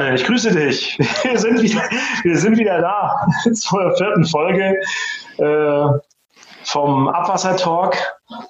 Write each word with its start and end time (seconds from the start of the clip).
Daniel, 0.00 0.14
ich 0.18 0.24
grüße 0.24 0.50
dich. 0.52 0.98
Wir 1.24 1.38
sind 1.38 1.60
wieder, 1.60 1.82
wir 2.22 2.38
sind 2.38 2.56
wieder 2.56 2.80
da 2.80 3.26
zur 3.52 3.94
vierten 3.98 4.24
Folge 4.24 4.80
äh, 5.36 5.86
vom 6.64 7.08
Abwasser-Talk 7.08 7.98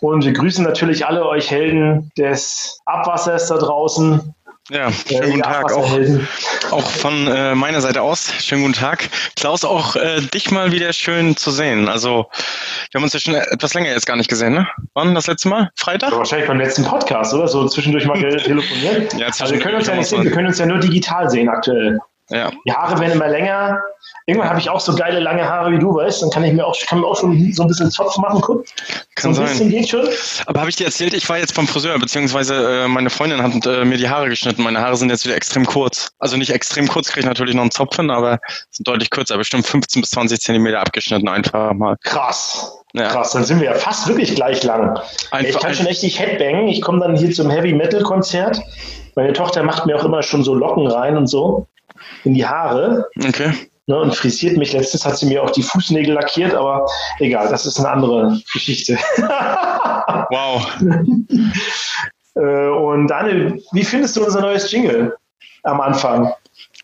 und 0.01 0.25
wir 0.25 0.33
grüßen 0.33 0.63
natürlich 0.63 1.05
alle 1.07 1.27
euch 1.27 1.51
Helden 1.51 2.13
des 2.17 2.81
Abwassers 2.87 3.49
da 3.49 3.57
draußen. 3.59 4.33
Ja, 4.69 4.93
schönen 4.93 5.31
guten 5.31 5.43
Tag 5.43 5.73
auch, 5.73 5.99
auch 6.71 6.91
von 6.91 7.27
äh, 7.27 7.55
meiner 7.57 7.81
Seite 7.81 8.03
aus. 8.03 8.33
Schönen 8.41 8.63
guten 8.63 8.75
Tag. 8.75 9.09
Klaus, 9.35 9.65
auch 9.65 9.97
äh, 9.97 10.21
dich 10.21 10.51
mal 10.53 10.71
wieder 10.71 10.93
schön 10.93 11.37
zu 11.37 11.51
sehen. 11.51 11.89
Also, 11.89 12.27
wir 12.91 12.99
haben 12.99 13.03
uns 13.03 13.13
ja 13.13 13.19
schon 13.19 13.35
etwas 13.35 13.75
länger 13.75 13.91
jetzt 13.91 14.07
gar 14.07 14.17
nicht 14.17 14.29
gesehen, 14.29 14.53
ne? 14.53 14.69
Wann 14.95 15.15
das 15.15 15.27
letzte 15.27 15.49
Mal? 15.49 15.71
Freitag? 15.77 16.13
Ja, 16.13 16.19
wahrscheinlich 16.19 16.47
beim 16.47 16.59
letzten 16.59 16.85
Podcast, 16.85 17.35
oder? 17.35 17.49
So 17.49 17.67
zwischendurch 17.67 18.07
mal 18.07 18.19
telefonieren. 18.45 19.09
ja, 19.19 19.27
also, 19.27 19.51
wir 19.51 19.59
können 19.59 19.77
uns 19.77 19.89
ja 19.89 19.95
nicht 19.97 20.09
sehen, 20.09 20.23
wir 20.23 20.31
können 20.31 20.47
uns 20.47 20.59
ja 20.59 20.67
nur 20.67 20.79
digital 20.79 21.29
sehen 21.29 21.49
aktuell. 21.49 21.99
Ja. 22.31 22.51
Die 22.65 22.73
Haare 22.73 22.99
werden 23.01 23.13
immer 23.13 23.29
länger. 23.29 23.81
Irgendwann 24.27 24.51
habe 24.51 24.61
ich 24.61 24.71
auch 24.71 24.79
so 24.79 24.95
geile 24.95 25.19
lange 25.19 25.45
Haare 25.49 25.73
wie 25.73 25.79
du, 25.79 25.95
weißt. 25.95 26.23
Dann 26.23 26.31
kann 26.31 26.45
ich 26.45 26.53
mir 26.53 26.65
auch, 26.65 26.77
kann 26.87 27.01
mir 27.01 27.07
auch 27.07 27.19
schon 27.19 27.53
so 27.53 27.63
ein 27.63 27.69
bisschen 27.69 27.91
Zopf 27.91 28.17
machen. 28.19 28.41
Guck. 28.41 28.65
Kann 29.17 29.35
so 29.35 29.43
ein 29.43 29.49
sein. 29.49 29.69
geht 29.69 29.89
schon. 29.89 30.09
Aber 30.47 30.61
habe 30.61 30.71
ich 30.71 30.77
dir 30.77 30.87
erzählt, 30.87 31.13
ich 31.15 31.29
war 31.29 31.39
jetzt 31.39 31.55
beim 31.55 31.67
Friseur, 31.67 31.99
beziehungsweise 31.99 32.85
äh, 32.85 32.89
meine 32.89 33.11
Freundin 33.11 33.43
hat 33.43 33.67
äh, 33.67 33.85
mir 33.85 33.99
die 33.99 34.09
Haare 34.09 34.29
geschnitten. 34.29 34.63
Meine 34.63 34.81
Haare 34.81 34.97
sind 34.97 35.11
jetzt 35.11 35.25
wieder 35.25 35.35
extrem 35.35 35.67
kurz. 35.67 36.13
Also 36.21 36.37
nicht 36.37 36.51
extrem 36.51 36.87
kurz, 36.87 37.09
kriege 37.09 37.21
ich 37.21 37.27
natürlich 37.27 37.55
noch 37.55 37.63
einen 37.63 37.73
Zopf 37.73 37.97
hin, 37.97 38.11
aber 38.11 38.39
sind 38.71 38.87
deutlich 38.87 39.11
kürzer. 39.11 39.37
Bestimmt 39.37 39.67
15 39.67 40.03
bis 40.03 40.11
20 40.11 40.41
Zentimeter 40.41 40.81
abgeschnitten 40.81 41.29
einfach 41.29 41.73
mal. 41.73 41.97
Krass. 42.05 42.77
Ja. 42.93 43.09
Krass, 43.09 43.33
dann 43.33 43.45
sind 43.45 43.61
wir 43.61 43.67
ja 43.67 43.75
fast 43.75 44.07
wirklich 44.07 44.35
gleich 44.37 44.63
lang. 44.63 44.99
Einfach 45.31 45.49
ich 45.49 45.59
kann 45.59 45.75
schon 45.75 45.87
echt 45.87 46.05
nicht 46.05 46.21
Headbangen. 46.21 46.69
Ich 46.69 46.83
komme 46.83 47.01
dann 47.01 47.17
hier 47.17 47.33
zum 47.33 47.51
Heavy 47.51 47.73
Metal 47.73 48.03
Konzert. 48.03 48.61
Meine 49.17 49.33
Tochter 49.33 49.65
macht 49.65 49.87
mir 49.87 49.97
auch 49.97 50.05
immer 50.05 50.23
schon 50.23 50.45
so 50.45 50.55
Locken 50.55 50.87
rein 50.87 51.17
und 51.17 51.27
so 51.27 51.67
in 52.25 52.35
die 52.35 52.47
Haare. 52.47 53.09
Okay. 53.27 53.53
Ne, 53.87 53.99
und 53.99 54.15
frisiert 54.15 54.57
mich. 54.57 54.73
Letztens 54.73 55.05
hat 55.05 55.19
sie 55.19 55.27
mir 55.27 55.43
auch 55.43 55.51
die 55.51 55.63
Fußnägel 55.63 56.15
lackiert, 56.15 56.55
aber 56.55 56.87
egal, 57.19 57.49
das 57.49 57.67
ist 57.67 57.79
eine 57.79 57.91
andere 57.91 58.41
Geschichte. 58.53 58.97
wow. 59.17 60.65
Äh, 62.37 62.69
und 62.69 63.09
Daniel, 63.09 63.61
wie 63.73 63.85
findest 63.85 64.17
du 64.17 64.25
unser 64.25 64.41
neues 64.41 64.71
Jingle 64.71 65.17
am 65.65 65.81
Anfang? 65.81 66.33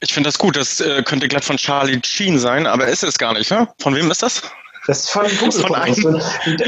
Ich 0.01 0.13
finde 0.13 0.29
das 0.29 0.39
gut. 0.39 0.57
Das 0.57 0.81
äh, 0.81 1.03
könnte 1.05 1.29
glatt 1.29 1.45
von 1.45 1.57
Charlie 1.57 2.01
Sheen 2.05 2.39
sein, 2.39 2.67
aber 2.67 2.89
ist 2.89 3.05
es 3.05 3.19
gar 3.19 3.33
nicht. 3.33 3.51
Ne? 3.51 3.69
Von 3.79 3.95
wem 3.95 4.11
ist 4.11 4.23
das? 4.23 4.43
Das 4.87 5.01
ist 5.01 5.11
von 5.11 5.27
uns. 5.43 5.63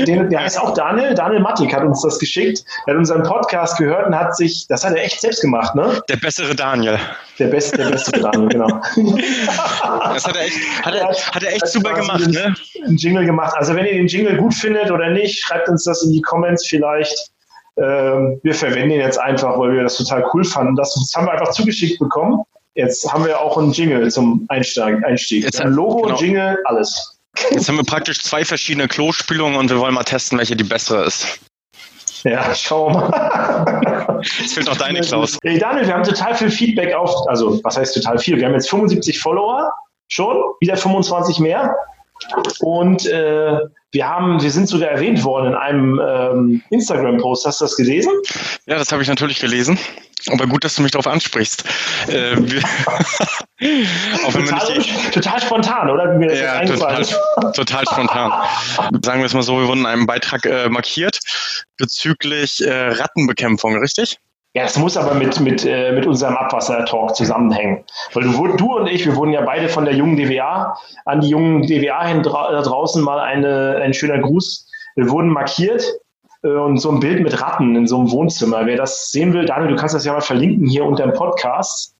Der, 0.07 0.25
der 0.25 0.41
heißt 0.41 0.59
auch 0.61 0.75
Daniel. 0.75 1.15
Daniel 1.15 1.41
Mattik 1.41 1.75
hat 1.75 1.85
uns 1.85 2.03
das 2.03 2.19
geschickt. 2.19 2.65
Er 2.87 2.95
hat 2.95 2.99
unseren 2.99 3.23
Podcast 3.23 3.79
gehört 3.79 4.07
und 4.07 4.19
hat 4.19 4.37
sich, 4.37 4.67
das 4.69 4.85
hat 4.85 4.97
er 4.97 5.05
echt 5.05 5.21
selbst 5.21 5.41
gemacht, 5.41 5.75
ne? 5.75 6.03
Der 6.09 6.17
bessere 6.17 6.55
Daniel. 6.55 6.99
Der 7.39 7.47
beste, 7.47 7.77
der 7.77 7.91
bessere 7.91 8.21
Daniel, 8.21 8.49
genau. 8.49 8.81
Das 10.13 10.27
hat 10.27 10.37
er 10.37 10.43
echt, 10.43 10.59
hat 10.85 10.95
er, 10.95 11.09
hat 11.09 11.43
er 11.43 11.53
echt 11.53 11.69
super 11.69 11.95
gemacht, 11.95 12.27
ne? 12.27 12.55
Einen 12.85 12.97
Jingle 12.97 13.25
gemacht. 13.25 13.55
Also 13.57 13.75
wenn 13.77 13.87
ihr 13.87 13.93
den 13.93 14.09
Jingle 14.09 14.37
gut 14.37 14.55
findet 14.55 14.91
oder 14.91 15.11
nicht, 15.11 15.39
schreibt 15.39 15.69
uns 15.69 15.85
das 15.85 16.03
in 16.03 16.13
die 16.13 16.23
Comments 16.23 16.67
vielleicht. 16.67 17.31
Ähm, 17.77 18.41
wir 18.43 18.55
verwenden 18.55 18.91
ihn 18.91 19.01
jetzt 19.01 19.21
einfach, 19.21 19.57
weil 19.59 19.73
wir 19.75 19.85
das 19.85 19.97
total 19.97 20.25
cool 20.35 20.45
fanden. 20.45 20.75
Das, 20.75 20.93
das 20.95 21.13
haben 21.15 21.27
wir 21.27 21.33
einfach 21.33 21.51
zugeschickt 21.51 22.01
bekommen. 22.01 22.43
Jetzt 22.75 23.13
haben 23.13 23.25
wir 23.25 23.41
auch 23.41 23.57
einen 23.57 23.73
Jingle 23.73 24.11
zum 24.11 24.45
Einstieg. 24.49 25.05
Einstieg. 25.05 25.45
Jetzt 25.45 25.61
ein 25.61 25.73
Logo, 25.73 26.03
genau. 26.03 26.19
Jingle, 26.19 26.59
alles. 26.65 27.18
Jetzt 27.51 27.69
haben 27.69 27.77
wir 27.77 27.85
praktisch 27.85 28.23
zwei 28.23 28.45
verschiedene 28.45 28.89
Klospülungen 28.89 29.59
und 29.59 29.71
wir 29.71 29.79
wollen 29.79 29.95
mal 29.95 30.05
testen, 30.05 30.39
welche 30.39 30.57
die 30.57 30.65
bessere 30.65 31.05
ist. 31.05 31.41
Ja, 32.25 32.55
schau 32.55 32.91
mal. 32.91 34.21
Jetzt 34.41 34.55
fehlt 34.55 34.67
noch 34.67 34.77
deine, 34.77 35.01
Klaus. 35.01 35.39
Hey 35.45 35.59
Daniel, 35.59 35.87
wir 35.87 35.95
haben 35.95 36.03
total 36.03 36.35
viel 36.35 36.51
Feedback 36.51 36.95
auf, 36.95 37.11
also 37.29 37.61
was 37.63 37.77
heißt 37.77 37.95
total 37.95 38.19
viel? 38.19 38.37
Wir 38.37 38.47
haben 38.47 38.55
jetzt 38.55 38.71
75 38.71 39.21
Follower 39.21 39.73
schon, 40.09 40.37
wieder 40.61 40.77
25 40.77 41.39
mehr. 41.39 41.77
Und 42.61 43.07
äh, 43.07 43.59
wir 43.91 44.07
haben, 44.07 44.43
wir 44.43 44.51
sind 44.51 44.69
sogar 44.69 44.91
erwähnt 44.91 45.25
worden 45.25 45.49
in 45.49 45.55
einem 45.55 46.01
ähm, 46.07 46.63
Instagram-Post. 46.71 47.47
Hast 47.47 47.61
du 47.61 47.65
das 47.65 47.77
gelesen? 47.77 48.13
Ja, 48.67 48.77
das 48.77 48.93
habe 48.93 49.03
ich 49.03 49.09
natürlich 49.09 49.41
gelesen. 49.41 49.79
Aber 50.31 50.47
gut, 50.47 50.65
dass 50.65 50.75
du 50.75 50.83
mich 50.83 50.91
darauf 50.91 51.07
ansprichst. 51.07 51.65
Äh, 52.09 52.37
total, 54.33 54.83
total, 55.13 55.41
spontan, 55.41 55.91
oder? 55.91 56.13
Wie 56.13 56.19
mir 56.19 56.29
das 56.29 56.39
ja, 56.39 56.65
total, 56.65 57.07
total, 57.53 57.85
spontan. 57.87 58.33
Sagen 59.05 59.21
wir 59.21 59.27
es 59.27 59.33
mal 59.33 59.43
so, 59.43 59.59
wir 59.59 59.69
wurden 59.69 59.81
in 59.81 59.87
einem 59.87 60.07
Beitrag 60.07 60.45
äh, 60.45 60.69
markiert 60.69 61.19
bezüglich 61.79 62.61
äh, 62.67 62.89
Rattenbekämpfung, 62.89 63.79
richtig? 63.79 64.19
Ja, 64.59 64.65
es 64.65 64.77
muss 64.77 64.97
aber 64.97 65.15
mit, 65.15 65.39
mit, 65.39 65.65
äh, 65.65 65.93
mit 65.93 66.05
unserem 66.05 66.37
Abwasser-Talk 66.37 67.15
zusammenhängen. 67.15 67.85
Weil 68.13 68.25
du, 68.25 68.57
du 68.57 68.77
und 68.77 68.89
ich, 68.89 69.07
wir 69.07 69.15
wurden 69.15 69.31
ja 69.31 69.43
beide 69.43 69.69
von 69.69 69.85
der 69.85 69.95
jungen 69.95 70.17
DWA 70.17 70.77
an 71.05 71.21
die 71.21 71.29
jungen 71.29 71.63
DWA 71.63 72.05
hin 72.05 72.25
dra 72.25 72.61
draußen 72.61 73.01
mal 73.01 73.21
eine, 73.21 73.77
ein 73.81 73.95
schöner 73.95 74.19
Gruß. 74.19 74.69
Wir 74.97 75.09
wurden 75.11 75.29
markiert 75.29 75.85
äh, 76.43 76.49
und 76.49 76.79
so 76.79 76.91
ein 76.91 76.99
Bild 76.99 77.23
mit 77.23 77.41
Ratten 77.41 77.77
in 77.77 77.87
so 77.87 78.01
einem 78.01 78.11
Wohnzimmer. 78.11 78.67
Wer 78.67 78.77
das 78.77 79.13
sehen 79.13 79.33
will, 79.33 79.45
Daniel, 79.45 79.71
du 79.71 79.77
kannst 79.77 79.95
das 79.95 80.05
ja 80.05 80.13
mal 80.13 80.23
verlinken 80.23 80.67
hier 80.67 80.85
unter 80.85 81.05
dem 81.05 81.13
Podcast. 81.13 81.95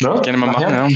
Ne? 0.00 0.20
Gerne 0.24 0.38
mal 0.38 0.46
machen, 0.50 0.62
ja. 0.68 0.88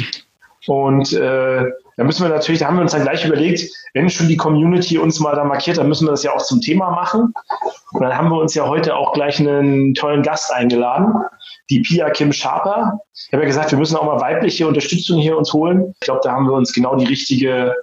Und 0.66 1.12
äh, 1.12 1.70
da 1.96 2.04
müssen 2.04 2.22
wir 2.22 2.28
natürlich, 2.28 2.60
da 2.60 2.66
haben 2.66 2.76
wir 2.76 2.82
uns 2.82 2.92
dann 2.92 3.02
gleich 3.02 3.24
überlegt, 3.24 3.70
wenn 3.92 4.10
schon 4.10 4.28
die 4.28 4.36
Community 4.36 4.98
uns 4.98 5.20
mal 5.20 5.34
da 5.34 5.44
markiert, 5.44 5.78
dann 5.78 5.88
müssen 5.88 6.06
wir 6.06 6.10
das 6.10 6.22
ja 6.22 6.32
auch 6.32 6.42
zum 6.42 6.60
Thema 6.60 6.90
machen. 6.90 7.32
Und 7.92 8.02
dann 8.02 8.16
haben 8.16 8.30
wir 8.30 8.38
uns 8.38 8.54
ja 8.54 8.66
heute 8.66 8.96
auch 8.96 9.12
gleich 9.12 9.38
einen 9.38 9.94
tollen 9.94 10.22
Gast 10.22 10.52
eingeladen, 10.52 11.14
die 11.70 11.80
Pia 11.80 12.10
Kim 12.10 12.32
Sharper. 12.32 13.00
Ich 13.14 13.32
habe 13.32 13.42
ja 13.42 13.46
gesagt, 13.46 13.70
wir 13.70 13.78
müssen 13.78 13.96
auch 13.96 14.04
mal 14.04 14.20
weibliche 14.20 14.66
Unterstützung 14.66 15.20
hier 15.20 15.38
uns 15.38 15.52
holen. 15.52 15.94
Ich 16.00 16.06
glaube, 16.06 16.20
da 16.24 16.32
haben 16.32 16.46
wir 16.46 16.54
uns 16.54 16.72
genau 16.72 16.96
die 16.96 17.06
richtige 17.06 17.74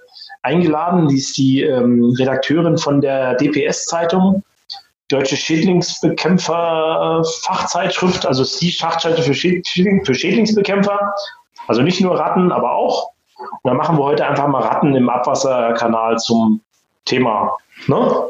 eingeladen. 0.42 1.08
Die 1.08 1.16
ist 1.16 1.38
die 1.38 1.62
ähm, 1.62 2.14
Redakteurin 2.18 2.76
von 2.78 3.00
der 3.00 3.34
DPS-Zeitung. 3.36 4.42
Deutsche 5.08 5.36
Schädlingsbekämpfer-Fachzeitschrift, 5.36 8.26
also 8.26 8.44
die 8.60 8.72
Fachzeitschrift 8.72 9.28
für, 9.28 9.34
Schädling, 9.34 10.04
für 10.04 10.14
Schädlingsbekämpfer. 10.14 11.14
Also 11.68 11.82
nicht 11.82 12.00
nur 12.00 12.18
Ratten, 12.18 12.50
aber 12.50 12.72
auch. 12.72 13.11
Und 13.62 13.68
dann 13.68 13.76
machen 13.76 13.96
wir 13.96 14.04
heute 14.04 14.26
einfach 14.26 14.48
mal 14.48 14.62
Ratten 14.62 14.94
im 14.94 15.08
Abwasserkanal 15.08 16.18
zum 16.18 16.60
Thema. 17.04 17.56
Ne? 17.86 18.28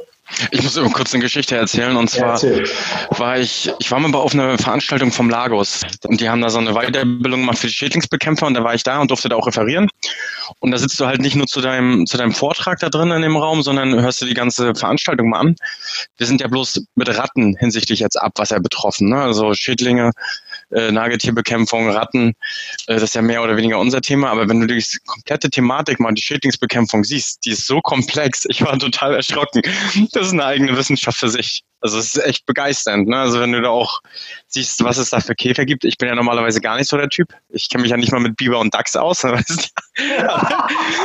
Ich 0.50 0.62
muss 0.62 0.78
kurz 0.92 1.12
eine 1.12 1.22
Geschichte 1.22 1.56
erzählen. 1.56 1.96
Und 1.96 2.08
zwar 2.08 2.32
Erzähl. 2.32 2.64
war 3.10 3.38
ich, 3.38 3.70
ich 3.78 3.90
war 3.90 3.98
mal 4.00 4.14
auf 4.14 4.34
einer 4.34 4.56
Veranstaltung 4.58 5.10
vom 5.10 5.28
Lagos. 5.28 5.82
Und 6.04 6.20
die 6.20 6.28
haben 6.28 6.40
da 6.40 6.48
so 6.48 6.58
eine 6.58 6.72
Weiterbildung 6.72 7.40
gemacht 7.40 7.58
für 7.58 7.66
die 7.66 7.72
Schädlingsbekämpfer. 7.72 8.46
Und 8.46 8.54
da 8.54 8.64
war 8.64 8.74
ich 8.74 8.82
da 8.82 9.00
und 9.00 9.10
durfte 9.10 9.28
da 9.28 9.36
auch 9.36 9.46
referieren. 9.46 9.88
Und 10.60 10.70
da 10.70 10.78
sitzt 10.78 10.98
du 11.00 11.06
halt 11.06 11.20
nicht 11.20 11.36
nur 11.36 11.46
zu 11.46 11.60
deinem, 11.60 12.06
zu 12.06 12.16
deinem 12.16 12.32
Vortrag 12.32 12.78
da 12.80 12.88
drin 12.88 13.10
in 13.10 13.22
dem 13.22 13.36
Raum, 13.36 13.62
sondern 13.62 14.00
hörst 14.00 14.20
du 14.22 14.26
die 14.26 14.34
ganze 14.34 14.74
Veranstaltung 14.74 15.30
mal 15.30 15.40
an. 15.40 15.56
Wir 16.16 16.26
sind 16.26 16.40
ja 16.40 16.48
bloß 16.48 16.84
mit 16.94 17.16
Ratten 17.16 17.56
hinsichtlich 17.58 18.00
jetzt 18.00 18.20
Abwasser 18.20 18.60
betroffen. 18.60 19.10
Ne? 19.10 19.20
Also 19.20 19.54
Schädlinge, 19.54 20.12
äh, 20.72 20.90
Nagetierbekämpfung, 20.90 21.90
Ratten, 21.90 22.34
äh, 22.86 22.94
das 22.94 23.04
ist 23.04 23.14
ja 23.14 23.22
mehr 23.22 23.42
oder 23.42 23.56
weniger 23.56 23.78
unser 23.78 24.00
Thema. 24.00 24.30
Aber 24.30 24.48
wenn 24.48 24.60
du 24.60 24.66
die 24.66 24.84
komplette 25.06 25.50
Thematik 25.50 26.00
mal, 26.00 26.12
die 26.12 26.22
Schädlingsbekämpfung 26.22 27.04
siehst, 27.04 27.44
die 27.44 27.50
ist 27.50 27.66
so 27.66 27.80
komplex. 27.80 28.44
Ich 28.48 28.62
war 28.62 28.78
total 28.78 29.14
erschrocken. 29.14 29.62
Das 30.12 30.26
ist 30.26 30.32
eine 30.32 30.44
eigene 30.44 30.76
Wissenschaft 30.76 31.18
für 31.18 31.28
sich. 31.28 31.62
Also 31.82 31.98
es 31.98 32.14
ist 32.14 32.24
echt 32.24 32.46
begeisternd. 32.46 33.08
Ne? 33.08 33.16
Also 33.16 33.40
wenn 33.40 33.50
du 33.50 33.60
da 33.60 33.70
auch 33.70 34.00
siehst, 34.46 34.82
was 34.84 34.98
es 34.98 35.10
da 35.10 35.20
für 35.20 35.34
Käfer 35.34 35.64
gibt. 35.64 35.84
Ich 35.84 35.98
bin 35.98 36.08
ja 36.08 36.14
normalerweise 36.14 36.60
gar 36.60 36.76
nicht 36.76 36.88
so 36.88 36.96
der 36.96 37.08
Typ. 37.08 37.34
Ich 37.48 37.68
kenne 37.68 37.82
mich 37.82 37.90
ja 37.90 37.96
nicht 37.96 38.12
mal 38.12 38.20
mit 38.20 38.36
Biber 38.36 38.60
und 38.60 38.72
Dachs 38.72 38.94
aus. 38.94 39.24
aber, 39.24 39.40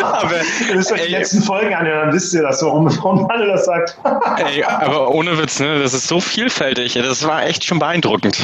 aber 0.02 0.42
ihr 0.70 0.76
müsst 0.76 0.92
euch 0.92 1.06
die 1.06 1.12
letzten 1.12 1.42
Folgen 1.42 1.74
an, 1.74 1.86
dann 1.86 2.14
wisst 2.14 2.34
ihr 2.34 2.44
das, 2.44 2.62
warum, 2.62 2.86
warum 2.98 3.28
alle 3.30 3.48
das 3.48 3.66
sagt. 3.66 3.98
ey, 4.38 4.64
aber 4.64 5.10
ohne 5.10 5.38
Witz, 5.40 5.60
ne? 5.60 5.80
das 5.80 5.96
ist 5.96 6.08
so 6.08 6.20
vielfältig. 6.20 6.94
Das 6.94 7.26
war 7.26 7.44
echt 7.44 7.64
schon 7.64 7.80
beeindruckend. 7.80 8.38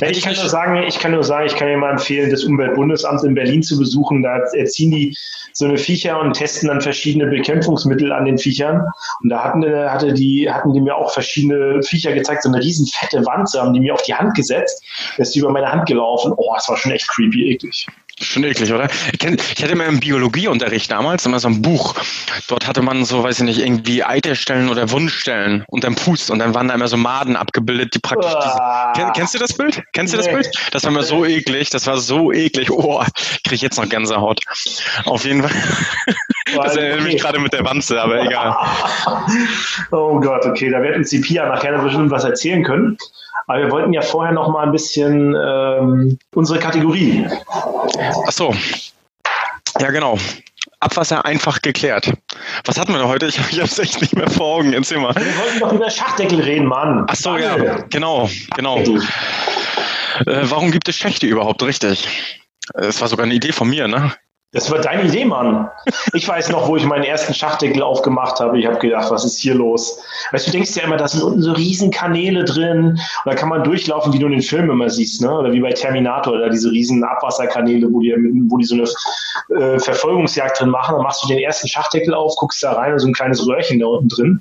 Ja, 0.00 0.08
ich, 0.08 0.22
kann 0.22 0.34
nur 0.34 0.48
sagen, 0.48 0.82
ich 0.86 0.98
kann 0.98 1.12
nur 1.12 1.24
sagen, 1.24 1.46
ich 1.46 1.56
kann 1.56 1.68
dir 1.68 1.76
mal 1.76 1.92
empfehlen, 1.92 2.30
das 2.30 2.44
Umweltbundesamt 2.44 3.24
in 3.24 3.34
Berlin 3.34 3.62
zu 3.62 3.78
besuchen. 3.78 4.22
Da 4.22 4.38
erziehen 4.52 4.90
die 4.90 5.16
so 5.52 5.64
eine 5.64 5.78
Viecher 5.78 6.20
und 6.20 6.34
testen 6.34 6.68
dann 6.68 6.80
verschiedene 6.80 7.26
Bekämpfungsmittel 7.26 8.12
an 8.12 8.24
den 8.24 8.38
Viechern. 8.38 8.82
Und 9.22 9.30
da 9.30 9.44
hatten, 9.44 9.64
hatte 9.64 10.12
die, 10.12 10.50
hatten 10.50 10.72
die 10.72 10.80
mir 10.80 10.96
auch 10.96 11.12
verschiedene 11.12 11.82
Viecher 11.82 12.12
gezeigt, 12.12 12.42
so 12.42 12.50
eine 12.50 12.60
riesen 12.60 12.86
fette 12.86 13.24
Wanze 13.24 13.60
haben 13.60 13.72
die 13.72 13.80
mir 13.80 13.94
auf 13.94 14.02
die 14.02 14.14
Hand 14.14 14.34
gesetzt. 14.34 14.84
Da 15.16 15.22
ist 15.22 15.36
über 15.36 15.50
meine 15.50 15.70
Hand 15.70 15.86
gelaufen. 15.86 16.32
Oh, 16.36 16.52
das 16.54 16.68
war 16.68 16.76
schon 16.76 16.92
echt 16.92 17.08
creepy, 17.08 17.52
eklig. 17.52 17.86
Schon 18.20 18.44
eklig, 18.44 18.72
oder? 18.72 18.88
Ich 19.12 19.62
hatte 19.62 19.72
immer 19.72 19.86
im 19.86 19.98
Biologieunterricht 19.98 20.90
damals 20.90 21.26
immer 21.26 21.40
so 21.40 21.48
ein 21.48 21.62
Buch. 21.62 21.94
Dort 22.46 22.66
hatte 22.66 22.80
man 22.80 23.04
so, 23.04 23.24
weiß 23.24 23.38
ich 23.38 23.44
nicht, 23.44 23.58
irgendwie 23.58 24.04
Eiterstellen 24.04 24.68
oder 24.68 24.90
Wundstellen 24.90 25.64
unterm 25.68 25.96
Fuß 25.96 26.30
und 26.30 26.38
dann 26.38 26.54
waren 26.54 26.68
da 26.68 26.74
immer 26.74 26.86
so 26.86 26.96
Maden 26.96 27.34
abgebildet, 27.34 27.94
die 27.94 27.98
praktisch 27.98 28.32
ah. 28.32 28.92
diese, 28.94 29.10
Kennst 29.14 29.34
du 29.34 29.38
das 29.38 29.52
Bild? 29.52 29.82
Kennst 29.92 30.12
du 30.12 30.16
das 30.16 30.28
Bild? 30.28 30.48
Das 30.70 30.84
war 30.84 30.92
immer 30.92 31.02
so 31.02 31.24
eklig, 31.24 31.70
das 31.70 31.86
war 31.86 31.98
so 31.98 32.32
eklig. 32.32 32.70
Oh, 32.70 33.02
kriege 33.42 33.56
ich 33.56 33.62
jetzt 33.62 33.78
noch 33.78 33.88
Gänsehaut. 33.88 34.40
Auf 35.04 35.24
jeden 35.24 35.42
Fall. 35.42 35.52
Das 36.52 36.76
erinnert 36.76 37.00
okay. 37.00 37.12
mich 37.12 37.22
gerade 37.22 37.38
mit 37.38 37.52
der 37.52 37.64
Wanze, 37.64 38.00
aber 38.00 38.22
egal. 38.22 38.54
oh 39.90 40.20
Gott, 40.20 40.44
okay, 40.44 40.70
da 40.70 40.82
wird 40.82 40.96
uns 40.96 41.10
die 41.10 41.20
Pia 41.20 41.46
nachher 41.48 41.78
bestimmt 41.78 42.10
was 42.10 42.24
erzählen 42.24 42.62
können. 42.62 42.98
Aber 43.46 43.58
wir 43.58 43.70
wollten 43.70 43.92
ja 43.92 44.02
vorher 44.02 44.32
noch 44.32 44.48
mal 44.48 44.64
ein 44.64 44.72
bisschen 44.72 45.34
ähm, 45.34 46.18
unsere 46.34 46.58
Kategorie. 46.58 47.26
Ach 48.26 48.32
so. 48.32 48.54
Ja, 49.80 49.90
genau. 49.90 50.18
Abwasser 50.80 51.24
einfach 51.24 51.60
geklärt. 51.62 52.12
Was 52.64 52.78
hatten 52.78 52.92
wir 52.92 52.98
denn 52.98 53.08
heute? 53.08 53.26
Ich, 53.26 53.38
ich 53.50 53.58
habe 53.58 53.68
es 53.68 53.78
echt 53.78 54.00
nicht 54.00 54.14
mehr 54.14 54.30
vor 54.30 54.56
Augen. 54.56 54.72
Erzähl 54.72 54.98
mal. 54.98 55.14
Wir 55.14 55.38
wollten 55.38 55.60
doch 55.60 55.72
über 55.72 55.90
Schachdeckel 55.90 56.40
reden, 56.40 56.66
Mann. 56.66 57.06
Ach 57.08 57.16
so, 57.16 57.36
ja, 57.36 57.56
genau, 57.90 58.30
genau. 58.56 58.78
Äh, 58.78 60.42
warum 60.42 60.70
gibt 60.70 60.88
es 60.88 60.96
Schächte 60.96 61.26
überhaupt 61.26 61.62
richtig? 61.62 62.06
Das 62.74 63.00
war 63.00 63.08
sogar 63.08 63.24
eine 63.24 63.34
Idee 63.34 63.52
von 63.52 63.68
mir, 63.68 63.88
ne? 63.88 64.12
Das 64.54 64.70
war 64.70 64.78
deine 64.78 65.02
Idee, 65.02 65.24
Mann. 65.24 65.68
Ich 66.12 66.28
weiß 66.28 66.50
noch, 66.50 66.68
wo 66.68 66.76
ich 66.76 66.84
meinen 66.84 67.02
ersten 67.02 67.34
Schachdeckel 67.34 67.82
aufgemacht 67.82 68.38
habe. 68.38 68.56
Ich 68.58 68.66
habe 68.66 68.78
gedacht, 68.78 69.10
was 69.10 69.24
ist 69.24 69.40
hier 69.40 69.54
los? 69.54 69.98
Weißt 70.30 70.46
du, 70.46 70.52
du 70.52 70.56
denkst 70.56 70.76
ja 70.76 70.84
immer, 70.84 70.96
da 70.96 71.08
sind 71.08 71.24
unten 71.24 71.42
so 71.42 71.52
riesen 71.52 71.90
Kanäle 71.90 72.44
drin. 72.44 72.90
Und 72.90 73.00
da 73.24 73.34
kann 73.34 73.48
man 73.48 73.64
durchlaufen, 73.64 74.12
wie 74.12 74.18
du 74.20 74.26
in 74.26 74.32
den 74.32 74.42
Filmen 74.42 74.70
immer 74.70 74.88
siehst, 74.88 75.20
ne? 75.20 75.36
Oder 75.36 75.52
wie 75.52 75.58
bei 75.58 75.72
Terminator, 75.72 76.34
oder 76.34 76.50
diese 76.50 76.70
riesen 76.70 77.02
Abwasserkanäle, 77.02 77.92
wo 77.92 78.00
die, 78.00 78.14
wo 78.48 78.56
die 78.56 78.64
so 78.64 78.76
eine 78.76 79.60
äh, 79.60 79.78
Verfolgungsjagd 79.80 80.60
drin 80.60 80.70
machen. 80.70 80.94
Dann 80.94 81.02
machst 81.02 81.24
du 81.24 81.28
den 81.28 81.40
ersten 81.40 81.66
Schachdeckel 81.66 82.14
auf, 82.14 82.36
guckst 82.36 82.62
da 82.62 82.74
rein 82.74 82.92
und 82.92 83.00
so 83.00 83.08
ein 83.08 83.12
kleines 83.12 83.44
Röhrchen 83.44 83.80
da 83.80 83.86
unten 83.86 84.08
drin. 84.08 84.40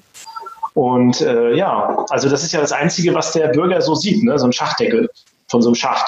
Und 0.76 1.22
äh, 1.22 1.56
ja, 1.56 2.06
also 2.10 2.30
das 2.30 2.44
ist 2.44 2.52
ja 2.52 2.62
das 2.62 2.72
Einzige, 2.72 3.16
was 3.16 3.32
der 3.32 3.48
Bürger 3.48 3.82
so 3.82 3.96
sieht, 3.96 4.24
ne? 4.24 4.38
So 4.38 4.46
ein 4.46 4.54
Schachdeckel 4.54 5.10
von 5.48 5.64
so 5.64 5.70
einem 5.70 5.76
Schacht. 5.76 6.08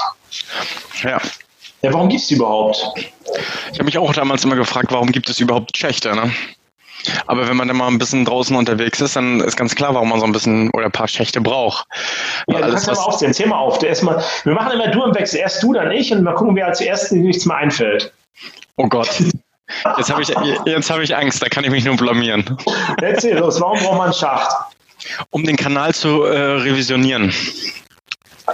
Ja. 1.01 1.19
Ja, 1.81 1.93
warum 1.93 2.09
gibt 2.09 2.21
es 2.21 2.27
die 2.27 2.35
überhaupt? 2.35 2.83
Ich 3.71 3.73
habe 3.73 3.85
mich 3.85 3.97
auch 3.97 4.13
damals 4.13 4.43
immer 4.43 4.55
gefragt, 4.55 4.91
warum 4.91 5.11
gibt 5.11 5.29
es 5.29 5.39
überhaupt 5.39 5.77
Schächte, 5.77 6.15
ne? 6.15 6.31
Aber 7.27 7.47
wenn 7.47 7.55
man 7.55 7.67
dann 7.67 7.77
mal 7.77 7.87
ein 7.87 7.97
bisschen 7.97 8.25
draußen 8.25 8.55
unterwegs 8.55 8.99
ist, 8.99 9.15
dann 9.15 9.39
ist 9.41 9.55
ganz 9.55 9.75
klar, 9.75 9.93
warum 9.93 10.09
man 10.09 10.19
so 10.19 10.25
ein 10.25 10.31
bisschen 10.31 10.71
oder 10.71 10.85
ein 10.85 10.91
paar 10.91 11.07
Schächte 11.07 11.41
braucht. 11.41 11.85
Ja, 12.47 12.61
du 12.61 12.69
kannst 12.71 12.87
mal 12.87 12.93
aufzählen. 12.95 13.33
Zähl 13.33 13.47
mal 13.47 13.59
auf. 13.59 13.81
Erstmal, 13.83 14.23
wir 14.43 14.53
machen 14.53 14.71
immer 14.71 14.87
du 14.87 15.03
im 15.03 15.13
Wechsel. 15.13 15.39
Erst 15.39 15.61
du, 15.61 15.73
dann 15.73 15.91
ich 15.91 16.11
und 16.11 16.23
mal 16.23 16.33
gucken, 16.33 16.55
wer 16.55 16.67
als 16.67 16.81
erstes 16.81 17.11
nichts 17.11 17.45
mehr 17.45 17.57
einfällt. 17.57 18.11
Oh 18.77 18.87
Gott. 18.87 19.09
Jetzt 19.97 20.11
habe 20.11 20.21
ich, 20.21 20.35
hab 20.35 20.99
ich 20.99 21.15
Angst, 21.15 21.41
da 21.41 21.49
kann 21.49 21.63
ich 21.63 21.71
mich 21.71 21.85
nur 21.85 21.95
blamieren. 21.95 22.57
Erzähl 23.01 23.37
los, 23.37 23.59
warum 23.61 23.79
braucht 23.79 23.97
man 23.97 24.05
einen 24.05 24.13
Schacht? 24.13 24.51
Um 25.29 25.43
den 25.43 25.55
Kanal 25.55 25.93
zu 25.93 26.23
äh, 26.23 26.37
revisionieren. 26.37 27.33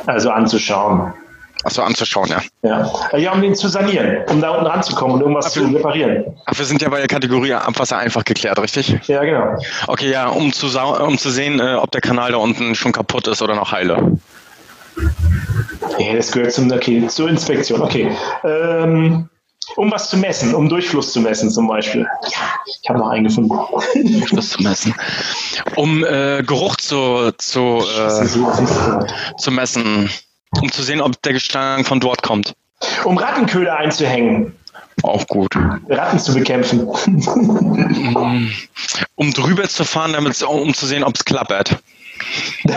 Also 0.05 0.29
anzuschauen. 0.31 1.13
Achso, 1.63 1.83
anzuschauen, 1.83 2.29
ja. 2.29 2.41
ja. 2.63 3.17
Ja, 3.17 3.33
um 3.33 3.41
den 3.41 3.55
zu 3.55 3.67
sanieren, 3.67 4.23
um 4.29 4.41
da 4.41 4.51
unten 4.51 4.65
ranzukommen 4.65 5.15
und 5.15 5.21
irgendwas 5.21 5.47
Ach, 5.47 5.51
zu 5.51 5.63
reparieren. 5.65 6.25
Ach, 6.45 6.57
wir 6.57 6.65
sind 6.65 6.81
ja 6.81 6.89
bei 6.89 6.97
der 6.97 7.07
Kategorie 7.07 7.53
Abwasser 7.53 7.97
einfach 7.97 8.23
geklärt, 8.25 8.59
richtig? 8.59 8.97
Ja, 9.07 9.23
genau. 9.23 9.57
Okay, 9.87 10.09
ja, 10.09 10.27
um 10.27 10.51
zu, 10.53 10.67
um 10.77 11.17
zu 11.17 11.29
sehen, 11.29 11.59
äh, 11.59 11.75
ob 11.75 11.91
der 11.91 12.01
Kanal 12.01 12.31
da 12.31 12.37
unten 12.37 12.73
schon 12.73 12.91
kaputt 12.91 13.27
ist 13.27 13.41
oder 13.41 13.55
noch 13.55 13.71
heile. 13.71 14.17
Ja, 15.99 16.15
das 16.15 16.31
gehört 16.31 16.51
zum, 16.51 16.71
okay, 16.71 17.05
zur 17.07 17.29
Inspektion. 17.29 17.81
Okay. 17.81 18.11
Ähm, 18.43 19.29
um 19.75 19.91
was 19.91 20.09
zu 20.09 20.17
messen, 20.17 20.55
um 20.55 20.67
Durchfluss 20.67 21.13
zu 21.13 21.19
messen 21.21 21.49
zum 21.49 21.67
Beispiel. 21.67 22.01
Ja, 22.23 22.39
ich 22.81 22.89
habe 22.89 22.99
noch 22.99 23.09
einen 23.09 23.25
gefunden. 23.25 23.53
Durchfluss 23.93 24.49
zu 24.49 24.63
messen. 24.63 24.93
Um 25.75 26.03
äh, 26.03 26.43
Geruch 26.43 26.75
zu, 26.77 27.31
zu, 27.37 27.83
äh, 27.97 28.25
zu 29.37 29.51
messen 29.51 30.09
um 30.59 30.71
zu 30.71 30.83
sehen, 30.83 31.01
ob 31.01 31.21
der 31.21 31.33
Gestank 31.33 31.87
von 31.87 31.99
dort 31.99 32.23
kommt. 32.23 32.55
Um 33.03 33.17
Rattenköder 33.17 33.77
einzuhängen. 33.77 34.55
Auch 35.03 35.27
gut. 35.27 35.55
Ratten 35.89 36.19
zu 36.19 36.33
bekämpfen. 36.33 36.87
um 39.15 39.33
drüber 39.33 39.67
zu 39.67 39.83
fahren, 39.83 40.13
damit, 40.13 40.41
um 40.43 40.73
zu 40.73 40.85
sehen, 40.85 41.03
ob 41.03 41.15
es 41.15 41.25
klappert. 41.25 41.77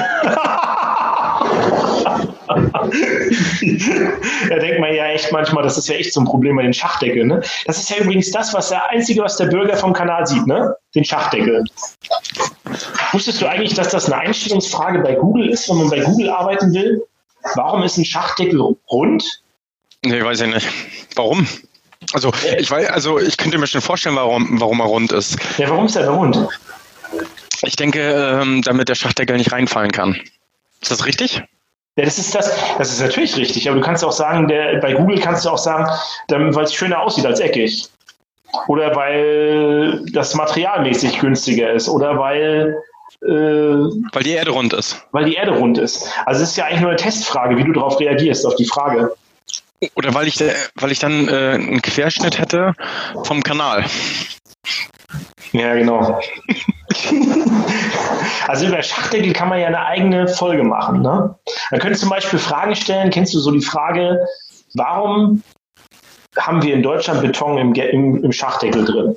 da 4.49 4.59
denkt 4.59 4.81
man 4.81 4.95
ja 4.95 5.07
echt 5.07 5.33
manchmal, 5.33 5.63
das 5.63 5.77
ist 5.77 5.89
ja 5.89 5.97
echt 5.97 6.15
so 6.15 6.21
ein 6.21 6.27
Problem 6.27 6.57
bei 6.57 6.63
den 6.63 6.73
Schachdeckeln. 6.73 7.29
Ne? 7.29 7.43
Das 7.67 7.79
ist 7.79 7.91
ja 7.91 7.99
übrigens 7.99 8.31
das, 8.31 8.55
was 8.55 8.71
der 8.71 8.89
Einzige, 8.89 9.23
was 9.23 9.37
der 9.37 9.47
Bürger 9.47 9.77
vom 9.77 9.93
Kanal 9.93 10.27
sieht, 10.27 10.47
ne? 10.47 10.75
Den 10.95 11.05
Schachdeckel. 11.05 11.65
Wusstest 13.13 13.43
du 13.43 13.47
eigentlich, 13.47 13.75
dass 13.75 13.89
das 13.91 14.11
eine 14.11 14.23
Einstellungsfrage 14.23 15.01
bei 15.01 15.15
Google 15.15 15.51
ist, 15.51 15.69
wenn 15.69 15.77
man 15.79 15.91
bei 15.91 16.01
Google 16.01 16.31
arbeiten 16.31 16.73
will? 16.73 17.05
Warum 17.55 17.83
ist 17.83 17.99
ein 17.99 18.05
Schachdeckel 18.05 18.61
rund? 18.91 19.43
Nee, 20.05 20.23
weiß 20.23 20.41
ich 20.43 20.55
nicht. 20.55 20.69
Warum? 21.15 21.47
Also 22.13 22.33
ich 22.59 22.71
weiß, 22.71 22.91
also 22.91 23.19
ich 23.19 23.37
könnte 23.37 23.59
mir 23.59 23.67
schon 23.67 23.81
vorstellen, 23.81 24.17
warum, 24.17 24.61
warum 24.61 24.81
er 24.81 24.87
rund 24.87 25.13
ist. 25.13 25.39
Ja, 25.59 25.69
warum 25.71 25.87
ist 25.87 25.97
er 25.97 26.09
rund? 26.09 26.39
Ich 27.63 27.77
denke, 27.77 28.01
ähm, 28.01 28.63
damit 28.63 28.89
der 28.89 28.95
Schachdeckel 28.95 29.37
nicht 29.37 29.53
reinfallen 29.53 29.93
kann. 29.93 30.21
Ist 30.81 30.91
das 30.91 31.07
richtig? 31.07 31.43
Ja, 31.97 32.05
das 32.05 32.19
ist 32.19 32.35
das, 32.35 32.51
das 32.77 32.93
ist 32.93 33.01
natürlich 33.01 33.37
richtig, 33.37 33.69
aber 33.69 33.79
du 33.79 33.85
kannst 33.85 34.05
auch 34.05 34.13
sagen, 34.13 34.49
der, 34.49 34.81
bei 34.81 34.95
Google 34.95 35.21
kannst 35.21 35.45
du 35.45 35.51
auch 35.51 35.59
sagen, 35.59 35.87
weil 36.29 36.65
es 36.65 36.75
schöner 36.75 37.01
aussieht 37.01 37.25
als 37.25 37.41
eckig. 37.41 37.89
Oder 38.69 38.95
weil 38.95 40.05
das 40.13 40.35
materialmäßig 40.35 41.21
günstiger 41.21 41.73
ist. 41.73 41.89
Oder 41.89 42.19
weil 42.19 42.77
äh, 43.23 43.29
weil 43.29 44.23
die 44.23 44.33
Erde 44.33 44.51
rund 44.51 44.73
ist. 44.73 45.07
Weil 45.13 45.25
die 45.27 45.35
Erde 45.35 45.53
rund 45.53 45.79
ist. 45.79 46.11
Also 46.27 46.43
es 46.43 46.51
ist 46.51 46.57
ja 46.57 46.67
eigentlich 46.67 46.81
nur 46.81 46.91
eine 46.91 46.99
Testfrage, 46.99 47.57
wie 47.57 47.65
du 47.65 47.73
darauf 47.73 47.99
reagierst, 48.01 48.47
auf 48.47 48.57
die 48.57 48.67
Frage. 48.67 49.15
Oder 49.97 50.15
weil 50.15 50.29
ich, 50.29 50.43
weil 50.77 50.93
ich 50.93 50.99
dann 50.99 51.29
äh, 51.29 51.53
einen 51.55 51.83
Querschnitt 51.83 52.39
hätte 52.39 52.75
vom 53.25 53.43
Kanal. 53.43 53.85
Ja, 55.53 55.75
genau. 55.75 56.21
also 58.49 58.67
über 58.67 58.83
Schachdeckel 58.83 59.33
kann 59.33 59.49
man 59.49 59.61
ja 59.61 59.67
eine 59.67 59.85
eigene 59.85 60.27
Folge 60.29 60.65
machen. 60.65 61.03
Ne? 61.03 61.35
Man 61.71 61.81
könnte 61.81 61.99
zum 61.99 62.09
Beispiel 62.09 62.39
Fragen 62.39 62.75
stellen. 62.75 63.11
Kennst 63.11 63.35
du 63.35 63.41
so 63.41 63.51
die 63.51 63.61
Frage, 63.61 64.27
warum 64.75 65.43
haben 66.37 66.63
wir 66.63 66.75
in 66.75 66.83
Deutschland 66.83 67.23
Beton 67.23 67.59
im, 67.59 67.75
im, 67.75 68.25
im 68.25 68.33
Schachdeckel 68.33 68.85
drin? 68.85 69.17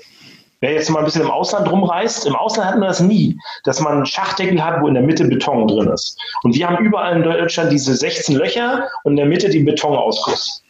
Wer 0.59 0.73
jetzt 0.73 0.89
mal 0.89 0.99
ein 0.99 1.05
bisschen 1.05 1.21
im 1.21 1.29
Ausland 1.29 1.69
rumreist, 1.69 2.25
im 2.25 2.35
Ausland 2.35 2.71
hat 2.71 2.79
man 2.79 2.87
das 2.87 2.99
nie, 2.99 3.37
dass 3.63 3.79
man 3.79 3.97
einen 3.97 4.05
Schachdeckel 4.05 4.63
hat, 4.63 4.81
wo 4.81 4.87
in 4.87 4.95
der 4.95 5.03
Mitte 5.03 5.23
Beton 5.25 5.67
drin 5.67 5.87
ist. 5.89 6.19
Und 6.43 6.55
wir 6.55 6.67
haben 6.67 6.83
überall 6.83 7.15
in 7.15 7.23
Deutschland 7.23 7.71
diese 7.71 7.95
16 7.95 8.35
Löcher 8.35 8.87
und 9.03 9.13
in 9.13 9.17
der 9.17 9.25
Mitte 9.27 9.49
den 9.49 9.65
Betonausguss. 9.65 10.63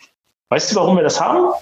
Weißt 0.49 0.71
du, 0.71 0.75
warum 0.75 0.97
wir 0.97 1.03
das 1.03 1.21
haben? 1.21 1.53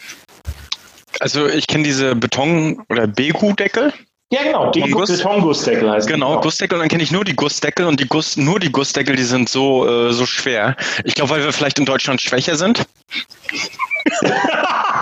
Also 1.20 1.48
ich 1.48 1.68
kenne 1.68 1.84
diese 1.84 2.16
Beton- 2.16 2.84
oder 2.90 3.08
Begu-Deckel. 3.08 3.94
Ja, 4.32 4.42
genau, 4.44 4.72
die 4.72 4.82
Betongussdeckel 4.82 5.90
heißt 5.90 6.08
Genau, 6.08 6.30
genau. 6.30 6.42
Gussdeckel 6.42 6.76
und 6.76 6.82
dann 6.82 6.90
kenne 6.90 7.04
ich 7.04 7.12
nur 7.12 7.24
die 7.24 7.36
Gussdeckel 7.36 7.86
und 7.86 8.00
die 8.00 8.08
Guss, 8.08 8.38
nur 8.38 8.60
die 8.60 8.72
Gussdeckel, 8.72 9.16
die 9.16 9.24
sind 9.24 9.50
so, 9.50 9.88
äh, 9.88 10.14
so 10.14 10.26
schwer. 10.26 10.76
Ich 11.04 11.14
glaube, 11.14 11.30
weil 11.30 11.44
wir 11.44 11.54
vielleicht 11.54 11.78
in 11.78 11.86
Deutschland 11.86 12.22
schwächer 12.22 12.56
sind. 12.56 12.86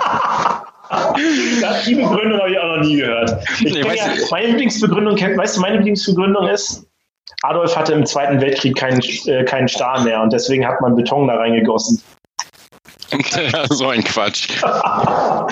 Das, 1.62 1.83
die 1.85 1.95
Begründung 1.95 2.39
habe 2.39 2.51
ich 2.51 2.59
auch 2.59 2.77
noch 2.77 2.83
nie 2.83 2.97
gehört. 2.97 3.43
Nee, 3.62 3.81
ja, 3.95 4.05
meine 4.31 4.47
Lieblingsbegründung, 4.47 5.19
weißt 5.19 5.57
du, 5.57 5.62
meine 5.62 5.77
Lieblingsbegründung 5.77 6.47
ist, 6.47 6.85
Adolf 7.43 7.75
hatte 7.75 7.93
im 7.93 8.05
Zweiten 8.05 8.39
Weltkrieg 8.41 8.75
keinen, 8.75 9.01
äh, 9.25 9.43
keinen 9.43 9.67
Stahl 9.67 10.03
mehr 10.03 10.21
und 10.21 10.31
deswegen 10.31 10.65
hat 10.65 10.81
man 10.81 10.95
Beton 10.95 11.27
da 11.27 11.35
reingegossen. 11.35 12.01
So 13.69 13.89
ein 13.89 14.03
Quatsch. 14.03 14.50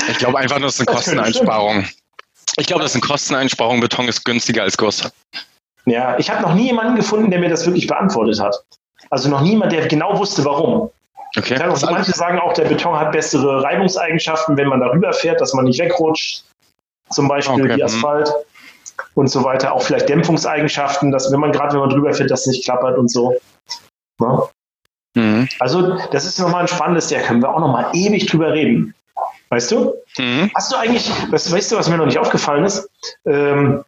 Ich 0.10 0.18
glaube 0.18 0.40
einfach 0.40 0.58
nur, 0.58 0.68
das 0.68 0.80
ist 0.80 0.88
eine 0.88 0.96
Kosteneinsparung. 0.96 1.86
Ich 2.58 2.66
glaube, 2.66 2.82
das 2.82 2.92
ist 2.92 2.96
eine 2.96 3.08
Kosteneinsparung. 3.08 3.80
Beton 3.80 4.08
ist 4.08 4.26
günstiger 4.26 4.64
als 4.64 4.78
Guss. 4.78 5.10
Ja, 5.86 6.18
ich 6.18 6.30
habe 6.30 6.42
noch 6.42 6.56
nie 6.56 6.66
jemanden 6.66 6.96
gefunden, 6.96 7.30
der 7.30 7.40
mir 7.40 7.50
das 7.50 7.66
wirklich 7.66 7.88
beantwortet 7.88 8.40
hat. 8.40 8.56
Also 9.10 9.30
noch 9.30 9.42
niemand, 9.42 9.72
der 9.72 9.88
genau 9.88 10.18
wusste, 10.18 10.44
warum. 10.46 10.90
Okay. 11.38 11.56
Also 11.58 11.88
manche 11.90 12.12
sagen 12.12 12.40
auch, 12.40 12.54
der 12.54 12.66
Beton 12.66 13.00
hat 13.00 13.12
bessere 13.12 13.64
Reibungseigenschaften, 13.64 14.58
wenn 14.58 14.68
man 14.68 14.82
darüber 14.82 15.14
fährt, 15.14 15.40
dass 15.40 15.54
man 15.54 15.66
nicht 15.66 15.80
wegrutscht. 15.80 16.44
Zum 17.10 17.28
Beispiel 17.28 17.64
okay. 17.64 17.76
wie 17.76 17.78
mhm. 17.78 17.84
Asphalt 17.84 18.34
und 19.16 19.28
so 19.28 19.44
weiter. 19.44 19.74
Auch 19.74 19.82
vielleicht 19.82 20.10
Dämpfungseigenschaften, 20.10 21.12
dass 21.12 21.32
wenn 21.32 21.40
man 21.40 21.52
gerade, 21.52 21.74
wenn 21.74 21.82
man 21.82 21.90
drüber 21.90 22.14
fährt, 22.14 22.32
das 22.32 22.46
nicht 22.48 22.64
klappert 22.64 22.98
und 22.98 23.10
so. 23.10 23.36
Ja. 24.20 24.50
Mhm. 25.16 25.48
Also, 25.60 25.98
das 26.12 26.26
ist 26.26 26.40
nochmal 26.40 26.62
ein 26.62 26.68
spannendes, 26.68 27.10
da 27.10 27.20
können 27.20 27.42
wir 27.42 27.54
auch 27.54 27.60
nochmal 27.60 27.88
ewig 27.94 28.28
drüber 28.28 28.54
reden. 28.54 28.94
Weißt 29.50 29.72
du? 29.72 29.94
Mhm. 30.18 30.50
Hast 30.56 30.72
du 30.72 30.78
eigentlich, 30.78 31.12
was, 31.30 31.52
weißt 31.52 31.72
du, 31.72 31.76
was 31.76 31.90
mir 31.90 31.98
noch 31.98 32.06
nicht 32.06 32.20
aufgefallen 32.20 32.64
ist? 32.64 32.90
Ähm, 33.26 33.84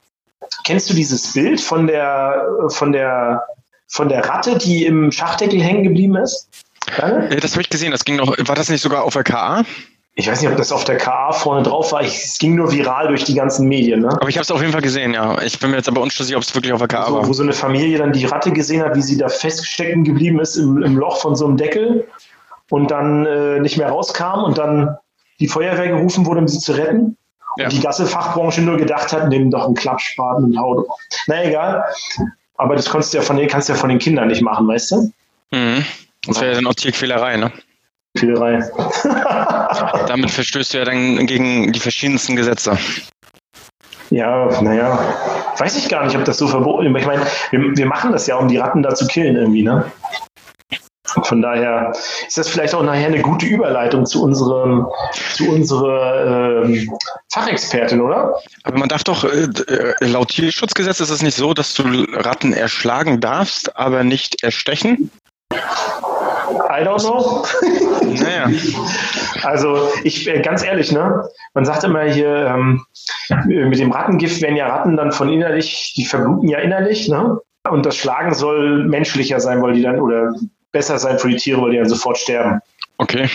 kennst 0.65 0.89
du 0.89 0.93
dieses 0.93 1.31
Bild 1.33 1.62
von 1.62 1.88
der, 1.88 2.45
von 2.67 2.91
der, 2.91 3.43
von 3.88 4.09
der 4.09 4.27
Ratte, 4.27 4.57
die 4.57 4.85
im 4.85 5.12
Schachdeckel 5.12 5.62
hängen 5.62 5.83
geblieben 5.83 6.17
ist? 6.17 6.50
Ja, 6.97 7.35
das 7.39 7.51
habe 7.53 7.62
ich 7.62 7.69
gesehen. 7.69 7.91
Das 7.91 8.05
ging 8.05 8.15
noch. 8.15 8.35
War 8.38 8.55
das 8.55 8.69
nicht 8.69 8.81
sogar 8.81 9.03
auf 9.03 9.13
der 9.13 9.23
KA? 9.23 9.63
Ich 10.15 10.29
weiß 10.29 10.41
nicht, 10.41 10.51
ob 10.51 10.57
das 10.57 10.71
auf 10.71 10.83
der 10.83 10.97
KA 10.97 11.31
vorne 11.31 11.63
drauf 11.63 11.91
war. 11.91 12.01
es 12.01 12.38
ging 12.38 12.55
nur 12.55 12.71
viral 12.71 13.07
durch 13.07 13.23
die 13.23 13.33
ganzen 13.33 13.67
Medien. 13.67 14.01
Ne? 14.01 14.09
Aber 14.09 14.29
ich 14.29 14.35
habe 14.35 14.43
es 14.43 14.51
auf 14.51 14.59
jeden 14.59 14.71
Fall 14.71 14.81
gesehen, 14.81 15.13
ja. 15.13 15.41
Ich 15.41 15.59
bin 15.59 15.71
mir 15.71 15.77
jetzt 15.77 15.89
aber 15.89 16.01
unschlüssig, 16.01 16.35
ob 16.35 16.43
es 16.43 16.53
wirklich 16.53 16.71
auf 16.71 16.79
der 16.79 16.88
KA 16.88 17.07
so, 17.07 17.15
war. 17.15 17.27
Wo 17.27 17.33
so 17.33 17.41
eine 17.41 17.53
Familie 17.53 17.97
dann 17.97 18.13
die 18.13 18.25
Ratte 18.25 18.51
gesehen 18.51 18.83
hat, 18.83 18.95
wie 18.95 19.01
sie 19.01 19.17
da 19.17 19.27
feststecken 19.27 20.03
geblieben 20.03 20.39
ist 20.39 20.55
im, 20.55 20.83
im 20.83 20.97
Loch 20.97 21.17
von 21.17 21.35
so 21.35 21.47
einem 21.47 21.57
Deckel 21.57 22.07
und 22.69 22.91
dann 22.91 23.25
äh, 23.25 23.59
nicht 23.59 23.77
mehr 23.77 23.89
rauskam 23.89 24.43
und 24.43 24.57
dann 24.59 24.97
die 25.39 25.47
Feuerwehr 25.47 25.88
gerufen 25.88 26.27
wurde, 26.27 26.41
um 26.41 26.47
sie 26.47 26.59
zu 26.59 26.73
retten. 26.73 27.17
Ja. 27.57 27.65
Und 27.65 27.73
die 27.73 27.79
ganze 27.79 28.05
Fachbranche 28.05 28.62
nur 28.62 28.77
gedacht 28.77 29.13
hat, 29.13 29.29
nimm 29.29 29.50
doch 29.50 29.65
einen 29.65 29.75
Klappspaten 29.75 30.43
und 30.45 30.57
hau. 30.57 30.88
Na 31.27 31.43
egal. 31.43 31.83
Aber 32.57 32.75
das 32.75 32.89
kannst 32.89 33.13
du 33.13 33.17
ja 33.17 33.23
von 33.23 33.45
kannst 33.47 33.67
du 33.67 33.73
ja 33.73 33.79
von 33.79 33.89
den 33.89 34.00
Kindern 34.00 34.27
nicht 34.27 34.41
machen, 34.41 34.67
weißt 34.67 34.91
du? 34.91 35.12
Mhm. 35.51 35.85
Das 36.27 36.39
wäre 36.39 36.51
ja 36.51 36.56
dann 36.56 36.68
auch 36.68 36.74
Tierquälerei, 36.74 37.38
ne? 37.38 37.51
Quälerei. 38.18 38.60
Damit 40.08 40.32
verstößt 40.32 40.74
du 40.74 40.77
ja 40.77 40.86
dann 40.86 41.25
gegen 41.25 41.72
die 41.72 41.80
verschiedensten 41.80 42.36
Gesetze. 42.36 42.77
Ja, 44.10 44.62
naja, 44.62 45.00
weiß 45.58 45.75
ich 45.75 45.89
gar 45.89 46.06
nicht, 46.06 46.15
ob 46.15 46.24
das 46.24 46.38
so 46.38 46.48
verboten 46.48 46.94
ist. 46.96 47.01
Ich 47.01 47.08
meine, 47.08 47.25
wir, 47.50 47.60
wir 47.75 47.86
machen 47.88 48.12
das 48.12 48.27
ja, 48.27 48.36
um 48.36 48.48
die 48.48 48.58
Ratten 48.58 48.84
da 48.84 48.94
zu 48.94 49.08
killen 49.08 49.36
irgendwie, 49.36 49.63
ne? 49.63 49.92
Von 51.24 51.42
daher 51.42 51.92
ist 52.27 52.38
das 52.38 52.48
vielleicht 52.48 52.74
auch 52.74 52.84
nachher 52.84 53.08
eine 53.08 53.22
gute 53.22 53.46
Überleitung 53.46 54.06
zu 54.06 54.24
unserem, 54.24 54.88
zu 55.34 55.50
unserer 55.50 56.63
ähm, 56.63 56.92
Fachexpertin, 57.32 58.01
oder? 58.01 58.36
Aber 58.63 58.80
man 58.80 58.89
darf 58.89 59.03
doch, 59.03 59.24
äh, 59.24 59.44
äh, 59.44 59.94
laut 60.06 60.30
Tierschutzgesetz 60.30 61.00
ist 61.00 61.12
es 61.12 61.22
nicht 61.22 61.36
so, 61.36 61.53
dass 61.53 61.74
du 61.75 61.84
Ratten 62.13 62.53
erschlagen 62.53 63.20
darfst, 63.20 63.75
aber 63.75 64.03
nicht 64.03 64.44
erstechen? 64.44 65.12
I 66.74 66.84
don't 66.84 67.00
know. 67.01 67.46
Naja. 68.22 68.50
Also 69.44 69.89
ich 70.06 70.25
äh, 70.30 70.39
ganz 70.39 70.63
ehrlich, 70.63 70.94
ne? 70.94 71.27
Man 71.53 71.65
sagt 71.65 71.84
immer 71.84 72.03
hier, 72.03 72.48
ähm, 72.48 72.86
mit 73.46 73.77
dem 73.77 73.92
Rattengift 73.92 74.42
werden 74.42 74.56
ja 74.56 74.68
Ratten 74.68 74.96
dann 74.96 75.12
von 75.12 75.27
innerlich, 75.27 75.94
die 75.98 76.06
verbluten 76.06 76.48
ja 76.48 76.60
innerlich, 76.60 77.10
ne? 77.10 77.42
Und 77.70 77.86
das 77.86 77.98
Schlagen 77.98 78.34
soll 78.34 78.86
menschlicher 78.86 79.42
sein, 79.42 79.62
weil 79.62 79.74
die 79.74 79.82
dann 79.82 80.00
oder 80.00 80.34
besser 80.72 80.98
sein 80.98 81.20
für 81.20 81.27
die 81.27 81.36
Tiere, 81.36 81.62
weil 81.62 81.72
die 81.72 81.77
dann 81.77 81.89
sofort 81.89 82.18
sterben. 82.18 82.62
Okay. 82.98 83.30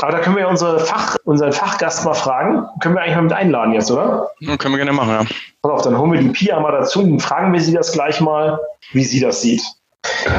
Aber 0.00 0.12
da 0.12 0.20
können 0.20 0.36
wir 0.36 0.48
unsere 0.48 0.78
Fach, 0.80 1.16
unseren 1.24 1.52
Fachgast 1.52 2.04
mal 2.04 2.14
fragen. 2.14 2.66
Können 2.80 2.94
wir 2.94 3.02
eigentlich 3.02 3.16
mal 3.16 3.22
mit 3.22 3.32
einladen 3.32 3.72
jetzt, 3.72 3.90
oder? 3.90 4.30
Ja, 4.40 4.56
können 4.56 4.74
wir 4.74 4.78
gerne 4.78 4.92
machen, 4.92 5.10
ja. 5.10 5.26
Pass 5.60 5.72
auf, 5.72 5.82
dann 5.82 5.98
holen 5.98 6.12
wir 6.12 6.20
die 6.20 6.28
Pia 6.28 6.60
mal 6.60 6.72
dazu 6.72 7.00
und 7.00 7.20
fragen 7.20 7.52
wir 7.52 7.60
sie 7.60 7.72
das 7.72 7.92
gleich 7.92 8.20
mal, 8.20 8.60
wie 8.92 9.04
sie 9.04 9.20
das 9.20 9.42
sieht. 9.42 9.62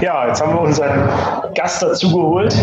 Ja, 0.01 0.27
jetzt 0.27 0.41
haben 0.41 0.53
wir 0.53 0.61
unseren 0.61 1.53
Gast 1.53 1.81
dazu 1.81 2.09
geholt. 2.09 2.55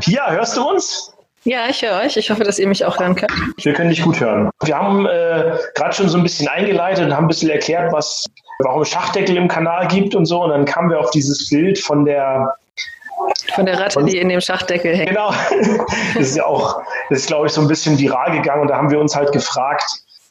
Pia, 0.00 0.30
hörst 0.30 0.56
du 0.56 0.68
uns? 0.68 1.14
Ja, 1.44 1.66
ich 1.68 1.82
höre 1.82 2.00
euch. 2.00 2.16
Ich 2.16 2.30
hoffe, 2.30 2.42
dass 2.42 2.58
ihr 2.58 2.66
mich 2.66 2.84
auch 2.84 2.98
hören 2.98 3.14
könnt. 3.14 3.32
Wir 3.62 3.74
können 3.74 3.90
dich 3.90 4.02
gut 4.02 4.18
hören. 4.20 4.50
Wir 4.62 4.76
haben 4.76 5.06
äh, 5.06 5.56
gerade 5.74 5.94
schon 5.94 6.08
so 6.08 6.16
ein 6.16 6.22
bisschen 6.22 6.48
eingeleitet 6.48 7.04
und 7.04 7.14
haben 7.14 7.24
ein 7.24 7.28
bisschen 7.28 7.50
erklärt, 7.50 7.92
was, 7.92 8.24
warum 8.60 8.82
es 8.82 8.88
Schachdeckel 8.88 9.36
im 9.36 9.48
Kanal 9.48 9.86
gibt 9.88 10.14
und 10.14 10.24
so. 10.26 10.42
Und 10.42 10.50
dann 10.50 10.64
kamen 10.64 10.90
wir 10.90 10.98
auf 11.00 11.10
dieses 11.10 11.48
Bild 11.50 11.78
von 11.78 12.04
der 12.04 12.54
von 13.54 13.64
der 13.66 13.78
Ratte, 13.78 14.02
die 14.04 14.18
in 14.18 14.28
dem 14.28 14.40
Schachdeckel 14.40 14.96
hängt. 14.96 15.10
Genau. 15.10 15.32
Das 16.14 16.28
ist 16.28 16.36
ja 16.36 16.44
auch, 16.44 16.80
das 17.10 17.20
ist, 17.20 17.26
glaube 17.26 17.46
ich, 17.46 17.52
so 17.52 17.60
ein 17.60 17.68
bisschen 17.68 17.98
viral 17.98 18.32
gegangen. 18.32 18.62
Und 18.62 18.68
da 18.68 18.76
haben 18.76 18.90
wir 18.90 19.00
uns 19.00 19.14
halt 19.14 19.32
gefragt, 19.32 19.84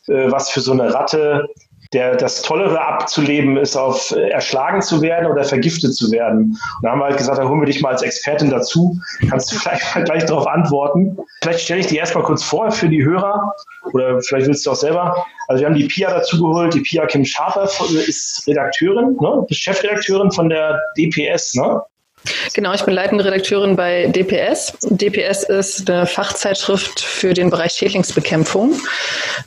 äh, 0.07 0.31
was 0.31 0.49
für 0.49 0.61
so 0.61 0.71
eine 0.71 0.93
Ratte 0.93 1.47
der, 1.93 2.15
das 2.15 2.41
Tollere 2.41 2.81
abzuleben 2.81 3.57
ist, 3.57 3.75
auf 3.75 4.11
äh, 4.11 4.29
erschlagen 4.29 4.81
zu 4.81 5.01
werden 5.01 5.31
oder 5.31 5.43
vergiftet 5.43 5.95
zu 5.95 6.11
werden. 6.11 6.51
Und 6.51 6.83
da 6.83 6.91
haben 6.91 6.99
wir 6.99 7.05
halt 7.05 7.17
gesagt, 7.17 7.37
da 7.37 7.47
holen 7.47 7.61
wir 7.61 7.67
dich 7.67 7.81
mal 7.81 7.89
als 7.89 8.01
Expertin 8.01 8.49
dazu. 8.49 8.99
Kannst 9.29 9.51
du 9.51 9.55
vielleicht 9.59 9.95
mal 9.95 10.03
gleich 10.03 10.25
darauf 10.25 10.47
antworten? 10.47 11.17
Vielleicht 11.41 11.61
stelle 11.61 11.81
ich 11.81 11.87
dir 11.87 11.99
erstmal 11.99 12.23
kurz 12.23 12.43
vor 12.43 12.71
für 12.71 12.89
die 12.89 13.03
Hörer 13.03 13.53
oder 13.93 14.21
vielleicht 14.21 14.47
willst 14.47 14.65
du 14.65 14.71
auch 14.71 14.75
selber. 14.75 15.25
Also 15.47 15.61
wir 15.61 15.67
haben 15.67 15.75
die 15.75 15.85
Pia 15.85 16.09
dazu 16.09 16.41
geholt. 16.41 16.73
Die 16.73 16.81
Pia 16.81 17.05
Kim 17.05 17.25
Schafer 17.25 17.63
ist 17.63 18.47
Redakteurin, 18.47 19.17
ne? 19.19 19.45
Chefredakteurin 19.51 20.31
von 20.31 20.49
der 20.49 20.79
DPS, 20.97 21.55
ne? 21.55 21.81
Genau, 22.53 22.73
ich 22.73 22.83
bin 22.83 22.93
leitende 22.93 23.25
Redakteurin 23.25 23.75
bei 23.75 24.07
DPS. 24.07 24.77
DPS 24.81 25.43
ist 25.43 25.89
eine 25.89 26.05
Fachzeitschrift 26.05 27.01
für 27.01 27.33
den 27.33 27.49
Bereich 27.49 27.73
Schädlingsbekämpfung. 27.73 28.79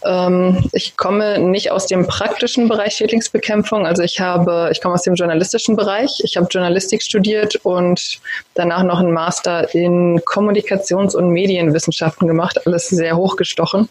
Ähm, 0.04 0.68
ich 0.73 0.97
komme 0.97 1.38
nicht 1.38 1.71
aus 1.71 1.87
dem 1.87 2.06
praktischen 2.06 2.68
Bereich 2.68 2.95
Schädlingsbekämpfung, 2.97 3.87
also 3.87 4.02
ich 4.02 4.21
habe, 4.21 4.68
ich 4.73 4.83
komme 4.83 4.95
aus 4.95 5.02
dem 5.02 5.14
journalistischen 5.14 5.76
Bereich. 5.76 6.21
Ich 6.23 6.37
habe 6.37 6.49
Journalistik 6.50 7.02
studiert 7.02 7.56
und 7.62 8.18
danach 8.54 8.83
noch 8.83 8.99
einen 8.99 9.12
Master 9.12 9.73
in 9.75 10.21
Kommunikations- 10.21 11.14
und 11.14 11.30
Medienwissenschaften 11.30 12.26
gemacht, 12.26 12.66
alles 12.66 12.88
sehr 12.88 13.16
hochgestochen. 13.16 13.88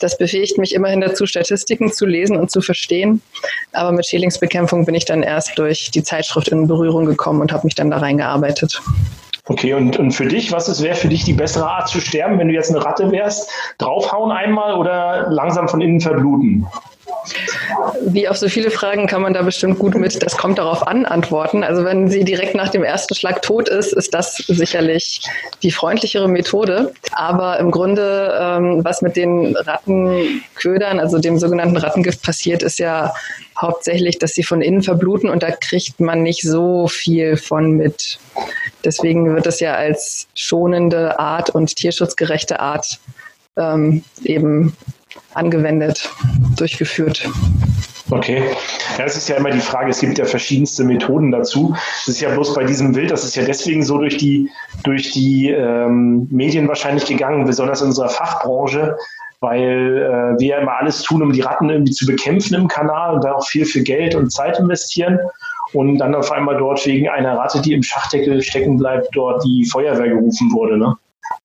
Das 0.00 0.18
befähigt 0.18 0.58
mich 0.58 0.74
immerhin 0.74 1.00
dazu, 1.00 1.26
Statistiken 1.26 1.92
zu 1.92 2.04
lesen 2.06 2.36
und 2.36 2.50
zu 2.50 2.60
verstehen. 2.60 3.22
Aber 3.72 3.92
mit 3.92 4.06
Schädlingsbekämpfung 4.06 4.86
bin 4.86 4.94
ich 4.94 5.04
dann 5.04 5.22
erst 5.22 5.56
durch 5.58 5.90
die 5.92 6.02
Zeitschrift 6.02 6.48
in 6.48 6.66
Berührung 6.66 7.04
gekommen 7.04 7.40
und 7.40 7.52
habe 7.52 7.66
mich 7.66 7.74
dann 7.74 7.90
da 7.90 7.98
reingearbeitet 7.98 8.23
gearbeitet. 8.24 8.80
Okay, 9.46 9.74
und, 9.74 9.98
und 9.98 10.12
für 10.12 10.26
dich, 10.26 10.52
was 10.52 10.82
wäre 10.82 10.94
für 10.94 11.08
dich 11.08 11.24
die 11.24 11.34
bessere 11.34 11.68
Art 11.68 11.88
zu 11.88 12.00
sterben, 12.00 12.38
wenn 12.38 12.48
du 12.48 12.54
jetzt 12.54 12.70
eine 12.70 12.82
Ratte 12.82 13.10
wärst? 13.10 13.50
Draufhauen 13.76 14.32
einmal 14.32 14.74
oder 14.74 15.30
langsam 15.30 15.68
von 15.68 15.82
innen 15.82 16.00
verbluten? 16.00 16.66
Wie 18.06 18.28
auf 18.28 18.36
so 18.36 18.48
viele 18.48 18.70
Fragen 18.70 19.06
kann 19.06 19.22
man 19.22 19.34
da 19.34 19.42
bestimmt 19.42 19.78
gut 19.78 19.94
mit, 19.94 20.22
das 20.22 20.36
kommt 20.36 20.58
darauf 20.58 20.86
an, 20.86 21.06
antworten. 21.06 21.62
Also 21.62 21.84
wenn 21.84 22.08
sie 22.08 22.24
direkt 22.24 22.54
nach 22.54 22.68
dem 22.68 22.84
ersten 22.84 23.14
Schlag 23.14 23.42
tot 23.42 23.68
ist, 23.68 23.92
ist 23.92 24.14
das 24.14 24.36
sicherlich 24.36 25.20
die 25.62 25.70
freundlichere 25.70 26.28
Methode. 26.28 26.92
Aber 27.12 27.58
im 27.58 27.70
Grunde, 27.70 28.38
ähm, 28.40 28.84
was 28.84 29.02
mit 29.02 29.16
den 29.16 29.56
Rattenködern, 29.56 31.00
also 31.00 31.18
dem 31.18 31.38
sogenannten 31.38 31.76
Rattengift 31.76 32.22
passiert, 32.22 32.62
ist 32.62 32.78
ja 32.78 33.12
hauptsächlich, 33.58 34.18
dass 34.18 34.32
sie 34.32 34.42
von 34.42 34.60
innen 34.60 34.82
verbluten 34.82 35.30
und 35.30 35.42
da 35.42 35.50
kriegt 35.50 36.00
man 36.00 36.22
nicht 36.22 36.42
so 36.42 36.88
viel 36.88 37.36
von 37.36 37.72
mit. 37.72 38.18
Deswegen 38.84 39.34
wird 39.34 39.46
es 39.46 39.60
ja 39.60 39.74
als 39.74 40.26
schonende 40.34 41.18
Art 41.18 41.50
und 41.50 41.76
tierschutzgerechte 41.76 42.60
Art 42.60 42.98
ähm, 43.56 44.04
eben 44.24 44.76
angewendet, 45.34 46.10
durchgeführt. 46.56 47.28
Okay. 48.10 48.42
Ja, 48.98 49.04
es 49.04 49.16
ist 49.16 49.28
ja 49.28 49.36
immer 49.36 49.50
die 49.50 49.60
Frage, 49.60 49.90
es 49.90 50.00
gibt 50.00 50.18
ja 50.18 50.24
verschiedenste 50.24 50.84
Methoden 50.84 51.30
dazu. 51.30 51.74
Es 52.02 52.08
ist 52.08 52.20
ja 52.20 52.30
bloß 52.30 52.54
bei 52.54 52.64
diesem 52.64 52.92
Bild, 52.92 53.10
das 53.10 53.24
ist 53.24 53.34
ja 53.34 53.44
deswegen 53.44 53.82
so 53.82 53.98
durch 53.98 54.18
die, 54.18 54.50
durch 54.84 55.10
die 55.12 55.50
ähm, 55.50 56.28
Medien 56.30 56.68
wahrscheinlich 56.68 57.06
gegangen, 57.06 57.46
besonders 57.46 57.80
in 57.80 57.88
unserer 57.88 58.10
Fachbranche, 58.10 58.96
weil 59.40 59.98
äh, 59.98 60.40
wir 60.40 60.48
ja 60.48 60.58
immer 60.58 60.76
alles 60.76 61.02
tun, 61.02 61.22
um 61.22 61.32
die 61.32 61.40
Ratten 61.40 61.70
irgendwie 61.70 61.92
zu 61.92 62.06
bekämpfen 62.06 62.54
im 62.54 62.68
Kanal 62.68 63.14
und 63.14 63.24
da 63.24 63.32
auch 63.32 63.46
viel 63.46 63.64
für 63.64 63.82
Geld 63.82 64.14
und 64.14 64.30
Zeit 64.30 64.58
investieren. 64.58 65.18
Und 65.72 65.98
dann 65.98 66.14
auf 66.14 66.30
einmal 66.30 66.56
dort 66.58 66.86
wegen 66.86 67.08
einer 67.08 67.36
Ratte, 67.36 67.60
die 67.60 67.72
im 67.72 67.82
Schachdeckel 67.82 68.42
stecken 68.42 68.76
bleibt, 68.76 69.08
dort 69.12 69.42
die 69.44 69.64
Feuerwehr 69.64 70.08
gerufen 70.08 70.52
wurde. 70.52 70.78
Ne? 70.78 70.94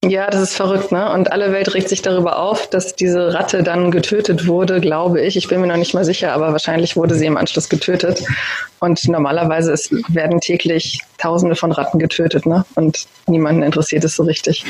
Ja, 0.03 0.29
das 0.29 0.41
ist 0.41 0.55
verrückt, 0.55 0.91
ne? 0.91 1.11
Und 1.11 1.31
alle 1.31 1.51
Welt 1.51 1.73
regt 1.73 1.89
sich 1.89 2.01
darüber 2.01 2.39
auf, 2.39 2.67
dass 2.67 2.95
diese 2.95 3.33
Ratte 3.33 3.63
dann 3.63 3.91
getötet 3.91 4.47
wurde, 4.47 4.79
glaube 4.79 5.21
ich. 5.21 5.35
Ich 5.35 5.49
bin 5.49 5.59
mir 5.59 5.67
noch 5.67 5.75
nicht 5.75 5.93
mal 5.93 6.05
sicher, 6.05 6.31
aber 6.33 6.53
wahrscheinlich 6.53 6.95
wurde 6.95 7.15
sie 7.15 7.25
im 7.25 7.35
Anschluss 7.35 7.67
getötet. 7.67 8.23
Und 8.79 9.07
normalerweise 9.09 9.73
ist, 9.73 9.91
werden 10.13 10.39
täglich 10.39 11.01
Tausende 11.17 11.57
von 11.57 11.73
Ratten 11.73 11.99
getötet, 11.99 12.45
ne? 12.45 12.65
Und 12.75 13.07
niemanden 13.27 13.61
interessiert 13.61 14.05
es 14.05 14.15
so 14.15 14.23
richtig. 14.23 14.63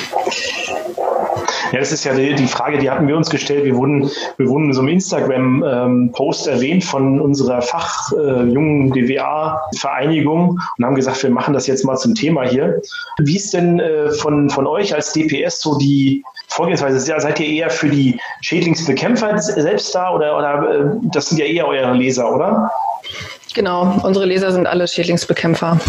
Ja, 1.72 1.80
das 1.80 1.92
ist 1.92 2.04
ja 2.04 2.14
die, 2.14 2.34
die, 2.36 2.48
Frage, 2.48 2.78
die 2.78 2.90
hatten 2.90 3.08
wir 3.08 3.16
uns 3.16 3.30
gestellt. 3.30 3.66
Wir 3.66 3.76
wurden, 3.76 4.10
wir 4.38 4.48
wurden 4.48 4.66
in 4.66 4.74
so 4.74 4.82
einem 4.82 4.90
Instagram-Post 4.90 6.48
ähm, 6.48 6.54
erwähnt 6.54 6.84
von 6.84 7.20
unserer 7.20 7.62
fachjungen 7.62 8.94
äh, 8.94 9.02
DWA-Vereinigung 9.02 10.60
und 10.78 10.86
haben 10.86 10.96
gesagt, 10.96 11.22
wir 11.24 11.30
machen 11.30 11.54
das 11.54 11.68
jetzt 11.68 11.86
mal 11.86 11.98
zum 11.98 12.16
Thema 12.16 12.44
hier. 12.44 12.82
Wie 13.20 13.36
ist 13.36 13.54
denn 13.54 13.80
äh, 13.80 14.12
von, 14.12 14.50
von 14.50 14.68
euch 14.68 14.94
als 14.94 15.14
DPS 15.14 15.62
so 15.62 15.78
die 15.78 16.24
Vorgehensweise? 16.48 17.00
Seid 17.00 17.40
ihr 17.40 17.48
eher 17.48 17.70
für 17.70 17.90
die 17.90 18.20
Schädlingsbekämpfer 18.42 19.38
selbst 19.40 19.94
da 19.94 20.14
oder, 20.14 20.38
oder 20.38 20.70
äh, 20.70 20.86
das 21.12 21.30
sind 21.30 21.38
ja 21.38 21.46
eher 21.46 21.68
eure 21.68 21.94
Leser, 21.94 22.34
oder? 22.34 22.72
Genau, 23.54 24.00
unsere 24.04 24.26
Leser 24.26 24.52
sind 24.52 24.68
alle 24.68 24.88
Schädlingsbekämpfer. 24.88 25.80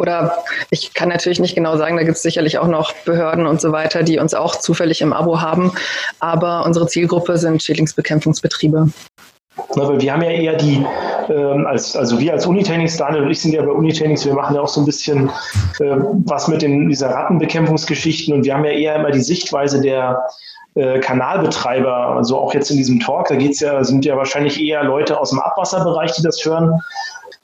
Oder 0.00 0.32
ich 0.70 0.94
kann 0.94 1.10
natürlich 1.10 1.40
nicht 1.40 1.54
genau 1.54 1.76
sagen, 1.76 1.96
da 1.98 2.02
gibt 2.02 2.16
es 2.16 2.22
sicherlich 2.22 2.58
auch 2.58 2.66
noch 2.66 2.92
Behörden 3.04 3.46
und 3.46 3.60
so 3.60 3.70
weiter, 3.70 4.02
die 4.02 4.18
uns 4.18 4.32
auch 4.32 4.56
zufällig 4.56 5.02
im 5.02 5.12
Abo 5.12 5.42
haben. 5.42 5.72
Aber 6.20 6.64
unsere 6.64 6.86
Zielgruppe 6.86 7.36
sind 7.36 7.62
Schädlingsbekämpfungsbetriebe. 7.62 8.88
Aber 9.76 10.00
wir 10.00 10.12
haben 10.12 10.22
ja 10.22 10.30
eher 10.30 10.56
die, 10.56 10.86
ähm, 11.28 11.66
als, 11.66 11.94
also 11.94 12.18
wir 12.18 12.32
als 12.32 12.46
Unitechnics, 12.46 12.96
Daniel 12.96 13.24
und 13.24 13.30
ich 13.30 13.42
sind 13.42 13.52
ja 13.52 13.60
bei 13.60 13.72
Unitechnics, 13.72 14.24
wir 14.24 14.32
machen 14.32 14.54
ja 14.54 14.62
auch 14.62 14.68
so 14.68 14.80
ein 14.80 14.86
bisschen 14.86 15.28
äh, 15.80 15.96
was 16.24 16.48
mit 16.48 16.62
den, 16.62 16.88
dieser 16.88 17.10
Rattenbekämpfungsgeschichten 17.10 18.32
und 18.32 18.44
wir 18.44 18.54
haben 18.54 18.64
ja 18.64 18.70
eher 18.70 18.96
immer 18.96 19.10
die 19.10 19.20
Sichtweise 19.20 19.82
der 19.82 20.24
äh, 20.76 20.98
Kanalbetreiber, 21.00 22.16
also 22.16 22.38
auch 22.38 22.54
jetzt 22.54 22.70
in 22.70 22.78
diesem 22.78 23.00
Talk, 23.00 23.28
da 23.28 23.34
geht's 23.34 23.60
ja, 23.60 23.84
sind 23.84 24.04
ja 24.06 24.16
wahrscheinlich 24.16 24.58
eher 24.62 24.82
Leute 24.84 25.20
aus 25.20 25.30
dem 25.30 25.40
Abwasserbereich, 25.40 26.12
die 26.12 26.22
das 26.22 26.42
hören 26.44 26.80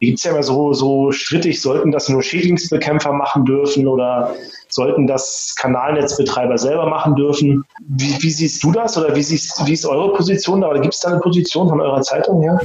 gibt 0.00 0.19
es 0.19 0.25
ja 0.25 0.33
immer 0.33 0.43
so, 0.43 0.73
so 0.73 1.11
strittig, 1.11 1.61
sollten 1.61 1.91
das 1.91 2.09
nur 2.09 2.23
Schädlingsbekämpfer 2.23 3.12
machen 3.12 3.45
dürfen 3.45 3.87
oder 3.87 4.35
sollten 4.69 5.07
das 5.07 5.55
Kanalnetzbetreiber 5.59 6.59
selber 6.59 6.87
machen 6.87 7.15
dürfen. 7.15 7.65
Wie, 7.88 8.23
wie 8.23 8.31
siehst 8.31 8.62
du 8.62 8.73
das 8.73 8.99
oder 8.99 9.15
wie, 9.17 9.23
siehst, 9.23 9.67
wie 9.67 9.73
ist 9.73 9.87
eure 9.87 10.12
Position 10.12 10.61
da? 10.61 10.69
Oder 10.69 10.81
gibt 10.81 10.95
es 10.95 11.00
da 11.00 11.11
eine 11.11 11.21
Position 11.21 11.69
von 11.69 11.81
eurer 11.81 12.03
Zeitung 12.03 12.43
her? 12.43 12.61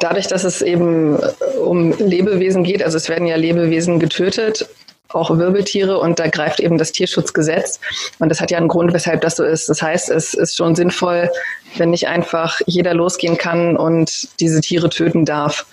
Dadurch, 0.00 0.26
dass 0.26 0.44
es 0.44 0.62
eben 0.62 1.18
um 1.64 1.92
Lebewesen 1.98 2.62
geht, 2.62 2.82
also 2.82 2.96
es 2.96 3.08
werden 3.08 3.26
ja 3.26 3.36
Lebewesen 3.36 3.98
getötet, 3.98 4.68
auch 5.14 5.36
Wirbeltiere 5.38 5.98
und 5.98 6.18
da 6.18 6.28
greift 6.28 6.60
eben 6.60 6.78
das 6.78 6.92
Tierschutzgesetz. 6.92 7.80
Und 8.18 8.28
das 8.28 8.40
hat 8.40 8.50
ja 8.50 8.58
einen 8.58 8.68
Grund, 8.68 8.92
weshalb 8.92 9.20
das 9.20 9.36
so 9.36 9.44
ist. 9.44 9.68
Das 9.68 9.82
heißt, 9.82 10.10
es 10.10 10.34
ist 10.34 10.56
schon 10.56 10.74
sinnvoll, 10.74 11.30
wenn 11.76 11.90
nicht 11.90 12.08
einfach 12.08 12.60
jeder 12.66 12.94
losgehen 12.94 13.38
kann 13.38 13.76
und 13.76 14.28
diese 14.40 14.60
Tiere 14.60 14.90
töten 14.90 15.24
darf. 15.24 15.66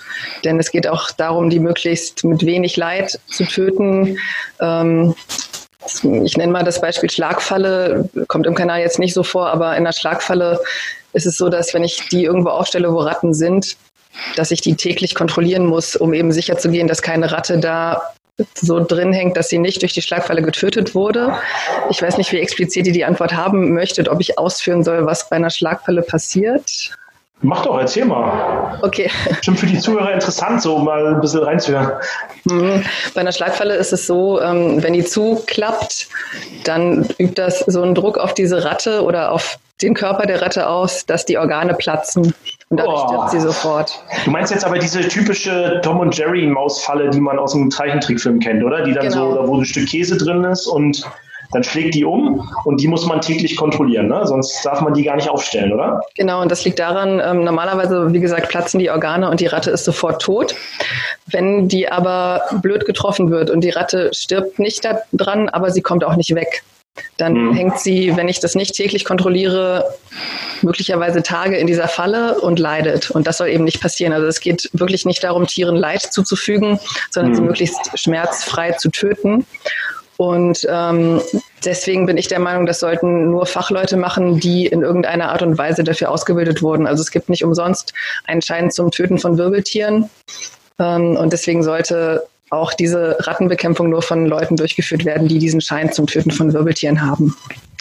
Denn 0.43 0.59
es 0.59 0.71
geht 0.71 0.87
auch 0.87 1.11
darum, 1.11 1.49
die 1.49 1.59
möglichst 1.59 2.23
mit 2.23 2.45
wenig 2.45 2.77
Leid 2.77 3.19
zu 3.27 3.45
töten. 3.45 4.17
Ähm, 4.59 5.15
ich 6.23 6.37
nenne 6.37 6.51
mal 6.51 6.63
das 6.63 6.79
Beispiel 6.79 7.09
Schlagfalle, 7.09 8.09
kommt 8.27 8.45
im 8.45 8.55
Kanal 8.55 8.81
jetzt 8.81 8.99
nicht 8.99 9.13
so 9.13 9.23
vor, 9.23 9.49
aber 9.49 9.75
in 9.77 9.83
der 9.83 9.93
Schlagfalle 9.93 10.59
ist 11.13 11.25
es 11.25 11.37
so, 11.37 11.49
dass 11.49 11.73
wenn 11.73 11.83
ich 11.83 12.07
die 12.09 12.23
irgendwo 12.23 12.49
aufstelle, 12.49 12.93
wo 12.93 12.99
Ratten 12.99 13.33
sind, 13.33 13.77
dass 14.35 14.51
ich 14.51 14.61
die 14.61 14.75
täglich 14.75 15.15
kontrollieren 15.15 15.65
muss, 15.65 15.95
um 15.95 16.13
eben 16.13 16.31
sicherzugehen, 16.31 16.87
dass 16.87 17.01
keine 17.01 17.31
Ratte 17.31 17.57
da 17.59 18.01
so 18.55 18.83
drin 18.83 19.13
hängt, 19.13 19.37
dass 19.37 19.49
sie 19.49 19.57
nicht 19.57 19.81
durch 19.81 19.93
die 19.93 20.01
Schlagfalle 20.01 20.41
getötet 20.41 20.95
wurde. 20.95 21.35
Ich 21.89 22.01
weiß 22.01 22.17
nicht, 22.17 22.31
wie 22.31 22.39
explizit 22.39 22.87
ihr 22.87 22.93
die 22.93 23.05
Antwort 23.05 23.33
haben 23.33 23.73
möchtet, 23.73 24.09
ob 24.09 24.21
ich 24.21 24.37
ausführen 24.37 24.83
soll, 24.83 25.05
was 25.05 25.29
bei 25.29 25.35
einer 25.35 25.49
Schlagfalle 25.49 26.01
passiert. 26.01 26.91
Mach 27.43 27.63
doch, 27.63 27.79
erzähl 27.79 28.05
mal. 28.05 28.77
Okay. 28.81 29.09
Bestimmt 29.29 29.59
für 29.59 29.65
die 29.65 29.79
Zuhörer 29.79 30.13
interessant, 30.13 30.61
so 30.61 30.77
mal 30.77 31.15
ein 31.15 31.21
bisschen 31.21 31.43
reinzuhören. 31.43 31.91
Mhm. 32.45 32.83
Bei 33.13 33.21
einer 33.21 33.31
Schlagfalle 33.31 33.75
ist 33.75 33.93
es 33.93 34.05
so, 34.05 34.39
ähm, 34.41 34.83
wenn 34.83 34.93
die 34.93 35.03
zuklappt, 35.03 36.07
dann 36.63 37.07
übt 37.17 37.41
das 37.41 37.59
so 37.59 37.81
einen 37.81 37.95
Druck 37.95 38.17
auf 38.17 38.33
diese 38.33 38.63
Ratte 38.63 39.03
oder 39.03 39.31
auf 39.31 39.57
den 39.81 39.95
Körper 39.95 40.27
der 40.27 40.41
Ratte 40.41 40.67
aus, 40.67 41.07
dass 41.07 41.25
die 41.25 41.39
Organe 41.39 41.73
platzen 41.73 42.35
und 42.69 42.77
dadurch 42.77 43.03
oh. 43.03 43.07
stirbt 43.07 43.31
sie 43.31 43.39
sofort. 43.39 44.03
Du 44.25 44.31
meinst 44.31 44.51
jetzt 44.51 44.63
aber 44.63 44.77
diese 44.77 45.01
typische 45.07 45.81
Tom 45.83 45.99
und 45.99 46.15
Jerry 46.15 46.45
Mausfalle, 46.45 47.09
die 47.09 47.19
man 47.19 47.39
aus 47.39 47.55
einem 47.55 47.71
Zeichentrickfilm 47.71 48.39
kennt, 48.39 48.63
oder? 48.63 48.83
Die 48.83 48.93
dann 48.93 49.09
genau. 49.09 49.31
so, 49.31 49.35
da 49.35 49.47
wo 49.47 49.57
ein 49.57 49.65
Stück 49.65 49.87
Käse 49.87 50.17
drin 50.17 50.43
ist 50.43 50.67
und 50.67 51.03
dann 51.51 51.63
schlägt 51.63 51.95
die 51.95 52.05
um 52.05 52.49
und 52.65 52.81
die 52.81 52.87
muss 52.87 53.05
man 53.05 53.21
täglich 53.21 53.55
kontrollieren, 53.55 54.07
ne? 54.07 54.25
sonst 54.25 54.63
darf 54.63 54.81
man 54.81 54.93
die 54.93 55.03
gar 55.03 55.15
nicht 55.15 55.29
aufstellen, 55.29 55.71
oder? 55.73 56.01
Genau, 56.15 56.41
und 56.41 56.51
das 56.51 56.63
liegt 56.65 56.79
daran, 56.79 57.21
ähm, 57.23 57.43
normalerweise, 57.43 58.13
wie 58.13 58.19
gesagt, 58.19 58.49
platzen 58.49 58.79
die 58.79 58.89
Organe 58.89 59.29
und 59.29 59.39
die 59.39 59.47
Ratte 59.47 59.71
ist 59.71 59.85
sofort 59.85 60.21
tot. 60.21 60.55
Wenn 61.27 61.67
die 61.67 61.91
aber 61.91 62.41
blöd 62.61 62.85
getroffen 62.85 63.29
wird 63.29 63.49
und 63.49 63.63
die 63.63 63.69
Ratte 63.69 64.11
stirbt 64.13 64.59
nicht 64.59 64.87
dran, 65.13 65.49
aber 65.49 65.71
sie 65.71 65.81
kommt 65.81 66.03
auch 66.03 66.15
nicht 66.15 66.33
weg, 66.35 66.63
dann 67.17 67.33
mhm. 67.33 67.53
hängt 67.53 67.79
sie, 67.79 68.15
wenn 68.17 68.27
ich 68.27 68.39
das 68.39 68.55
nicht 68.55 68.75
täglich 68.75 69.05
kontrolliere, 69.05 69.93
möglicherweise 70.61 71.23
Tage 71.23 71.57
in 71.57 71.67
dieser 71.67 71.87
Falle 71.87 72.39
und 72.41 72.59
leidet. 72.59 73.11
Und 73.11 73.27
das 73.27 73.37
soll 73.37 73.49
eben 73.49 73.63
nicht 73.63 73.81
passieren. 73.81 74.13
Also 74.13 74.27
es 74.27 74.39
geht 74.39 74.69
wirklich 74.73 75.05
nicht 75.05 75.23
darum, 75.23 75.47
Tieren 75.47 75.75
Leid 75.75 76.01
zuzufügen, 76.01 76.79
sondern 77.09 77.31
mhm. 77.31 77.35
sie 77.35 77.41
möglichst 77.43 77.99
schmerzfrei 77.99 78.73
zu 78.73 78.89
töten. 78.89 79.45
Und 80.21 80.67
ähm, 80.69 81.19
deswegen 81.65 82.05
bin 82.05 82.15
ich 82.15 82.27
der 82.27 82.37
Meinung, 82.37 82.67
das 82.67 82.79
sollten 82.79 83.31
nur 83.31 83.47
Fachleute 83.47 83.97
machen, 83.97 84.39
die 84.39 84.67
in 84.67 84.83
irgendeiner 84.83 85.31
Art 85.31 85.41
und 85.41 85.57
Weise 85.57 85.83
dafür 85.83 86.11
ausgebildet 86.11 86.61
wurden. 86.61 86.85
Also 86.85 87.01
es 87.01 87.09
gibt 87.09 87.27
nicht 87.27 87.43
umsonst 87.43 87.91
einen 88.25 88.43
Schein 88.43 88.69
zum 88.69 88.91
Töten 88.91 89.17
von 89.17 89.39
Wirbeltieren. 89.39 90.11
Ähm, 90.77 91.17
und 91.17 91.33
deswegen 91.33 91.63
sollte 91.63 92.21
auch 92.51 92.71
diese 92.73 93.17
Rattenbekämpfung 93.21 93.89
nur 93.89 94.03
von 94.03 94.27
Leuten 94.27 94.57
durchgeführt 94.57 95.05
werden, 95.05 95.27
die 95.27 95.39
diesen 95.39 95.59
Schein 95.59 95.91
zum 95.91 96.05
Töten 96.05 96.29
von 96.29 96.53
Wirbeltieren 96.53 97.01
haben. 97.01 97.35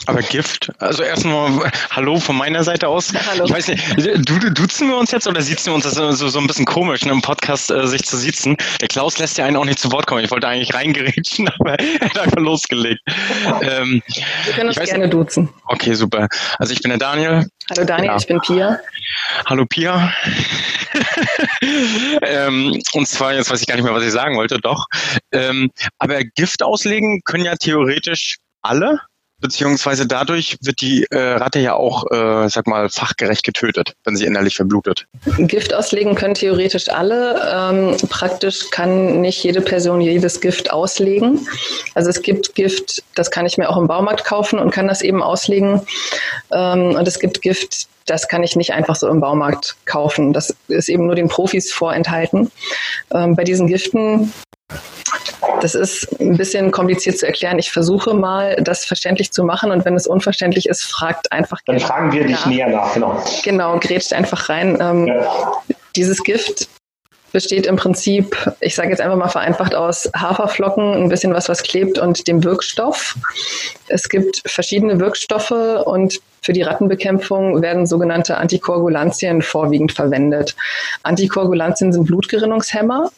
Aber 0.06 0.22
Gift, 0.22 0.70
also 0.78 1.02
erstmal 1.02 1.70
Hallo 1.90 2.18
von 2.18 2.36
meiner 2.36 2.64
Seite 2.64 2.88
aus. 2.88 3.12
Hallo. 3.30 3.44
Ich 3.44 3.52
weiß 3.52 3.68
nicht, 3.68 4.28
du, 4.28 4.50
duzen 4.50 4.88
wir 4.88 4.96
uns 4.96 5.10
jetzt 5.10 5.26
oder 5.26 5.42
sitzen 5.42 5.66
wir 5.66 5.74
uns 5.74 5.84
das 5.84 5.94
so, 5.94 6.28
so 6.28 6.38
ein 6.38 6.46
bisschen 6.46 6.64
komisch, 6.64 7.04
ne, 7.04 7.12
im 7.12 7.20
Podcast 7.20 7.70
äh, 7.70 7.86
sich 7.86 8.04
zu 8.04 8.16
sitzen? 8.16 8.56
Der 8.80 8.88
Klaus 8.88 9.18
lässt 9.18 9.36
ja 9.38 9.44
einen 9.44 9.56
auch 9.56 9.64
nicht 9.64 9.78
zu 9.78 9.92
Wort 9.92 10.06
kommen. 10.06 10.24
Ich 10.24 10.30
wollte 10.30 10.48
eigentlich 10.48 10.72
reingerätschen, 10.72 11.48
aber 11.58 11.78
er 11.78 12.08
hat 12.08 12.18
einfach 12.18 12.40
losgelegt. 12.40 13.00
Ähm, 13.62 14.02
wir 14.44 14.52
können 14.54 14.68
uns 14.68 14.78
gerne 14.78 15.04
nicht. 15.04 15.12
duzen. 15.12 15.50
Okay, 15.64 15.94
super. 15.94 16.28
Also 16.58 16.72
ich 16.72 16.80
bin 16.80 16.88
der 16.88 16.98
Daniel. 16.98 17.46
Hallo 17.70 17.84
Daniel, 17.84 18.06
ja. 18.06 18.16
ich 18.16 18.26
bin 18.26 18.40
Pia. 18.40 18.78
Hallo 19.46 19.66
Pia. 19.66 20.12
ähm, 22.22 22.80
und 22.94 23.06
zwar, 23.06 23.34
jetzt 23.34 23.50
weiß 23.50 23.60
ich 23.60 23.66
gar 23.66 23.76
nicht 23.76 23.84
mehr, 23.84 23.94
was 23.94 24.02
ich 24.02 24.12
sagen 24.12 24.36
wollte, 24.36 24.58
doch. 24.58 24.86
Ähm, 25.32 25.70
aber 25.98 26.24
Gift 26.24 26.62
auslegen 26.62 27.20
können 27.24 27.44
ja 27.44 27.54
theoretisch 27.56 28.38
alle 28.62 29.00
beziehungsweise 29.40 30.06
dadurch 30.06 30.56
wird 30.62 30.80
die 30.80 31.06
äh, 31.10 31.18
Ratte 31.18 31.58
ja 31.58 31.74
auch, 31.74 32.10
äh, 32.10 32.48
sag 32.48 32.66
mal, 32.66 32.88
fachgerecht 32.88 33.44
getötet, 33.44 33.94
wenn 34.04 34.16
sie 34.16 34.26
innerlich 34.26 34.56
verblutet. 34.56 35.06
Gift 35.38 35.74
auslegen 35.74 36.14
können 36.14 36.34
theoretisch 36.34 36.88
alle. 36.88 37.40
Ähm, 37.52 37.96
praktisch 38.08 38.70
kann 38.70 39.20
nicht 39.20 39.42
jede 39.42 39.60
Person 39.60 40.00
jedes 40.00 40.40
Gift 40.40 40.72
auslegen. 40.72 41.46
Also 41.94 42.10
es 42.10 42.22
gibt 42.22 42.54
Gift, 42.54 43.02
das 43.14 43.30
kann 43.30 43.46
ich 43.46 43.58
mir 43.58 43.68
auch 43.68 43.76
im 43.76 43.86
Baumarkt 43.86 44.24
kaufen 44.24 44.58
und 44.58 44.70
kann 44.70 44.88
das 44.88 45.02
eben 45.02 45.22
auslegen. 45.22 45.82
Ähm, 46.52 46.94
und 46.96 47.08
es 47.08 47.18
gibt 47.18 47.42
Gift, 47.42 47.88
das 48.06 48.28
kann 48.28 48.42
ich 48.42 48.56
nicht 48.56 48.72
einfach 48.72 48.96
so 48.96 49.08
im 49.08 49.20
Baumarkt 49.20 49.76
kaufen. 49.86 50.32
Das 50.32 50.54
ist 50.68 50.88
eben 50.88 51.06
nur 51.06 51.14
den 51.14 51.28
Profis 51.28 51.72
vorenthalten. 51.72 52.50
Ähm, 53.12 53.36
bei 53.36 53.44
diesen 53.44 53.66
Giften 53.66 54.32
das 55.60 55.74
ist 55.74 56.20
ein 56.20 56.36
bisschen 56.36 56.70
kompliziert 56.70 57.18
zu 57.18 57.26
erklären. 57.26 57.58
Ich 57.58 57.70
versuche 57.70 58.14
mal, 58.14 58.56
das 58.60 58.84
verständlich 58.84 59.32
zu 59.32 59.44
machen 59.44 59.70
und 59.70 59.84
wenn 59.84 59.94
es 59.94 60.06
unverständlich 60.06 60.66
ist, 60.68 60.82
fragt 60.82 61.32
einfach. 61.32 61.58
Dann 61.66 61.80
fragen 61.80 62.12
wir 62.12 62.26
dich 62.26 62.46
näher 62.46 62.68
nach, 62.68 62.94
genau. 62.94 63.22
Genau, 63.42 63.78
grätscht 63.78 64.12
einfach 64.12 64.48
rein. 64.48 64.78
Ähm, 64.80 65.06
ja. 65.06 65.52
Dieses 65.96 66.22
Gift 66.22 66.68
besteht 67.32 67.66
im 67.66 67.76
Prinzip, 67.76 68.36
ich 68.60 68.74
sage 68.74 68.90
jetzt 68.90 69.00
einfach 69.00 69.16
mal 69.16 69.28
vereinfacht 69.28 69.74
aus 69.74 70.10
Haferflocken, 70.16 70.94
ein 70.94 71.08
bisschen 71.08 71.32
was, 71.32 71.48
was 71.48 71.62
klebt 71.62 71.98
und 71.98 72.26
dem 72.26 72.42
Wirkstoff. 72.42 73.16
Es 73.88 74.08
gibt 74.08 74.42
verschiedene 74.46 74.98
Wirkstoffe 74.98 75.52
und 75.84 76.20
für 76.42 76.52
die 76.52 76.62
Rattenbekämpfung 76.62 77.62
werden 77.62 77.86
sogenannte 77.86 78.36
Antikoagulantien 78.38 79.42
vorwiegend 79.42 79.92
verwendet. 79.92 80.56
Antikoagulantien 81.02 81.92
sind 81.92 82.06
Blutgerinnungshemmer 82.06 83.10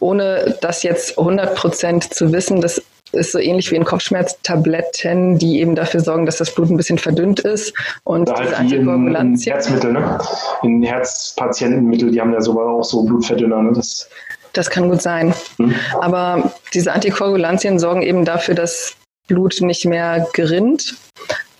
ohne 0.00 0.56
das 0.60 0.82
jetzt 0.82 1.18
100 1.18 1.54
Prozent 1.54 2.14
zu 2.14 2.32
wissen, 2.32 2.60
das 2.60 2.82
ist 3.12 3.32
so 3.32 3.38
ähnlich 3.38 3.70
wie 3.70 3.76
in 3.76 3.84
Kopfschmerztabletten, 3.84 5.38
die 5.38 5.60
eben 5.60 5.74
dafür 5.74 6.00
sorgen, 6.00 6.26
dass 6.26 6.38
das 6.38 6.54
Blut 6.54 6.70
ein 6.70 6.76
bisschen 6.76 6.98
verdünnt 6.98 7.40
ist. 7.40 7.72
Und 8.04 8.28
ja, 8.28 8.34
diese 8.42 8.56
Antikoagulantien. 8.56 9.52
In 9.52 9.52
Herzmittel, 9.52 9.92
ne? 9.92 10.18
In 10.62 10.82
Herzpatientenmittel, 10.82 12.10
die 12.10 12.20
haben 12.20 12.32
ja 12.32 12.40
sogar 12.40 12.66
auch 12.66 12.84
so 12.84 13.04
Blutverdünner. 13.04 13.62
Ne? 13.62 13.72
Das, 13.74 14.08
das 14.52 14.70
kann 14.70 14.90
gut 14.90 15.02
sein. 15.02 15.34
Hm. 15.58 15.74
Aber 16.00 16.52
diese 16.74 16.92
Antikoagulantien 16.92 17.78
sorgen 17.78 18.02
eben 18.02 18.24
dafür, 18.24 18.54
dass 18.54 18.94
Blut 19.28 19.60
nicht 19.60 19.84
mehr 19.84 20.26
gerinnt. 20.32 20.96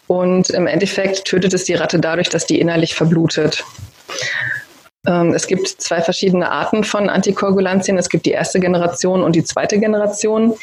Und 0.08 0.50
im 0.50 0.66
Endeffekt 0.66 1.24
tötet 1.24 1.52
es 1.54 1.64
die 1.64 1.74
Ratte 1.74 1.98
dadurch, 1.98 2.28
dass 2.28 2.46
die 2.46 2.60
innerlich 2.60 2.94
verblutet. 2.94 3.64
Ähm, 5.06 5.32
es 5.34 5.46
gibt 5.46 5.68
zwei 5.68 6.00
verschiedene 6.00 6.50
Arten 6.50 6.84
von 6.84 7.08
Antikoagulantien. 7.08 7.98
Es 7.98 8.08
gibt 8.08 8.26
die 8.26 8.32
erste 8.32 8.60
Generation 8.60 9.22
und 9.22 9.36
die 9.36 9.44
zweite 9.44 9.78
Generation. 9.78 10.54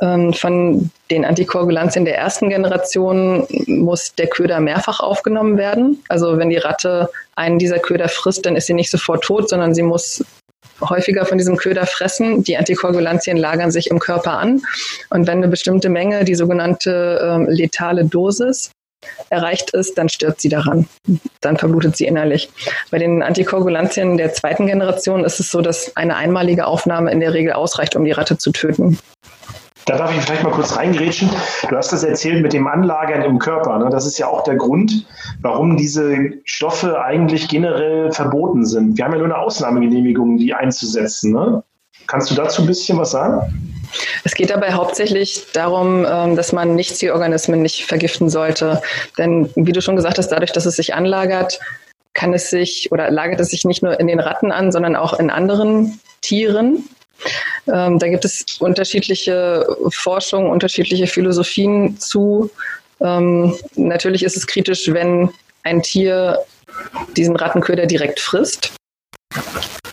Ähm, 0.00 0.32
von 0.32 0.90
den 1.10 1.24
Antikoagulantien 1.24 2.04
der 2.04 2.16
ersten 2.16 2.48
Generation 2.48 3.46
muss 3.66 4.14
der 4.14 4.28
Köder 4.28 4.60
mehrfach 4.60 5.00
aufgenommen 5.00 5.56
werden. 5.56 6.02
Also 6.08 6.38
wenn 6.38 6.50
die 6.50 6.56
Ratte 6.56 7.10
einen 7.34 7.58
dieser 7.58 7.78
Köder 7.78 8.08
frisst, 8.08 8.46
dann 8.46 8.56
ist 8.56 8.66
sie 8.66 8.74
nicht 8.74 8.90
sofort 8.90 9.24
tot, 9.24 9.48
sondern 9.48 9.74
sie 9.74 9.82
muss 9.82 10.24
häufiger 10.80 11.26
von 11.26 11.38
diesem 11.38 11.56
Köder 11.56 11.86
fressen. 11.86 12.44
Die 12.44 12.56
Antikoagulantien 12.56 13.36
lagern 13.36 13.72
sich 13.72 13.90
im 13.90 13.98
Körper 13.98 14.38
an. 14.38 14.62
Und 15.10 15.26
wenn 15.26 15.38
eine 15.38 15.48
bestimmte 15.48 15.88
Menge, 15.88 16.24
die 16.24 16.36
sogenannte 16.36 17.20
ähm, 17.22 17.46
letale 17.48 18.04
Dosis, 18.04 18.70
erreicht 19.30 19.70
ist, 19.70 19.98
dann 19.98 20.08
stirbt 20.08 20.40
sie 20.40 20.48
daran. 20.48 20.88
Dann 21.40 21.56
verblutet 21.56 21.96
sie 21.96 22.06
innerlich. 22.06 22.50
Bei 22.90 22.98
den 22.98 23.22
Antikoagulantien 23.22 24.16
der 24.16 24.32
zweiten 24.32 24.66
Generation 24.66 25.24
ist 25.24 25.40
es 25.40 25.50
so, 25.50 25.60
dass 25.60 25.96
eine 25.96 26.16
einmalige 26.16 26.66
Aufnahme 26.66 27.10
in 27.10 27.20
der 27.20 27.34
Regel 27.34 27.52
ausreicht, 27.52 27.96
um 27.96 28.04
die 28.04 28.12
Ratte 28.12 28.38
zu 28.38 28.52
töten. 28.52 28.98
Da 29.88 29.96
darf 29.96 30.14
ich 30.14 30.20
vielleicht 30.20 30.42
mal 30.42 30.52
kurz 30.52 30.76
reingrätschen. 30.76 31.30
Du 31.66 31.74
hast 31.74 31.90
das 31.92 32.04
erzählt 32.04 32.42
mit 32.42 32.52
dem 32.52 32.66
Anlagern 32.66 33.22
im 33.22 33.38
Körper. 33.38 33.78
Ne? 33.78 33.88
Das 33.90 34.04
ist 34.04 34.18
ja 34.18 34.26
auch 34.26 34.44
der 34.44 34.56
Grund, 34.56 35.06
warum 35.40 35.78
diese 35.78 36.32
Stoffe 36.44 37.00
eigentlich 37.00 37.48
generell 37.48 38.12
verboten 38.12 38.66
sind. 38.66 38.98
Wir 38.98 39.06
haben 39.06 39.12
ja 39.12 39.18
nur 39.18 39.28
eine 39.28 39.38
Ausnahmegenehmigung, 39.38 40.36
die 40.36 40.52
einzusetzen. 40.52 41.32
Ne? 41.32 41.62
Kannst 42.08 42.30
du 42.30 42.34
dazu 42.34 42.62
ein 42.62 42.66
bisschen 42.66 42.98
was 42.98 43.12
sagen? 43.12 43.78
Es 44.24 44.34
geht 44.34 44.50
dabei 44.50 44.72
hauptsächlich 44.72 45.46
darum, 45.52 46.06
ähm, 46.08 46.36
dass 46.36 46.52
man 46.52 46.74
Nichtzielorganismen 46.74 47.62
nicht 47.62 47.84
vergiften 47.84 48.28
sollte. 48.30 48.82
Denn 49.18 49.50
wie 49.54 49.72
du 49.72 49.80
schon 49.80 49.96
gesagt 49.96 50.18
hast, 50.18 50.28
dadurch, 50.28 50.52
dass 50.52 50.66
es 50.66 50.76
sich 50.76 50.94
anlagert, 50.94 51.60
kann 52.14 52.32
es 52.32 52.50
sich 52.50 52.90
oder 52.90 53.10
lagert 53.10 53.40
es 53.40 53.50
sich 53.50 53.64
nicht 53.64 53.82
nur 53.82 54.00
in 54.00 54.06
den 54.06 54.20
Ratten 54.20 54.50
an, 54.50 54.72
sondern 54.72 54.96
auch 54.96 55.18
in 55.18 55.30
anderen 55.30 56.00
Tieren. 56.22 56.88
Ähm, 57.66 57.98
da 57.98 58.08
gibt 58.08 58.24
es 58.24 58.44
unterschiedliche 58.58 59.66
Forschungen, 59.90 60.50
unterschiedliche 60.50 61.06
Philosophien 61.06 61.98
zu. 61.98 62.50
Ähm, 63.00 63.54
natürlich 63.76 64.22
ist 64.22 64.36
es 64.36 64.46
kritisch, 64.46 64.90
wenn 64.92 65.30
ein 65.62 65.82
Tier 65.82 66.38
diesen 67.16 67.36
Rattenköder 67.36 67.86
direkt 67.86 68.18
frisst. 68.18 68.72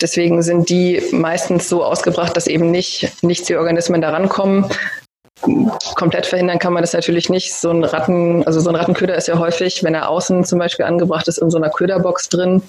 Deswegen 0.02 0.42
sind 0.44 0.70
die 0.70 1.02
meistens 1.12 1.70
so 1.70 1.84
ausgebracht, 1.84 2.36
dass 2.36 2.48
eben 2.48 2.72
nicht 2.72 3.12
Nichtzielorganismen 3.24 4.02
da 4.02 4.10
rankommen. 4.12 4.66
komplett 5.96 6.26
verhindern 6.26 6.60
kann 6.60 6.74
man 6.74 6.84
das 6.84 6.94
natürlich 6.94 7.30
nicht. 7.30 7.54
So 7.54 7.70
ein 7.70 7.84
Ratten, 7.84 8.46
also 8.46 8.60
so 8.60 8.70
ein 8.70 8.76
Rattenköder 8.76 9.16
ist 9.16 9.28
ja 9.28 9.38
häufig, 9.38 9.84
wenn 9.84 9.94
er 9.94 10.10
außen 10.10 10.46
zum 10.46 10.60
Beispiel 10.60 10.86
angebracht 10.86 11.28
ist, 11.28 11.38
in 11.38 11.50
so 11.50 11.58
einer 11.58 11.70
Köderbox 11.70 12.30
drin. 12.30 12.62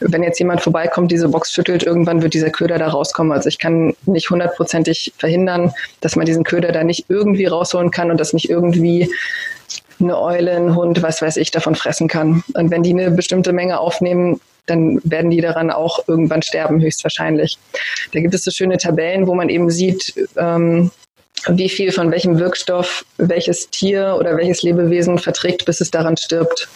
Wenn 0.00 0.24
jetzt 0.24 0.40
jemand 0.40 0.60
vorbeikommt, 0.60 1.12
diese 1.12 1.28
Box 1.28 1.52
schüttelt, 1.52 1.84
irgendwann 1.84 2.20
wird 2.20 2.34
dieser 2.34 2.50
Köder 2.50 2.78
da 2.78 2.88
rauskommen. 2.88 3.32
Also 3.32 3.48
ich 3.48 3.58
kann 3.58 3.94
nicht 4.06 4.28
hundertprozentig 4.28 5.14
verhindern, 5.16 5.72
dass 6.00 6.16
man 6.16 6.26
diesen 6.26 6.42
Köder 6.42 6.72
da 6.72 6.82
nicht 6.82 7.06
irgendwie 7.08 7.46
rausholen 7.46 7.92
kann 7.92 8.10
und 8.10 8.18
das 8.18 8.32
nicht 8.32 8.50
irgendwie 8.50 9.08
eine 10.00 10.20
Eule, 10.20 10.50
ein 10.52 10.74
Hund, 10.74 11.02
was 11.02 11.22
weiß 11.22 11.36
ich, 11.36 11.52
davon 11.52 11.76
fressen 11.76 12.08
kann. 12.08 12.42
Und 12.54 12.70
wenn 12.70 12.82
die 12.82 12.90
eine 12.90 13.12
bestimmte 13.12 13.52
Menge 13.52 13.78
aufnehmen, 13.78 14.40
dann 14.66 15.00
werden 15.04 15.30
die 15.30 15.40
daran 15.40 15.70
auch 15.70 16.08
irgendwann 16.08 16.42
sterben, 16.42 16.80
höchstwahrscheinlich. 16.80 17.58
Da 18.12 18.20
gibt 18.20 18.34
es 18.34 18.44
so 18.44 18.50
schöne 18.50 18.78
Tabellen, 18.78 19.26
wo 19.26 19.34
man 19.34 19.48
eben 19.48 19.70
sieht, 19.70 20.14
ähm, 20.36 20.90
wie 21.48 21.68
viel 21.68 21.92
von 21.92 22.10
welchem 22.10 22.38
Wirkstoff 22.38 23.04
welches 23.18 23.68
Tier 23.70 24.16
oder 24.18 24.36
welches 24.36 24.62
Lebewesen 24.62 25.18
verträgt, 25.18 25.64
bis 25.66 25.80
es 25.80 25.90
daran 25.90 26.16
stirbt. 26.16 26.68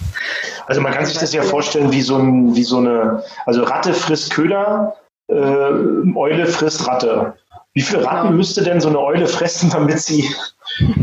Also 0.66 0.80
man 0.80 0.92
kann 0.92 1.06
sich 1.06 1.16
das 1.16 1.32
ja 1.32 1.42
vorstellen 1.42 1.90
wie 1.92 2.02
so, 2.02 2.16
ein, 2.16 2.54
wie 2.54 2.64
so 2.64 2.78
eine, 2.78 3.22
also 3.46 3.62
Ratte 3.62 3.94
frisst 3.94 4.30
Köder, 4.30 4.94
äh, 5.28 5.34
Eule 5.34 6.46
frisst 6.46 6.86
Ratte. 6.86 7.34
Wie 7.74 7.82
viele 7.82 8.04
Ratten 8.04 8.28
genau. 8.28 8.36
müsste 8.36 8.62
denn 8.62 8.80
so 8.80 8.88
eine 8.88 8.98
Eule 8.98 9.26
fressen, 9.26 9.70
damit 9.70 10.00
sie 10.00 10.28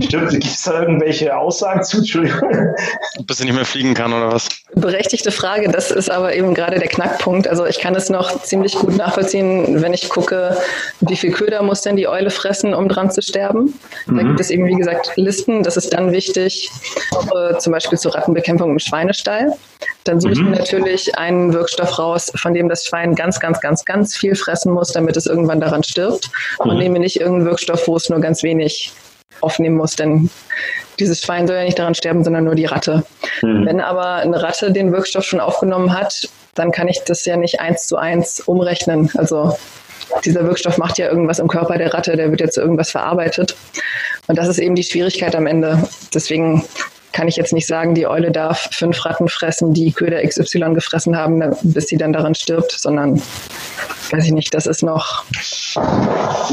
Stimmt, 0.02 0.30
gibt 0.32 0.46
es 0.46 0.64
da 0.64 0.82
irgendwelche 0.82 1.36
Aussagen 1.36 1.84
zu? 1.84 1.98
Entschuldigung. 1.98 2.50
Bis 3.26 3.38
sie 3.38 3.46
nicht 3.46 3.56
mehr 3.56 3.66
fliegen 3.66 3.94
kann 3.94 4.14
oder 4.14 4.32
was? 4.32 4.48
Berechtigte 4.74 5.32
Frage, 5.32 5.70
das 5.70 5.92
ist 5.92 6.10
aber 6.10 6.36
eben 6.36 6.54
gerade 6.54 6.80
der 6.80 6.88
Knackpunkt. 6.88 7.48
Also 7.48 7.66
ich 7.66 7.80
kann 7.80 7.96
es 7.96 8.10
noch 8.10 8.42
ziemlich 8.44 8.74
gut 8.76 8.96
nachvollziehen, 8.96 9.82
wenn 9.82 9.94
ich 9.94 10.10
gucke, 10.10 10.58
wie 11.02 11.16
viel 11.16 11.32
Köder 11.32 11.62
muss 11.62 11.82
denn 11.82 11.96
die 11.96 12.08
Eule 12.08 12.30
fressen, 12.30 12.74
um 12.74 12.88
dran 12.90 13.12
zu 13.12 13.22
sterben. 13.22 13.74
Mhm. 14.06 14.18
Da 14.18 14.24
gibt 14.24 14.40
es 14.40 14.50
eben, 14.50 14.66
wie 14.66 14.76
gesagt, 14.76 15.12
Listen. 15.16 15.64
Das 15.64 15.78
ist 15.78 15.94
dann 15.94 16.12
wichtig, 16.12 16.70
äh, 17.34 17.58
zum 17.58 17.74
Beispiel 17.74 17.98
zur 17.98 18.16
Rattenbekämpfung 18.16 18.72
im 18.72 18.80
Schweinestall. 18.80 19.54
Dann 20.04 20.20
suche 20.20 20.34
ich 20.34 20.40
mir 20.40 20.50
mhm. 20.50 20.58
natürlich 20.58 21.18
einen 21.18 21.54
Wirkstoff 21.54 21.98
raus, 21.98 22.32
von 22.36 22.54
dem 22.54 22.70
das 22.70 22.86
Schwein 22.86 23.16
ganz, 23.16 23.40
ganz, 23.40 23.60
ganz, 23.60 23.86
ganz 23.86 24.16
viel 24.16 24.36
fressen 24.36 24.72
muss, 24.72 24.92
damit 24.92 25.18
es 25.18 25.26
irgendwann 25.26 25.60
daran 25.60 25.84
stirbt. 25.84 26.30
Und 26.60 26.74
mhm. 26.74 26.80
nehme 26.80 27.00
nicht 27.00 27.20
irgendeinen 27.20 27.46
Wirkstoff, 27.46 27.88
wo 27.88 27.96
es 27.96 28.10
nur 28.10 28.20
ganz 28.20 28.44
wenig 28.44 28.92
aufnehmen 29.42 29.76
muss, 29.76 29.96
denn 29.96 30.30
dieses 31.00 31.22
Schwein 31.22 31.48
soll 31.48 31.58
ja 31.58 31.64
nicht 31.64 31.80
daran 31.80 31.96
sterben, 31.96 32.24
sondern 32.24 32.46
nur 32.46 32.56
die 32.56 32.66
Ratte. 32.66 33.04
Mhm. 33.42 33.66
Wenn 33.66 33.82
aber 33.82 34.16
eine 34.16 34.42
Ratte 34.42 34.72
den 34.72 34.92
Wirkstoff 34.92 35.26
schon 35.26 35.40
aufgenommen 35.40 35.98
hat, 35.98 36.30
dann 36.54 36.72
kann 36.72 36.88
ich 36.88 37.02
das 37.06 37.26
ja 37.26 37.36
nicht 37.38 37.60
eins 37.60 37.88
zu 37.88 37.98
eins 37.98 38.40
umrechnen. 38.40 39.12
Also 39.16 39.58
dieser 40.24 40.46
Wirkstoff 40.46 40.78
macht 40.78 40.98
ja 40.98 41.10
irgendwas 41.10 41.40
im 41.40 41.48
Körper 41.48 41.78
der 41.78 41.94
Ratte, 41.94 42.16
der 42.16 42.32
wird 42.32 42.40
jetzt 42.40 42.58
irgendwas 42.58 42.92
verarbeitet. 42.92 43.56
Und 44.28 44.38
das 44.38 44.48
ist 44.48 44.60
eben 44.60 44.76
die 44.76 44.84
Schwierigkeit 44.84 45.36
am 45.36 45.48
Ende. 45.48 45.88
Deswegen 46.14 46.64
kann 47.12 47.28
ich 47.28 47.38
jetzt 47.38 47.54
nicht 47.54 47.68
sagen, 47.68 47.96
die 47.96 48.08
Eule 48.08 48.32
darf 48.32 48.70
fünf 48.72 49.06
Ratten 49.06 49.30
fressen, 49.30 49.74
die 49.74 49.92
Köder 49.92 50.22
XY 50.26 50.74
gefressen 50.74 51.18
haben, 51.18 51.42
bis 51.64 51.88
sie 51.88 51.98
dann 51.98 52.14
daran 52.14 52.36
stirbt, 52.36 52.72
sondern 52.72 53.22
weiß 54.16 54.26
ich 54.28 54.32
nicht, 54.32 54.54
das 54.54 54.66
ist 54.66 54.82
noch, 54.82 55.26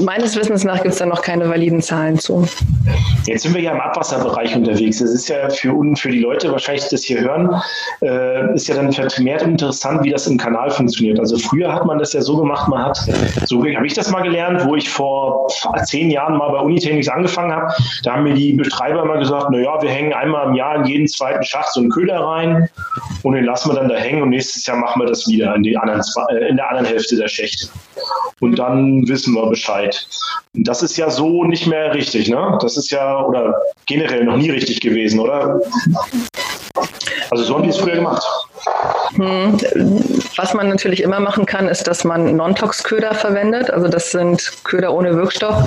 meines 0.01 0.37
Wissens 0.37 0.65
nach 0.65 0.83
gibt 0.83 0.95
es 0.95 0.99
da 0.99 1.07
noch 1.07 1.23
keine 1.23 1.49
validen 1.49 1.81
Zahlen 1.81 2.19
zu. 2.19 2.47
Jetzt 3.27 3.43
sind 3.43 3.55
wir 3.55 3.63
ja 3.63 3.73
im 3.73 3.81
Abwasserbereich 3.81 4.57
unterwegs. 4.57 4.99
Das 4.99 5.11
ist 5.11 5.29
ja 5.29 5.49
für, 5.49 5.73
für 5.97 6.11
die 6.11 6.19
Leute 6.19 6.51
wahrscheinlich, 6.51 6.89
das 6.89 7.05
hier 7.05 7.21
hören, 7.21 7.55
äh, 8.03 8.55
ist 8.55 8.67
ja 8.69 8.75
dann 8.75 8.93
vermehrt 8.93 9.43
interessant, 9.43 10.03
wie 10.03 10.11
das 10.11 10.27
im 10.27 10.39
Kanal 10.39 10.71
funktioniert. 10.71 11.21
Also 11.21 11.39
früher 11.39 11.73
hat 11.73 11.87
man 11.87 11.99
das 11.99 12.13
ja 12.13 12.21
so 12.21 12.37
gemacht, 12.37 12.69
man 12.69 12.85
hat, 12.85 12.99
so 13.47 13.65
habe 13.65 13.87
ich 13.87 13.95
das 13.95 14.11
mal 14.11 14.23
gelernt, 14.23 14.65
wo 14.65 14.75
ich 14.75 14.89
vor 14.89 15.47
zehn 15.85 16.11
Jahren 16.11 16.37
mal 16.37 16.51
bei 16.51 16.59
Unitechnics 16.59 17.09
angefangen 17.09 17.53
habe, 17.53 17.73
da 18.03 18.15
haben 18.15 18.25
mir 18.25 18.35
die 18.35 18.55
Betreiber 18.55 19.03
immer 19.03 19.19
gesagt, 19.19 19.51
naja, 19.51 19.81
wir 19.81 19.91
hängen 19.91 20.13
einmal 20.13 20.49
im 20.49 20.55
Jahr 20.55 20.77
in 20.77 20.85
jeden 20.87 21.07
zweiten 21.07 21.45
Schacht 21.45 21.73
so 21.73 21.81
einen 21.81 21.91
Köder 21.91 22.21
rein 22.21 22.69
und 23.23 23.35
den 23.35 23.45
lassen 23.45 23.71
wir 23.71 23.77
dann 23.77 23.89
da 23.89 23.97
hängen 23.97 24.23
und 24.23 24.31
nächstes 24.31 24.67
Jahr 24.67 24.79
machen 24.79 25.01
wir 25.01 25.07
das 25.07 25.29
wieder 25.29 25.55
in, 25.55 25.77
anderen, 25.77 26.03
äh, 26.31 26.49
in 26.49 26.57
der 26.57 26.69
anderen 26.69 26.87
Hälfte 26.87 27.17
der 27.17 27.29
Schicht. 27.53 27.71
Und 28.41 28.59
dann 28.59 29.07
wissen 29.07 29.35
wir 29.35 29.47
Bescheid. 29.47 30.07
Und 30.55 30.67
das 30.67 30.83
ist 30.83 30.97
ja 30.97 31.11
so 31.11 31.45
nicht 31.45 31.67
mehr 31.67 31.95
richtig, 31.95 32.29
ne? 32.29 32.59
Das 32.61 32.77
ist 32.77 32.91
ja, 32.91 33.25
oder 33.25 33.61
generell 33.87 34.25
noch 34.25 34.37
nie 34.37 34.51
richtig 34.51 34.81
gewesen, 34.81 35.21
oder? 35.21 35.61
Also 37.31 37.45
so 37.45 37.55
haben 37.55 37.63
die 37.63 37.71
es 37.71 37.79
früher 37.79 37.97
gemacht. 37.97 38.23
Hm. 39.15 39.59
Was 40.37 40.55
man 40.55 40.69
natürlich 40.69 41.03
immer 41.03 41.21
machen 41.21 41.47
kann, 41.47 41.69
ist, 41.69 41.87
dass 41.87 42.05
man 42.05 42.37
Non-Tox-Köder 42.37 43.15
verwendet. 43.15 43.71
Also 43.71 43.89
das 43.89 44.11
sind 44.11 44.53
Köder 44.65 44.93
ohne 44.93 45.15
Wirkstoff. 45.15 45.63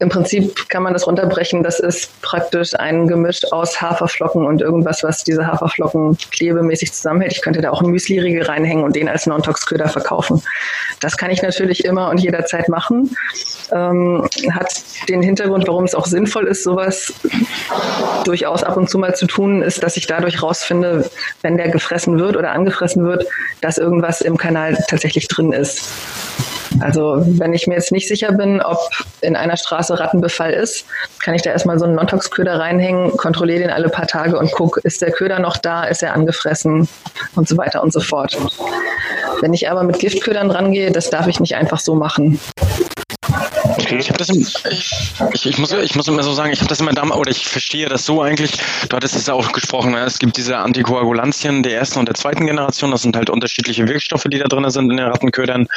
Im 0.00 0.08
Prinzip 0.08 0.68
kann 0.68 0.82
man 0.82 0.92
das 0.92 1.06
runterbrechen. 1.06 1.62
Das 1.62 1.80
ist 1.80 2.20
praktisch 2.22 2.74
ein 2.74 3.06
Gemisch 3.06 3.40
aus 3.52 3.80
Haferflocken 3.80 4.46
und 4.46 4.60
irgendwas, 4.60 5.02
was 5.02 5.24
diese 5.24 5.46
Haferflocken 5.46 6.16
klebemäßig 6.30 6.92
zusammenhält. 6.92 7.32
Ich 7.32 7.42
könnte 7.42 7.60
da 7.60 7.70
auch 7.70 7.82
Müsli-Riegel 7.82 8.42
reinhängen 8.42 8.84
und 8.84 8.96
den 8.96 9.08
als 9.08 9.26
Non-Tox-Köder 9.26 9.88
verkaufen. 9.88 10.42
Das 11.00 11.16
kann 11.16 11.30
ich 11.30 11.42
natürlich 11.42 11.84
immer 11.84 12.10
und 12.10 12.18
jederzeit 12.18 12.68
machen. 12.68 13.14
Ähm, 13.72 14.28
hat 14.52 14.82
den 15.08 15.22
Hintergrund, 15.22 15.66
warum 15.66 15.84
es 15.84 15.94
auch 15.94 16.06
sinnvoll 16.06 16.46
ist, 16.46 16.64
sowas 16.64 17.12
durchaus 18.24 18.62
ab 18.62 18.76
und 18.76 18.90
zu 18.90 18.98
mal 18.98 19.14
zu 19.14 19.26
tun, 19.26 19.62
ist, 19.62 19.82
dass 19.82 19.96
ich 19.96 20.06
dadurch 20.06 20.42
rausfinde, 20.42 21.10
wenn 21.42 21.56
der 21.56 21.70
gefressen 21.70 22.18
wird 22.18 22.36
oder 22.36 22.52
angefressen 22.52 23.04
wird, 23.04 23.26
dass 23.60 23.78
irgendwas 23.78 24.20
im 24.20 24.36
Kanal 24.36 24.76
tatsächlich 24.88 25.28
drin 25.28 25.52
ist. 25.52 25.88
Also 26.80 27.22
wenn 27.26 27.52
ich 27.52 27.66
mir 27.66 27.74
jetzt 27.74 27.92
nicht 27.92 28.08
sicher 28.08 28.32
bin, 28.32 28.60
ob 28.60 28.78
in 29.20 29.36
einer 29.36 29.56
Straße 29.56 29.98
Rattenbefall 29.98 30.52
ist, 30.52 30.86
kann 31.22 31.34
ich 31.34 31.42
da 31.42 31.50
erstmal 31.50 31.78
so 31.78 31.84
einen 31.84 31.94
Nontox-Köder 31.94 32.58
reinhängen, 32.58 33.16
kontrolliere 33.16 33.60
den 33.60 33.70
alle 33.70 33.88
paar 33.88 34.06
Tage 34.06 34.38
und 34.38 34.52
gucke, 34.52 34.80
ist 34.82 35.02
der 35.02 35.12
Köder 35.12 35.38
noch 35.38 35.56
da, 35.56 35.84
ist 35.84 36.02
er 36.02 36.14
angefressen 36.14 36.88
und 37.34 37.48
so 37.48 37.56
weiter 37.56 37.82
und 37.82 37.92
so 37.92 38.00
fort. 38.00 38.36
Wenn 39.40 39.54
ich 39.54 39.70
aber 39.70 39.82
mit 39.82 39.98
Giftködern 39.98 40.50
rangehe, 40.50 40.92
das 40.92 41.10
darf 41.10 41.26
ich 41.26 41.40
nicht 41.40 41.56
einfach 41.56 41.80
so 41.80 41.94
machen. 41.94 42.38
Okay. 43.22 43.98
Ich, 43.98 44.08
im, 44.08 44.46
ich, 45.32 45.46
ich, 45.46 45.58
muss, 45.58 45.72
ich 45.72 45.94
muss 45.94 46.08
immer 46.08 46.22
so 46.22 46.32
sagen, 46.32 46.52
ich 46.52 46.58
habe 46.58 46.68
das 46.68 46.80
immer 46.80 46.92
damals, 46.92 47.20
oder 47.20 47.30
ich 47.30 47.48
verstehe 47.48 47.88
das 47.88 48.04
so 48.04 48.20
eigentlich, 48.20 48.58
du 48.88 48.96
hattest 48.96 49.14
es 49.14 49.28
auch 49.28 49.52
gesprochen, 49.52 49.92
ne? 49.92 50.00
es 50.00 50.18
gibt 50.18 50.36
diese 50.36 50.56
Antikoagulantien 50.58 51.62
der 51.62 51.76
ersten 51.76 52.00
und 52.00 52.06
der 52.06 52.16
zweiten 52.16 52.46
Generation, 52.46 52.90
das 52.90 53.02
sind 53.02 53.14
halt 53.14 53.30
unterschiedliche 53.30 53.86
Wirkstoffe, 53.86 54.24
die 54.24 54.38
da 54.38 54.48
drin 54.48 54.68
sind 54.70 54.90
in 54.90 54.96
den 54.96 55.06
Rattenködern 55.06 55.68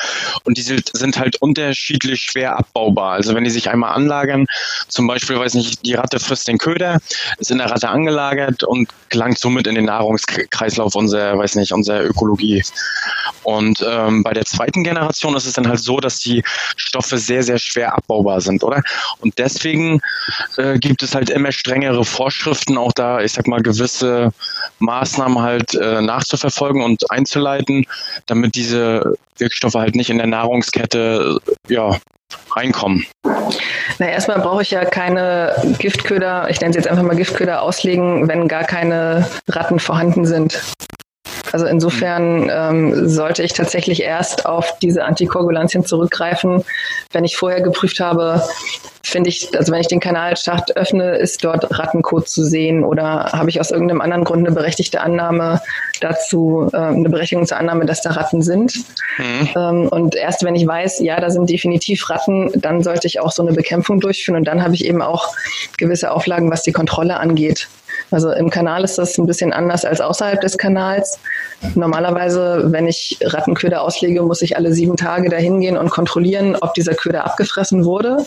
und 0.43 0.57
die 0.57 0.63
sind 0.63 1.17
halt 1.17 1.35
unterschiedlich 1.41 2.21
schwer 2.21 2.57
abbaubar. 2.57 3.13
Also 3.13 3.35
wenn 3.35 3.43
die 3.43 3.49
sich 3.51 3.69
einmal 3.69 3.93
anlagern, 3.93 4.47
zum 4.87 5.05
Beispiel, 5.05 5.37
weiß 5.37 5.53
nicht, 5.53 5.85
die 5.85 5.93
Ratte 5.93 6.19
frisst 6.19 6.47
den 6.47 6.57
Köder, 6.57 6.99
ist 7.37 7.51
in 7.51 7.59
der 7.59 7.69
Ratte 7.69 7.89
angelagert 7.89 8.63
und 8.63 8.89
gelangt 9.09 9.37
somit 9.39 9.67
in 9.67 9.75
den 9.75 9.85
Nahrungskreislauf 9.85 10.95
unserer, 10.95 11.37
weiß 11.37 11.55
nicht, 11.55 11.71
unserer 11.71 12.03
Ökologie. 12.03 12.63
Und 13.43 13.85
ähm, 13.87 14.23
bei 14.23 14.33
der 14.33 14.45
zweiten 14.45 14.83
Generation 14.83 15.35
ist 15.35 15.45
es 15.45 15.53
dann 15.53 15.67
halt 15.67 15.79
so, 15.79 15.99
dass 15.99 16.19
die 16.19 16.43
Stoffe 16.75 17.17
sehr, 17.17 17.34
sehr 17.43 17.57
schwer 17.57 17.95
abbaubar 17.95 18.41
sind, 18.41 18.63
oder? 18.63 18.81
Und 19.19 19.37
deswegen 19.37 20.01
äh, 20.57 20.77
gibt 20.77 21.03
es 21.03 21.15
halt 21.15 21.29
immer 21.29 21.51
strengere 21.51 22.05
Vorschriften, 22.05 22.77
auch 22.77 22.91
da, 22.91 23.21
ich 23.21 23.33
sag 23.33 23.47
mal, 23.47 23.61
gewisse 23.61 24.31
Maßnahmen 24.79 25.41
halt 25.41 25.73
äh, 25.75 26.01
nachzuverfolgen 26.01 26.81
und 26.81 27.09
einzuleiten, 27.11 27.85
damit 28.25 28.55
diese 28.55 29.15
Wirkstoffe 29.37 29.75
halt 29.75 29.95
nicht 29.95 30.09
in 30.09 30.17
der 30.17 30.27
Nahrungskette 30.27 31.39
ja, 31.67 31.97
reinkommen? 32.55 33.05
Na, 33.99 34.07
erstmal 34.07 34.39
brauche 34.39 34.61
ich 34.61 34.71
ja 34.71 34.85
keine 34.85 35.55
Giftköder, 35.79 36.49
ich 36.49 36.59
nenne 36.61 36.73
sie 36.73 36.79
jetzt 36.79 36.87
einfach 36.87 37.03
mal 37.03 37.15
Giftköder 37.15 37.61
auslegen, 37.61 38.27
wenn 38.27 38.47
gar 38.47 38.63
keine 38.63 39.27
Ratten 39.47 39.79
vorhanden 39.79 40.25
sind. 40.25 40.61
Also 41.55 41.67
insofern 41.67 42.51
ähm, 42.51 43.07
sollte 43.07 43.41
ich 43.41 43.53
tatsächlich 43.53 44.03
erst 44.03 44.45
auf 44.45 44.77
diese 44.79 45.05
Antikoagulantien 45.05 45.85
zurückgreifen, 45.85 46.65
wenn 47.13 47.23
ich 47.23 47.37
vorher 47.37 47.61
geprüft 47.61 48.01
habe, 48.01 48.43
finde 49.03 49.29
ich, 49.29 49.57
also 49.57 49.71
wenn 49.71 49.79
ich 49.79 49.87
den 49.87 50.01
Kanalschacht 50.01 50.75
öffne, 50.75 51.15
ist 51.15 51.45
dort 51.45 51.79
Rattenkot 51.79 52.27
zu 52.27 52.43
sehen 52.43 52.83
oder 52.83 53.31
habe 53.31 53.49
ich 53.49 53.61
aus 53.61 53.71
irgendeinem 53.71 54.01
anderen 54.01 54.25
Grund 54.25 54.45
eine 54.45 54.53
berechtigte 54.53 54.99
Annahme 54.99 55.61
dazu, 56.01 56.69
äh, 56.73 56.75
eine 56.75 57.07
Berechtigung 57.07 57.47
zur 57.47 57.55
Annahme, 57.55 57.85
dass 57.85 58.01
da 58.01 58.11
Ratten 58.11 58.41
sind. 58.41 58.75
Mhm. 59.17 59.49
Ähm, 59.55 59.87
und 59.87 60.15
erst 60.15 60.43
wenn 60.43 60.55
ich 60.55 60.67
weiß, 60.67 60.99
ja, 60.99 61.21
da 61.21 61.29
sind 61.29 61.49
definitiv 61.49 62.09
Ratten, 62.09 62.51
dann 62.55 62.83
sollte 62.83 63.07
ich 63.07 63.21
auch 63.21 63.31
so 63.31 63.43
eine 63.43 63.53
Bekämpfung 63.53 64.01
durchführen 64.01 64.39
und 64.39 64.43
dann 64.43 64.61
habe 64.61 64.75
ich 64.75 64.83
eben 64.83 65.01
auch 65.01 65.33
gewisse 65.77 66.11
Auflagen, 66.11 66.51
was 66.51 66.63
die 66.63 66.73
Kontrolle 66.73 67.15
angeht. 67.15 67.69
Also 68.11 68.31
im 68.31 68.49
Kanal 68.49 68.83
ist 68.83 68.97
das 68.97 69.17
ein 69.17 69.25
bisschen 69.25 69.51
anders 69.53 69.85
als 69.85 70.01
außerhalb 70.01 70.39
des 70.41 70.57
Kanals. 70.57 71.19
Normalerweise, 71.73 72.65
wenn 72.67 72.87
ich 72.87 73.17
Rattenköder 73.21 73.81
auslege, 73.81 74.21
muss 74.21 74.41
ich 74.41 74.57
alle 74.57 74.73
sieben 74.73 74.97
Tage 74.97 75.29
dahin 75.29 75.59
gehen 75.59 75.77
und 75.77 75.89
kontrollieren, 75.89 76.55
ob 76.55 76.73
dieser 76.73 76.93
Köder 76.93 77.25
abgefressen 77.25 77.85
wurde. 77.85 78.17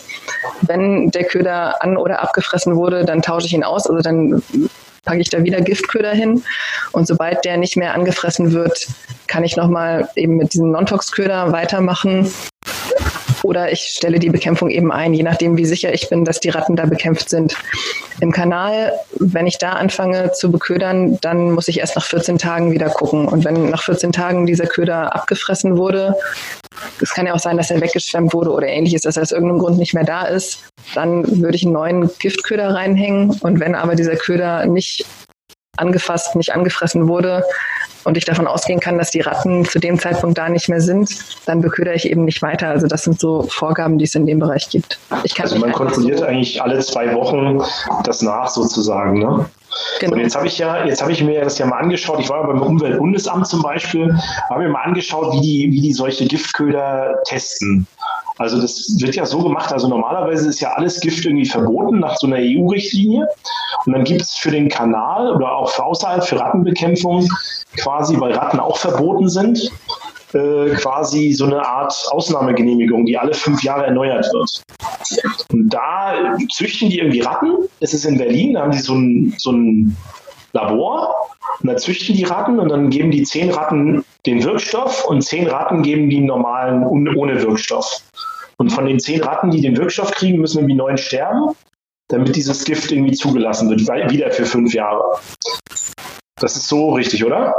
Wenn 0.61 1.11
der 1.11 1.23
Köder 1.23 1.81
an- 1.83 1.97
oder 1.97 2.21
abgefressen 2.21 2.75
wurde, 2.75 3.05
dann 3.05 3.21
tausche 3.21 3.47
ich 3.47 3.53
ihn 3.53 3.63
aus. 3.63 3.87
Also 3.87 4.01
dann 4.01 4.43
packe 5.05 5.21
ich 5.21 5.29
da 5.29 5.43
wieder 5.43 5.61
Giftköder 5.61 6.11
hin. 6.11 6.43
Und 6.91 7.07
sobald 7.07 7.45
der 7.45 7.57
nicht 7.57 7.77
mehr 7.77 7.93
angefressen 7.93 8.51
wird, 8.53 8.87
kann 9.27 9.43
ich 9.43 9.55
nochmal 9.55 10.09
eben 10.15 10.35
mit 10.35 10.53
diesem 10.53 10.71
Non-Tox-Köder 10.71 11.51
weitermachen 11.51 12.31
oder 13.43 13.71
ich 13.71 13.81
stelle 13.81 14.19
die 14.19 14.29
Bekämpfung 14.29 14.69
eben 14.69 14.91
ein, 14.91 15.13
je 15.13 15.23
nachdem, 15.23 15.57
wie 15.57 15.65
sicher 15.65 15.93
ich 15.93 16.09
bin, 16.09 16.25
dass 16.25 16.39
die 16.39 16.49
Ratten 16.49 16.75
da 16.75 16.85
bekämpft 16.85 17.29
sind. 17.29 17.55
Im 18.21 18.31
Kanal, 18.31 18.93
wenn 19.17 19.47
ich 19.47 19.57
da 19.57 19.73
anfange 19.73 20.31
zu 20.33 20.51
beködern, 20.51 21.17
dann 21.21 21.51
muss 21.51 21.67
ich 21.67 21.79
erst 21.79 21.95
nach 21.95 22.05
14 22.05 22.37
Tagen 22.37 22.71
wieder 22.71 22.89
gucken. 22.89 23.27
Und 23.27 23.45
wenn 23.45 23.69
nach 23.69 23.83
14 23.83 24.11
Tagen 24.11 24.45
dieser 24.45 24.65
Köder 24.65 25.15
abgefressen 25.15 25.77
wurde, 25.77 26.15
es 27.01 27.13
kann 27.13 27.25
ja 27.25 27.33
auch 27.33 27.39
sein, 27.39 27.57
dass 27.57 27.71
er 27.71 27.81
weggeschwemmt 27.81 28.33
wurde 28.33 28.51
oder 28.51 28.67
ähnliches, 28.67 29.01
dass 29.01 29.17
er 29.17 29.23
aus 29.23 29.31
irgendeinem 29.31 29.59
Grund 29.59 29.77
nicht 29.77 29.93
mehr 29.93 30.03
da 30.03 30.25
ist, 30.25 30.63
dann 30.95 31.41
würde 31.41 31.55
ich 31.55 31.63
einen 31.63 31.73
neuen 31.73 32.09
Giftköder 32.19 32.73
reinhängen. 32.73 33.31
Und 33.41 33.59
wenn 33.59 33.75
aber 33.75 33.95
dieser 33.95 34.15
Köder 34.15 34.65
nicht 34.65 35.05
angefasst, 35.77 36.35
nicht 36.35 36.53
angefressen 36.53 37.07
wurde 37.07 37.43
und 38.09 38.17
ich 38.17 38.25
davon 38.25 38.47
ausgehen 38.47 38.79
kann, 38.79 38.97
dass 38.97 39.11
die 39.11 39.21
Ratten 39.21 39.65
zu 39.65 39.77
dem 39.77 39.99
Zeitpunkt 39.99 40.37
da 40.37 40.49
nicht 40.49 40.67
mehr 40.67 40.81
sind, 40.81 41.11
dann 41.45 41.61
beköder 41.61 41.93
ich 41.93 42.09
eben 42.09 42.25
nicht 42.25 42.41
weiter. 42.41 42.69
Also 42.69 42.87
das 42.87 43.03
sind 43.03 43.19
so 43.19 43.43
Vorgaben, 43.43 43.99
die 43.99 44.05
es 44.05 44.15
in 44.15 44.25
dem 44.25 44.39
Bereich 44.39 44.67
gibt. 44.69 44.97
also 45.37 45.59
man 45.59 45.71
kontrolliert 45.71 46.23
eigentlich 46.23 46.59
alle 46.61 46.79
zwei 46.79 47.13
Wochen 47.13 47.61
das 48.03 48.23
nach 48.23 48.49
sozusagen, 48.49 49.19
ne? 49.19 49.45
Genau. 49.99 50.13
Und 50.13 50.19
jetzt 50.19 50.35
habe 50.35 50.47
ich 50.47 50.57
ja, 50.57 50.85
jetzt 50.85 51.01
habe 51.01 51.11
ich 51.11 51.23
mir 51.23 51.41
das 51.41 51.57
ja 51.57 51.65
mal 51.65 51.79
angeschaut. 51.79 52.19
Ich 52.19 52.29
war 52.29 52.45
beim 52.45 52.61
Umweltbundesamt 52.61 53.47
zum 53.47 53.61
Beispiel, 53.61 54.17
habe 54.49 54.63
mir 54.63 54.69
mal 54.69 54.83
angeschaut, 54.83 55.33
wie 55.33 55.41
die, 55.41 55.71
wie 55.71 55.81
die 55.81 55.93
solche 55.93 56.25
Giftköder 56.25 57.19
testen. 57.25 57.85
Also 58.37 58.61
das 58.61 58.95
wird 58.99 59.15
ja 59.15 59.25
so 59.25 59.43
gemacht, 59.43 59.73
also 59.73 59.89
normalerweise 59.89 60.47
ist 60.47 60.61
ja 60.61 60.71
alles 60.71 61.01
Gift 61.01 61.25
irgendwie 61.25 61.45
verboten 61.45 61.99
nach 61.99 62.15
so 62.17 62.27
einer 62.27 62.37
EU-Richtlinie. 62.37 63.27
Und 63.85 63.93
dann 63.93 64.05
gibt 64.05 64.21
es 64.21 64.35
für 64.35 64.51
den 64.51 64.69
Kanal 64.69 65.35
oder 65.35 65.51
auch 65.51 65.69
für 65.69 65.83
außerhalb 65.83 66.23
für 66.23 66.39
Rattenbekämpfung 66.39 67.27
quasi, 67.77 68.19
weil 68.19 68.31
Ratten 68.31 68.59
auch 68.59 68.77
verboten 68.77 69.27
sind, 69.27 69.69
äh, 70.33 70.75
quasi 70.75 71.33
so 71.33 71.45
eine 71.45 71.65
Art 71.65 71.93
Ausnahmegenehmigung, 72.11 73.05
die 73.05 73.17
alle 73.17 73.33
fünf 73.33 73.63
Jahre 73.63 73.85
erneuert 73.85 74.25
wird. 74.31 74.63
Und 75.51 75.69
da 75.69 76.37
züchten 76.51 76.89
die 76.89 76.99
irgendwie 76.99 77.21
Ratten. 77.21 77.67
Es 77.79 77.93
ist 77.93 78.05
in 78.05 78.17
Berlin, 78.17 78.53
da 78.53 78.61
haben 78.61 78.71
die 78.71 78.79
so 78.79 78.93
ein, 78.93 79.33
so 79.37 79.51
ein 79.51 79.97
Labor 80.53 81.13
und 81.61 81.67
da 81.67 81.77
züchten 81.77 82.15
die 82.15 82.23
Ratten 82.23 82.59
und 82.59 82.69
dann 82.69 82.89
geben 82.89 83.11
die 83.11 83.23
zehn 83.23 83.49
Ratten 83.51 84.03
den 84.25 84.43
Wirkstoff 84.43 85.05
und 85.05 85.21
zehn 85.21 85.47
Ratten 85.47 85.83
geben 85.83 86.09
die 86.09 86.21
normalen 86.21 86.83
ohne 86.83 87.41
Wirkstoff. 87.41 88.03
Und 88.57 88.71
von 88.71 88.85
den 88.85 88.99
zehn 88.99 89.23
Ratten, 89.23 89.51
die 89.51 89.61
den 89.61 89.77
Wirkstoff 89.77 90.11
kriegen, 90.11 90.39
müssen 90.39 90.59
irgendwie 90.59 90.75
neun 90.75 90.97
sterben, 90.97 91.55
damit 92.09 92.35
dieses 92.35 92.65
Gift 92.65 92.91
irgendwie 92.91 93.13
zugelassen 93.13 93.69
wird, 93.69 93.81
wieder 94.11 94.31
für 94.31 94.45
fünf 94.45 94.73
Jahre. 94.73 95.19
Das 96.39 96.55
ist 96.55 96.67
so 96.67 96.91
richtig, 96.93 97.23
oder? 97.23 97.53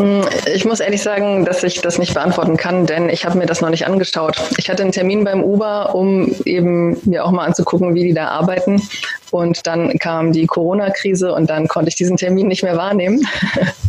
Mm, 0.00 0.22
ich 0.54 0.64
muss 0.64 0.80
ehrlich 0.80 1.02
sagen, 1.02 1.44
dass 1.44 1.62
ich 1.62 1.80
das 1.82 1.98
nicht 1.98 2.14
beantworten 2.14 2.56
kann, 2.56 2.86
denn 2.86 3.10
ich 3.10 3.24
habe 3.26 3.36
mir 3.36 3.46
das 3.46 3.60
noch 3.60 3.68
nicht 3.68 3.86
angeschaut. 3.86 4.40
Ich 4.56 4.70
hatte 4.70 4.82
einen 4.82 4.92
Termin 4.92 5.24
beim 5.24 5.44
Uber, 5.44 5.94
um 5.94 6.34
eben 6.46 6.96
mir 7.04 7.24
auch 7.24 7.30
mal 7.30 7.44
anzugucken, 7.44 7.94
wie 7.94 8.04
die 8.04 8.14
da 8.14 8.28
arbeiten. 8.28 8.82
Und 9.30 9.66
dann 9.66 9.98
kam 9.98 10.32
die 10.32 10.46
Corona-Krise 10.46 11.32
und 11.32 11.48
dann 11.50 11.68
konnte 11.68 11.88
ich 11.88 11.94
diesen 11.94 12.16
Termin 12.16 12.48
nicht 12.48 12.62
mehr 12.62 12.76
wahrnehmen. 12.76 13.26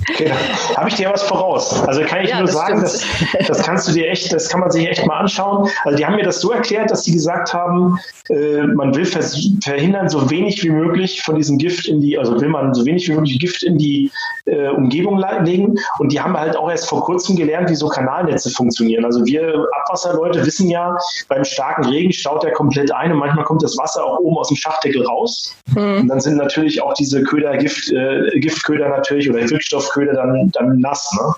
Okay, 0.09 0.31
habe 0.75 0.89
ich 0.89 0.95
dir 0.95 1.09
was 1.09 1.23
voraus. 1.23 1.83
Also 1.87 2.01
kann 2.01 2.23
ich 2.23 2.29
ja, 2.29 2.37
nur 2.37 2.47
das 2.47 2.55
sagen, 2.55 2.81
das, 2.81 3.05
das 3.47 3.63
kannst 3.63 3.87
du 3.87 3.91
dir 3.93 4.09
echt, 4.09 4.33
das 4.33 4.49
kann 4.49 4.59
man 4.59 4.71
sich 4.71 4.87
echt 4.87 5.05
mal 5.05 5.19
anschauen. 5.19 5.69
Also 5.83 5.97
die 5.97 6.05
haben 6.05 6.15
mir 6.15 6.23
das 6.23 6.41
so 6.41 6.51
erklärt, 6.51 6.91
dass 6.91 7.03
sie 7.03 7.11
gesagt 7.11 7.53
haben, 7.53 7.99
äh, 8.29 8.63
man 8.63 8.95
will 8.95 9.05
verhindern, 9.05 10.09
so 10.09 10.29
wenig 10.29 10.63
wie 10.63 10.69
möglich 10.69 11.21
von 11.21 11.35
diesem 11.35 11.57
Gift 11.57 11.87
in 11.87 12.01
die, 12.01 12.17
also 12.17 12.39
will 12.41 12.49
man 12.49 12.73
so 12.73 12.85
wenig 12.85 13.07
wie 13.07 13.13
möglich 13.13 13.39
Gift 13.39 13.63
in 13.63 13.77
die 13.77 14.11
äh, 14.45 14.69
Umgebung 14.69 15.23
legen. 15.43 15.75
Und 15.99 16.11
die 16.11 16.19
haben 16.19 16.37
halt 16.37 16.55
auch 16.57 16.69
erst 16.69 16.87
vor 16.87 17.03
kurzem 17.03 17.35
gelernt, 17.35 17.69
wie 17.69 17.75
so 17.75 17.87
Kanalnetze 17.87 18.49
funktionieren. 18.49 19.05
Also 19.05 19.25
wir 19.25 19.67
Abwasserleute 19.81 20.45
wissen 20.45 20.69
ja, 20.69 20.97
beim 21.27 21.43
starken 21.43 21.85
Regen 21.85 22.11
staut 22.11 22.43
er 22.43 22.51
komplett 22.51 22.91
ein 22.91 23.11
und 23.11 23.19
manchmal 23.19 23.45
kommt 23.45 23.63
das 23.63 23.77
Wasser 23.77 24.03
auch 24.03 24.19
oben 24.19 24.37
aus 24.37 24.47
dem 24.47 24.57
Schachtdeckel 24.57 25.05
raus. 25.05 25.30
Mhm. 25.75 26.01
Und 26.01 26.07
dann 26.07 26.19
sind 26.19 26.37
natürlich 26.37 26.81
auch 26.81 26.93
diese 26.93 27.23
Köder, 27.23 27.57
Gift, 27.57 27.91
äh, 27.91 28.39
Giftköder 28.39 28.89
natürlich 28.89 29.29
oder 29.29 29.49
Wirkstoffköder 29.49 30.13
dann, 30.13 30.51
dann 30.51 30.79
nass. 30.79 31.09
Ne? 31.17 31.33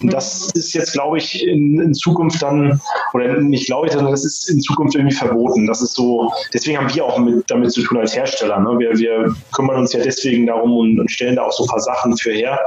Und 0.00 0.12
das 0.12 0.50
ist 0.54 0.74
jetzt, 0.74 0.92
glaube 0.92 1.18
ich, 1.18 1.46
in, 1.46 1.80
in, 1.80 1.94
Zukunft 1.94 2.42
dann, 2.42 2.80
oder 3.12 3.40
nicht 3.40 3.66
glaube 3.66 3.86
ich, 3.86 3.92
sondern 3.92 4.10
das 4.10 4.24
ist 4.24 4.48
in 4.50 4.60
Zukunft 4.60 4.94
irgendwie 4.94 5.14
verboten. 5.14 5.66
Das 5.66 5.82
ist 5.82 5.94
so, 5.94 6.32
deswegen 6.52 6.78
haben 6.78 6.94
wir 6.94 7.04
auch 7.04 7.18
mit, 7.18 7.44
damit 7.50 7.72
zu 7.72 7.82
tun 7.82 7.98
als 7.98 8.16
Hersteller. 8.16 8.58
Ne? 8.60 8.78
Wir, 8.78 8.90
wir 8.98 9.34
kümmern 9.54 9.78
uns 9.78 9.92
ja 9.92 10.00
deswegen 10.02 10.46
darum 10.46 10.76
und, 10.76 11.00
und 11.00 11.10
stellen 11.10 11.36
da 11.36 11.42
auch 11.42 11.52
so 11.52 11.64
ein 11.64 11.68
paar 11.68 11.80
Sachen 11.80 12.16
für 12.16 12.32
her. 12.32 12.58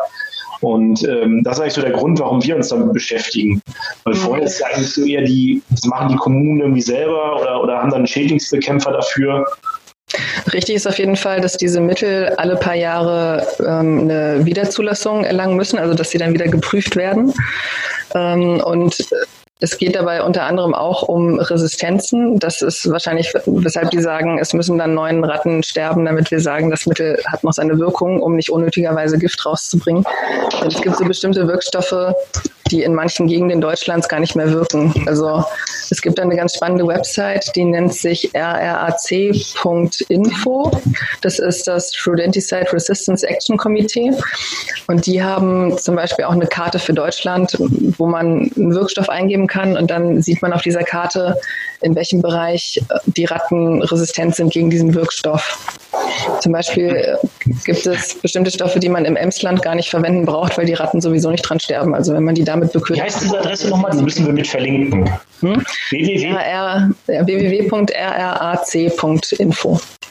Und 0.61 1.07
ähm, 1.07 1.41
das 1.43 1.55
ist 1.55 1.61
eigentlich 1.61 1.73
so 1.73 1.81
der 1.81 1.91
Grund, 1.91 2.19
warum 2.19 2.43
wir 2.43 2.55
uns 2.55 2.69
damit 2.69 2.91
beschäftigen. 2.91 3.61
Weil 4.03 4.13
mhm. 4.13 4.17
vorher 4.17 4.45
ist 4.45 4.59
ja 4.59 4.67
eigentlich 4.67 4.93
so 4.93 5.05
eher 5.05 5.21
die, 5.21 5.61
das 5.69 5.85
machen 5.85 6.09
die 6.09 6.17
Kommunen 6.17 6.59
irgendwie 6.59 6.81
selber 6.81 7.39
oder, 7.39 7.61
oder 7.61 7.77
haben 7.77 7.91
dann 7.91 8.05
Schädlingsbekämpfer 8.05 8.91
dafür. 8.91 9.45
Richtig 10.53 10.75
ist 10.75 10.88
auf 10.88 10.97
jeden 10.97 11.15
Fall, 11.15 11.41
dass 11.41 11.58
diese 11.58 11.82
Mittel 11.82 12.34
alle 12.38 12.55
paar 12.55 12.75
Jahre 12.75 13.45
ähm, 13.60 14.01
eine 14.01 14.45
Wiederzulassung 14.45 15.23
erlangen 15.23 15.55
müssen, 15.55 15.79
also 15.79 15.93
dass 15.93 16.12
sie 16.12 16.17
dann 16.17 16.34
wieder 16.34 16.47
geprüft 16.47 16.95
werden. 16.95 17.34
Ähm, 18.15 18.62
und 18.63 18.95
es 19.62 19.77
geht 19.77 19.95
dabei 19.95 20.23
unter 20.23 20.43
anderem 20.43 20.73
auch 20.73 21.03
um 21.03 21.38
Resistenzen. 21.38 22.39
Das 22.39 22.62
ist 22.62 22.89
wahrscheinlich, 22.89 23.34
weshalb 23.45 23.91
die 23.91 24.01
sagen, 24.01 24.39
es 24.39 24.53
müssen 24.53 24.77
dann 24.77 24.93
neun 24.93 25.23
Ratten 25.23 25.63
sterben, 25.63 26.05
damit 26.05 26.32
wir 26.32 26.39
sagen, 26.39 26.69
das 26.69 26.86
Mittel 26.86 27.21
hat 27.25 27.43
noch 27.43 27.51
seine 27.51 27.77
Wirkung, 27.77 28.21
um 28.21 28.38
nicht 28.38 28.51
unnötigerweise 28.51 29.17
Gift 29.17 29.45
rauszubringen. 29.45 30.05
Denn 30.62 30.69
es 30.69 30.82
gibt 30.82 30.95
so 30.95 31.03
bestimmte 31.03 31.45
Wirkstoffe, 31.47 32.13
die 32.71 32.84
in 32.84 32.93
manchen 32.93 33.27
Gegenden 33.27 33.62
Deutschlands 33.62 34.08
gar 34.08 34.19
nicht 34.19 34.36
mehr 34.36 34.51
wirken. 34.51 34.93
Also 35.08 35.43
es 35.89 36.01
gibt 36.01 36.19
eine 36.19 36.36
ganz 36.36 36.55
spannende 36.55 36.86
Website, 36.86 37.55
die 37.55 37.63
nennt 37.65 37.93
sich 37.93 38.32
rrac.info. 38.36 39.12
Das 41.21 41.39
ist 41.39 41.67
das 41.67 41.91
Rodenticide 42.05 42.71
Resistance 42.71 43.27
Action 43.27 43.58
Committee. 43.58 44.12
Und 44.88 45.05
die 45.05 45.23
haben 45.23 45.77
zum 45.77 45.95
Beispiel 45.95 46.25
auch 46.25 46.34
eine 46.34 46.47
Karte 46.47 46.79
für 46.79 46.93
Deutschland, 46.93 47.55
wo 47.97 48.08
man 48.08 48.51
einen 48.55 48.73
Wirkstoff 48.73 49.10
eingeben 49.10 49.47
kann 49.47 49.77
und 49.77 49.89
dann 49.89 50.21
sieht 50.21 50.41
man 50.41 50.53
auf 50.53 50.62
dieser 50.62 50.84
Karte, 50.84 51.36
in 51.82 51.95
welchem 51.95 52.21
Bereich 52.21 52.82
die 53.05 53.25
Ratten 53.25 53.82
resistent 53.82 54.36
sind 54.36 54.51
gegen 54.53 54.69
diesen 54.69 54.93
Wirkstoff. 54.93 55.77
Zum 56.41 56.51
Beispiel 56.51 56.88
äh, 56.88 57.15
gibt 57.65 57.86
es 57.86 58.15
bestimmte 58.15 58.51
Stoffe, 58.51 58.79
die 58.79 58.89
man 58.89 59.05
im 59.05 59.15
Emsland 59.15 59.62
gar 59.62 59.75
nicht 59.75 59.89
verwenden 59.89 60.25
braucht, 60.25 60.58
weil 60.58 60.65
die 60.65 60.73
Ratten 60.73 61.01
sowieso 61.01 61.29
nicht 61.29 61.43
dran 61.43 61.60
sterben. 61.60 61.93
Also 61.93 62.13
wenn 62.13 62.23
man 62.23 62.36
die 62.36 62.43
damit 62.59 62.73
bekühlt. 62.73 62.99
Wie 62.99 63.03
heißt 63.03 63.21
diese 63.21 63.39
Adresse 63.39 63.69
nochmal? 63.69 63.91
Die 63.91 64.03
müssen 64.03 64.25
wir 64.25 64.33
mit 64.33 64.47
verlinken. 64.47 65.09
Hm? 65.41 65.63
www.rrac.info. 67.07 67.89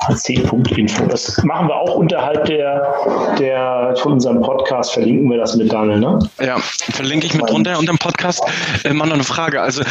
ac.info. 0.01 1.07
Das 1.07 1.43
machen 1.43 1.69
wir 1.69 1.77
auch 1.77 1.97
unterhalb 1.97 2.45
der, 2.47 2.95
der 3.39 3.95
von 4.01 4.13
unserem 4.13 4.41
Podcast, 4.41 4.93
verlinken 4.93 5.29
wir 5.31 5.39
das 5.39 5.57
mit 5.57 5.73
Daniel, 5.73 5.99
ne? 5.99 6.19
Ja, 6.41 6.59
verlinke 6.59 7.27
ich 7.27 7.35
mit 7.35 7.51
drunter 7.51 7.79
unter 7.79 7.93
dem 7.93 7.99
Podcast. 7.99 8.43
Äh, 8.85 8.93
mal 8.95 9.07
noch 9.07 9.15
eine 9.15 9.25
Frage. 9.25 9.61
Also 9.61 9.83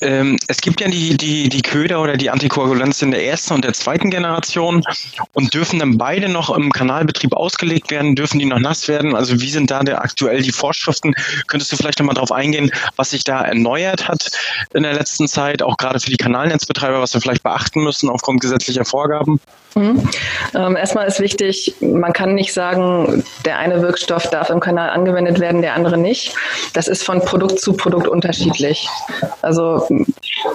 ähm, 0.00 0.36
es 0.48 0.60
gibt 0.60 0.80
ja 0.80 0.88
die, 0.88 1.16
die, 1.16 1.48
die 1.48 1.62
Köder 1.62 2.02
oder 2.02 2.16
die 2.16 2.30
Antikoagulantien 2.30 3.10
der 3.10 3.24
ersten 3.26 3.54
und 3.54 3.64
der 3.64 3.72
zweiten 3.72 4.10
Generation 4.10 4.84
und 5.32 5.54
dürfen 5.54 5.78
dann 5.78 5.96
beide 5.98 6.28
noch 6.28 6.54
im 6.54 6.70
Kanalbetrieb 6.70 7.32
ausgelegt 7.32 7.90
werden? 7.90 8.14
Dürfen 8.14 8.38
die 8.38 8.44
noch 8.44 8.60
nass 8.60 8.86
werden? 8.86 9.16
Also 9.16 9.40
wie 9.40 9.50
sind 9.50 9.70
da 9.70 9.82
der, 9.82 10.02
aktuell 10.02 10.42
die 10.42 10.52
Vorschriften? 10.52 11.14
Könntest 11.46 11.72
du 11.72 11.76
vielleicht 11.76 11.87
nochmal 11.96 12.14
darauf 12.14 12.32
eingehen, 12.32 12.70
was 12.96 13.10
sich 13.10 13.24
da 13.24 13.42
erneuert 13.42 14.08
hat 14.08 14.30
in 14.74 14.82
der 14.82 14.92
letzten 14.92 15.28
Zeit, 15.28 15.62
auch 15.62 15.76
gerade 15.76 16.00
für 16.00 16.10
die 16.10 16.16
Kanalnetzbetreiber, 16.16 17.00
was 17.00 17.14
wir 17.14 17.20
vielleicht 17.20 17.42
beachten 17.42 17.82
müssen 17.82 18.10
aufgrund 18.10 18.40
gesetzlicher 18.40 18.84
Vorgaben? 18.84 19.40
Mhm. 19.78 20.08
Ähm, 20.54 20.76
erstmal 20.76 21.06
ist 21.06 21.20
wichtig, 21.20 21.74
man 21.80 22.12
kann 22.12 22.34
nicht 22.34 22.52
sagen, 22.52 23.22
der 23.44 23.58
eine 23.58 23.80
Wirkstoff 23.80 24.28
darf 24.28 24.50
im 24.50 24.58
Kanal 24.58 24.90
angewendet 24.90 25.38
werden, 25.38 25.62
der 25.62 25.74
andere 25.74 25.96
nicht. 25.96 26.34
Das 26.72 26.88
ist 26.88 27.04
von 27.04 27.20
Produkt 27.20 27.60
zu 27.60 27.74
Produkt 27.74 28.08
unterschiedlich. 28.08 28.88
Also 29.40 29.86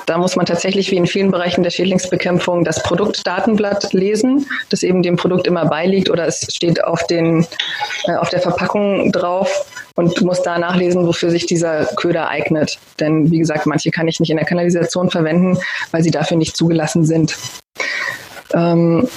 da 0.06 0.18
muss 0.18 0.36
man 0.36 0.46
tatsächlich 0.46 0.92
wie 0.92 0.98
in 0.98 1.08
vielen 1.08 1.32
Bereichen 1.32 1.64
der 1.64 1.70
Schädlingsbekämpfung 1.70 2.66
das 2.66 2.84
Produktdatenblatt 2.84 3.94
lesen, 3.94 4.46
das 4.70 4.84
eben 4.84 5.04
dem 5.04 5.16
Produkt 5.16 5.48
immer 5.48 5.66
beiliegt 5.66 6.10
oder 6.10 6.28
es 6.28 6.46
steht 6.54 6.84
auf, 6.84 7.08
den, 7.08 7.48
äh, 8.06 8.16
auf 8.16 8.30
der 8.30 8.42
Verpackung 8.42 9.12
drauf 9.14 9.66
und 9.96 10.22
muss 10.22 10.42
da 10.42 10.60
nachlesen, 10.60 11.08
wofür 11.08 11.30
sich 11.30 11.46
dieser 11.46 11.86
Köder 11.86 12.28
eignet. 12.28 12.78
Denn 13.00 13.32
wie 13.32 13.40
gesagt, 13.40 13.68
manche 13.68 13.92
kann 13.92 14.08
ich 14.08 14.20
nicht 14.20 14.32
in 14.32 14.38
der 14.38 14.46
Kanalisation 14.46 15.10
verwenden, 15.10 15.58
weil 15.92 16.04
sie 16.04 16.12
dafür 16.12 16.36
nicht 16.36 16.58
zugelassen 16.58 17.06
sind. 17.06 17.38
Ähm, 18.54 19.08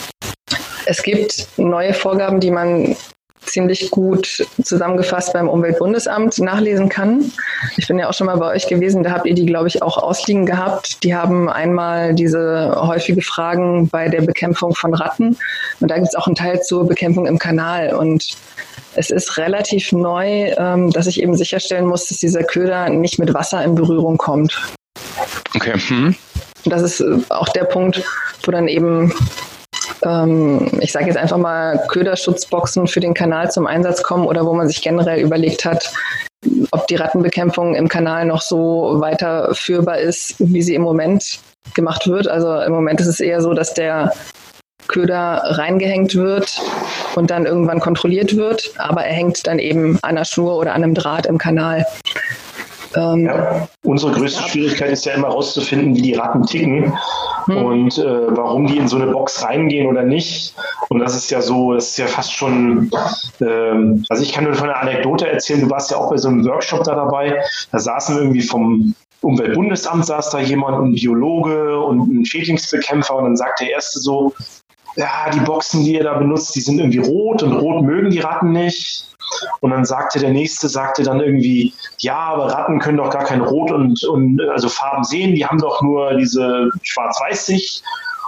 es 0.87 1.03
gibt 1.03 1.49
neue 1.57 1.95
Vorgaben, 1.95 2.41
die 2.41 2.51
man 2.51 2.97
ziemlich 3.47 3.91
gut 3.91 4.47
zusammengefasst 4.63 5.33
beim 5.33 5.49
Umweltbundesamt 5.49 6.39
nachlesen 6.39 6.89
kann. 6.89 7.31
Ich 7.77 7.87
bin 7.87 7.99
ja 7.99 8.09
auch 8.09 8.15
schon 8.15 8.27
mal 8.27 8.37
bei 8.37 8.49
euch 8.49 8.67
gewesen, 8.67 9.03
da 9.03 9.13
habt 9.13 9.27
ihr 9.27 9.35
die, 9.35 9.47
glaube 9.47 9.69
ich, 9.69 9.83
auch 9.83 9.99
ausliegen 9.99 10.47
gehabt. 10.47 11.03
Die 11.05 11.15
haben 11.15 11.49
einmal 11.49 12.15
diese 12.15 12.77
häufige 12.77 13.23
Fragen 13.23 13.89
bei 13.89 14.09
der 14.09 14.23
Bekämpfung 14.23 14.75
von 14.75 14.95
Ratten 14.95 15.37
und 15.81 15.91
da 15.91 15.97
gibt 15.97 16.09
es 16.09 16.15
auch 16.15 16.27
einen 16.27 16.37
Teil 16.37 16.61
zur 16.63 16.87
Bekämpfung 16.87 17.27
im 17.27 17.39
Kanal 17.39 17.95
und 17.95 18.37
es 18.95 19.11
ist 19.11 19.37
relativ 19.37 19.93
neu, 19.93 20.53
ähm, 20.57 20.91
dass 20.91 21.07
ich 21.07 21.23
eben 21.23 21.37
sicherstellen 21.37 21.87
muss, 21.87 22.09
dass 22.09 22.19
dieser 22.19 22.43
Köder 22.43 22.89
nicht 22.89 23.19
mit 23.19 23.35
Wasser 23.35 23.63
in 23.63 23.75
Berührung 23.75 24.17
kommt. 24.17 24.59
Okay. 25.55 25.79
Mhm. 26.67 26.71
Das 26.71 26.83
ist 26.83 27.01
äh, 27.01 27.19
auch 27.31 27.49
der 27.49 27.65
Punkt, 27.65 28.03
wo 28.45 28.53
dann 28.53 28.69
eben 28.69 29.13
ähm, 30.05 30.71
ich 30.81 30.93
sage 30.93 31.07
jetzt 31.07 31.17
einfach 31.17 31.39
mal, 31.39 31.83
Köderschutzboxen 31.89 32.87
für 32.87 33.01
den 33.01 33.15
Kanal 33.15 33.51
zum 33.51 33.67
Einsatz 33.67 34.03
kommen 34.03 34.27
oder 34.27 34.45
wo 34.45 34.53
man 34.53 34.69
sich 34.69 34.83
generell 34.83 35.21
überlegt 35.21 35.65
hat, 35.65 35.93
ob 36.71 36.87
die 36.87 36.97
Rattenbekämpfung 36.97 37.75
im 37.75 37.89
Kanal 37.89 38.27
noch 38.27 38.43
so 38.43 38.97
weiterführbar 39.01 39.99
ist, 39.99 40.37
wie 40.39 40.63
sie 40.63 40.75
im 40.75 40.83
Moment 40.83 41.41
gemacht 41.75 42.07
wird. 42.07 42.29
Also 42.29 42.61
im 42.61 42.73
Moment 42.73 43.01
ist 43.01 43.09
es 43.09 43.21
eher 43.21 43.41
so, 43.41 43.55
dass 43.55 43.75
der 43.75 44.13
Köder 44.89 45.43
reingehängt 45.45 46.15
wird 46.15 46.61
und 47.17 47.31
dann 47.31 47.47
irgendwann 47.47 47.81
kontrolliert 47.81 48.37
wird, 48.37 48.73
aber 48.79 49.05
er 49.05 49.15
hängt 49.15 49.47
dann 49.47 49.59
eben 49.59 49.99
an 50.03 50.11
einer 50.11 50.25
Schnur 50.25 50.57
oder 50.57 50.75
an 50.75 50.85
einem 50.85 50.95
Draht 50.95 51.27
im 51.27 51.39
Kanal. 51.39 51.85
Ähm, 52.97 53.27
ja, 53.27 53.69
unsere 53.85 54.13
größte 54.13 54.43
ja. 54.43 54.49
Schwierigkeit 54.49 54.91
ist 54.91 55.05
ja 55.05 55.15
immer 55.15 55.29
herauszufinden, 55.29 55.95
wie 55.95 56.03
die 56.03 56.15
Ratten 56.15 56.45
ticken 56.45 56.97
hm. 57.45 57.57
und 57.65 57.99
äh, 57.99 58.37
warum 58.37 58.67
die 58.67 58.79
in 58.79 58.89
so 58.89 58.97
eine 58.97 59.09
Box 59.09 59.45
reingehen 59.45 59.87
oder 59.87 60.03
nicht. 60.03 60.55
Und 60.89 61.01
das 61.01 61.15
ist 61.15 61.31
ja 61.31 61.43
so, 61.43 61.75
das 61.75 61.89
ist 61.91 61.99
ja 61.99 62.07
fast 62.07 62.33
schon, 62.33 62.91
äh, 63.41 64.05
also 64.09 64.23
ich 64.23 64.33
kann 64.33 64.45
nur 64.45 64.55
von 64.55 64.71
einer 64.71 64.81
Anekdote 64.81 65.29
erzählen, 65.29 65.61
du 65.61 65.71
warst 65.71 65.91
ja 65.91 65.99
auch 65.99 66.11
bei 66.11 66.17
so 66.17 66.29
einem 66.29 66.45
Workshop 66.47 66.85
da 66.85 66.95
dabei, 66.95 67.43
da 67.71 67.79
saßen 67.79 68.17
irgendwie 68.17 68.43
vom 68.43 68.95
Umweltbundesamt 69.21 70.07
saß 70.07 70.31
da 70.31 70.39
jemand, 70.39 70.79
ein 70.79 70.93
Biologe 70.93 71.81
und 71.81 72.09
ein 72.09 72.25
Schädlingsbekämpfer 72.25 73.17
und 73.17 73.25
dann 73.25 73.37
sagt 73.37 73.61
der 73.61 73.71
Erste 73.71 73.99
so, 73.99 74.33
ja, 74.97 75.31
die 75.33 75.41
Boxen, 75.41 75.85
die 75.85 75.95
ihr 75.95 76.05
da 76.05 76.15
benutzt, 76.15 76.55
die 76.55 76.61
sind 76.61 76.79
irgendwie 76.79 76.99
rot 76.99 77.43
und 77.43 77.53
rot 77.53 77.83
mögen 77.83 78.11
die 78.11 78.21
Ratten 78.21 78.53
nicht. 78.53 79.16
Und 79.61 79.71
dann 79.71 79.85
sagte 79.85 80.19
der 80.19 80.31
nächste, 80.31 80.69
sagte 80.69 81.03
dann 81.03 81.21
irgendwie, 81.21 81.75
ja, 81.99 82.17
aber 82.17 82.53
Ratten 82.53 82.79
können 82.79 82.99
doch 82.99 83.11
gar 83.11 83.25
kein 83.25 83.41
Rot 83.41 83.71
und, 83.71 84.03
und 84.05 84.41
also 84.51 84.69
Farben 84.69 85.05
sehen, 85.05 85.35
die 85.35 85.47
haben 85.47 85.59
doch 85.59 85.83
nur 85.83 86.15
diese 86.15 86.71
Schwarz-Weiß-Sicht. 86.83 87.83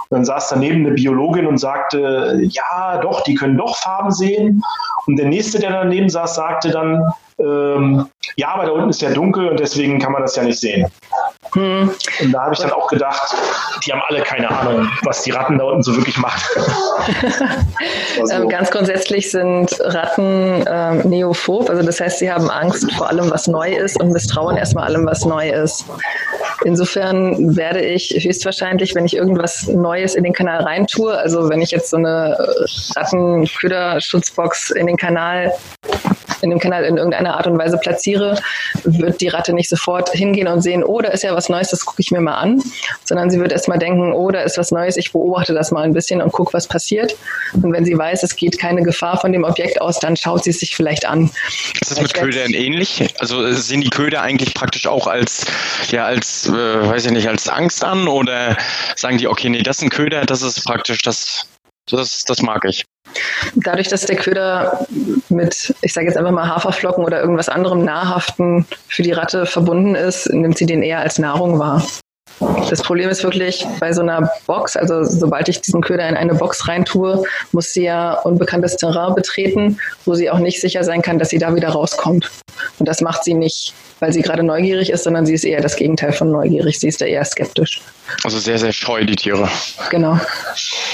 Und 0.09 0.17
dann 0.17 0.25
saß 0.25 0.49
daneben 0.49 0.85
eine 0.85 0.95
Biologin 0.95 1.45
und 1.45 1.59
sagte, 1.59 2.39
ja, 2.41 2.97
doch, 2.97 3.21
die 3.23 3.35
können 3.35 3.57
doch 3.57 3.75
Farben 3.77 4.11
sehen. 4.11 4.63
Und 5.05 5.17
der 5.17 5.27
nächste, 5.27 5.59
der 5.59 5.71
daneben 5.71 6.09
saß, 6.09 6.35
sagte 6.35 6.71
dann, 6.71 7.13
ähm, 7.39 8.07
ja, 8.35 8.49
aber 8.49 8.65
da 8.65 8.71
unten 8.71 8.89
ist 8.89 9.01
ja 9.01 9.11
dunkel 9.11 9.47
und 9.47 9.59
deswegen 9.59 9.99
kann 9.99 10.11
man 10.11 10.21
das 10.21 10.35
ja 10.35 10.43
nicht 10.43 10.59
sehen. 10.59 10.87
Hm. 11.53 11.91
Und 12.21 12.31
da 12.31 12.43
habe 12.43 12.53
ich 12.53 12.59
dann 12.59 12.71
auch 12.71 12.87
gedacht, 12.87 13.35
die 13.85 13.91
haben 13.91 14.01
alle 14.07 14.21
keine 14.21 14.49
Ahnung, 14.49 14.89
was 15.03 15.23
die 15.23 15.31
Ratten 15.31 15.57
da 15.57 15.65
unten 15.65 15.83
so 15.83 15.95
wirklich 15.95 16.17
machen. 16.17 16.41
so. 18.25 18.31
ähm, 18.31 18.49
ganz 18.49 18.69
grundsätzlich 18.71 19.31
sind 19.31 19.75
Ratten 19.79 20.65
ähm, 20.67 21.09
neophob, 21.09 21.69
also 21.69 21.83
das 21.83 21.99
heißt, 21.99 22.19
sie 22.19 22.31
haben 22.31 22.49
Angst 22.49 22.91
vor 22.93 23.09
allem, 23.09 23.31
was 23.31 23.47
neu 23.47 23.71
ist 23.73 23.99
und 23.99 24.11
misstrauen 24.11 24.57
erstmal 24.57 24.85
allem, 24.85 25.05
was 25.05 25.25
neu 25.25 25.49
ist. 25.49 25.85
Insofern 26.65 27.55
werde 27.55 27.81
ich 27.81 28.09
höchstwahrscheinlich, 28.09 28.93
wenn 28.93 29.05
ich 29.05 29.15
irgendwas 29.15 29.67
Neues 29.67 30.15
in 30.15 30.23
den 30.23 30.33
Kanal 30.33 30.63
reintue, 30.63 31.17
also 31.17 31.49
wenn 31.49 31.61
ich 31.61 31.71
jetzt 31.71 31.89
so 31.89 31.97
eine 31.97 32.37
Rattenköderschutzbox 32.95 34.71
in 34.71 34.87
den 34.87 34.97
Kanal 34.97 35.53
in 36.41 36.49
dem 36.49 36.59
Kanal 36.59 36.85
in 36.85 36.97
irgendeiner 36.97 37.35
Art 37.35 37.47
und 37.47 37.57
Weise 37.57 37.77
platziere, 37.77 38.37
wird 38.83 39.21
die 39.21 39.27
Ratte 39.27 39.53
nicht 39.53 39.69
sofort 39.69 40.09
hingehen 40.11 40.47
und 40.47 40.61
sehen, 40.61 40.83
oh, 40.83 41.01
da 41.01 41.09
ist 41.09 41.23
ja 41.23 41.35
was 41.35 41.38
Neues, 41.47 41.69
das 41.69 41.85
gucke 41.85 42.01
ich 42.01 42.11
mir 42.11 42.19
mal 42.19 42.35
an, 42.35 42.61
sondern 43.05 43.29
sie 43.29 43.39
wird 43.39 43.53
erstmal 43.53 43.79
denken, 43.79 44.11
oh, 44.11 44.31
da 44.31 44.41
ist 44.41 44.57
was 44.57 44.71
Neues, 44.71 44.97
ich 44.97 45.13
beobachte 45.13 45.53
das 45.53 45.71
mal 45.71 45.83
ein 45.83 45.93
bisschen 45.93 46.21
und 46.21 46.33
gucke, 46.33 46.53
was 46.53 46.67
passiert. 46.67 47.15
Und 47.53 47.71
wenn 47.71 47.85
sie 47.85 47.97
weiß, 47.97 48.23
es 48.23 48.35
geht 48.35 48.59
keine 48.59 48.83
Gefahr 48.83 49.19
von 49.21 49.31
dem 49.31 49.43
Objekt 49.43 49.79
aus, 49.79 49.99
dann 49.99 50.17
schaut 50.17 50.43
sie 50.43 50.49
es 50.49 50.59
sich 50.59 50.75
vielleicht 50.75 51.05
an. 51.05 51.29
Ist 51.79 51.91
das 51.91 52.01
mit 52.01 52.13
Ködern 52.13 52.53
ähnlich? 52.53 53.13
Also 53.19 53.49
sind 53.53 53.81
die 53.81 53.89
Köder 53.89 54.21
eigentlich 54.21 54.53
praktisch 54.53 54.87
auch 54.87 55.07
als, 55.07 55.45
ja, 55.91 56.05
als, 56.05 56.47
äh, 56.47 56.51
weiß 56.51 57.05
ich 57.05 57.11
nicht, 57.11 57.29
als 57.29 57.47
Angst 57.47 57.83
an 57.83 58.07
oder 58.07 58.57
sagen 58.95 59.17
die, 59.17 59.27
okay, 59.27 59.49
nee, 59.49 59.61
das 59.61 59.77
ist 59.77 59.83
ein 59.83 59.89
Köder, 59.89 60.25
das 60.25 60.41
ist 60.41 60.63
praktisch 60.65 61.01
das, 61.03 61.45
das, 61.97 62.23
das 62.23 62.41
mag 62.41 62.65
ich. 62.65 62.85
Dadurch, 63.55 63.87
dass 63.87 64.05
der 64.05 64.17
Köder 64.17 64.85
mit, 65.29 65.73
ich 65.81 65.93
sage 65.93 66.07
jetzt 66.07 66.17
einfach 66.17 66.31
mal 66.31 66.47
Haferflocken 66.47 67.03
oder 67.03 67.19
irgendwas 67.19 67.49
anderem 67.49 67.83
Nahrhaften 67.83 68.65
für 68.87 69.03
die 69.03 69.11
Ratte 69.11 69.45
verbunden 69.45 69.95
ist, 69.95 70.29
nimmt 70.29 70.57
sie 70.57 70.65
den 70.65 70.83
eher 70.83 70.99
als 70.99 71.19
Nahrung 71.19 71.59
wahr. 71.59 71.83
Das 72.69 72.81
Problem 72.81 73.09
ist 73.09 73.23
wirklich 73.23 73.65
bei 73.79 73.91
so 73.91 74.01
einer 74.01 74.29
Box, 74.45 74.77
also 74.77 75.03
sobald 75.03 75.49
ich 75.49 75.61
diesen 75.61 75.81
Köder 75.81 76.07
in 76.07 76.15
eine 76.15 76.35
Box 76.35 76.67
reintue, 76.67 77.23
muss 77.51 77.73
sie 77.73 77.83
ja 77.83 78.13
unbekanntes 78.21 78.77
Terrain 78.77 79.15
betreten, 79.15 79.79
wo 80.05 80.15
sie 80.15 80.29
auch 80.29 80.39
nicht 80.39 80.61
sicher 80.61 80.83
sein 80.83 81.01
kann, 81.01 81.19
dass 81.19 81.29
sie 81.29 81.37
da 81.37 81.55
wieder 81.55 81.69
rauskommt. 81.69 82.29
Und 82.77 82.87
das 82.87 83.01
macht 83.01 83.23
sie 83.23 83.33
nicht, 83.33 83.73
weil 83.99 84.13
sie 84.13 84.21
gerade 84.21 84.43
neugierig 84.43 84.89
ist, 84.89 85.03
sondern 85.03 85.25
sie 85.25 85.33
ist 85.33 85.43
eher 85.43 85.61
das 85.61 85.75
Gegenteil 85.75 86.13
von 86.13 86.31
neugierig. 86.31 86.79
Sie 86.79 86.87
ist 86.87 87.01
da 87.01 87.05
eher 87.05 87.23
skeptisch. 87.25 87.81
Also 88.23 88.39
sehr, 88.39 88.57
sehr 88.57 88.71
scheu, 88.71 89.05
die 89.05 89.15
Tiere. 89.15 89.47
Genau. 89.89 90.19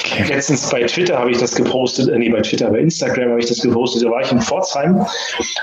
Okay. 0.05 0.25
Letztens 0.27 0.69
bei 0.69 0.83
Twitter 0.83 1.17
habe 1.17 1.31
ich 1.31 1.37
das 1.37 1.55
gepostet, 1.55 2.09
äh, 2.09 2.17
nee, 2.17 2.29
bei 2.29 2.41
Twitter, 2.41 2.69
bei 2.69 2.79
Instagram 2.79 3.31
habe 3.31 3.39
ich 3.39 3.47
das 3.47 3.61
gepostet. 3.61 4.03
Da 4.03 4.09
war 4.09 4.21
ich 4.21 4.31
in 4.31 4.41
Pforzheim 4.41 5.05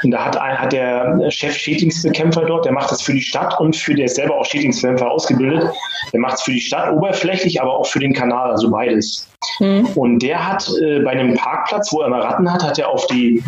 und 0.02 0.10
da 0.10 0.24
hat, 0.24 0.40
hat 0.40 0.72
der 0.72 1.30
Chef 1.30 1.54
Schädlingsbekämpfer 1.56 2.44
dort, 2.44 2.64
der 2.64 2.72
macht 2.72 2.90
das 2.90 3.02
für 3.02 3.12
die 3.12 3.20
Stadt 3.20 3.58
und 3.60 3.76
für 3.76 3.94
der 3.94 4.06
ist 4.06 4.16
selber 4.16 4.36
auch 4.38 4.44
Schädlingsbekämpfer 4.44 5.10
ausgebildet. 5.10 5.71
Der 6.12 6.20
macht 6.20 6.34
es 6.34 6.42
für 6.42 6.52
die 6.52 6.60
Stadt 6.60 6.92
oberflächlich, 6.92 7.60
aber 7.60 7.78
auch 7.78 7.86
für 7.86 7.98
den 7.98 8.12
Kanal, 8.12 8.50
also 8.50 8.70
beides. 8.70 9.28
Mhm. 9.58 9.86
Und 9.94 10.20
der 10.20 10.46
hat 10.46 10.68
äh, 10.82 11.00
bei 11.00 11.10
einem 11.10 11.34
Parkplatz, 11.34 11.92
wo 11.92 12.00
er 12.02 12.08
mal 12.08 12.20
Ratten 12.20 12.52
hat, 12.52 12.62
hat 12.62 12.78
er 12.78 12.88
auf 12.88 13.06
die 13.06 13.42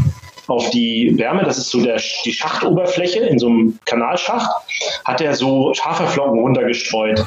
auf 0.46 0.70
die 0.70 1.14
Wärme, 1.16 1.42
das 1.44 1.58
ist 1.58 1.70
so 1.70 1.82
der, 1.82 2.00
die 2.24 2.32
Schachtoberfläche 2.32 3.20
in 3.20 3.38
so 3.38 3.48
einem 3.48 3.78
Kanalschacht, 3.86 4.50
hat 5.04 5.20
er 5.20 5.34
so 5.34 5.72
Haferflocken 5.82 6.38
runtergestreut. 6.38 7.24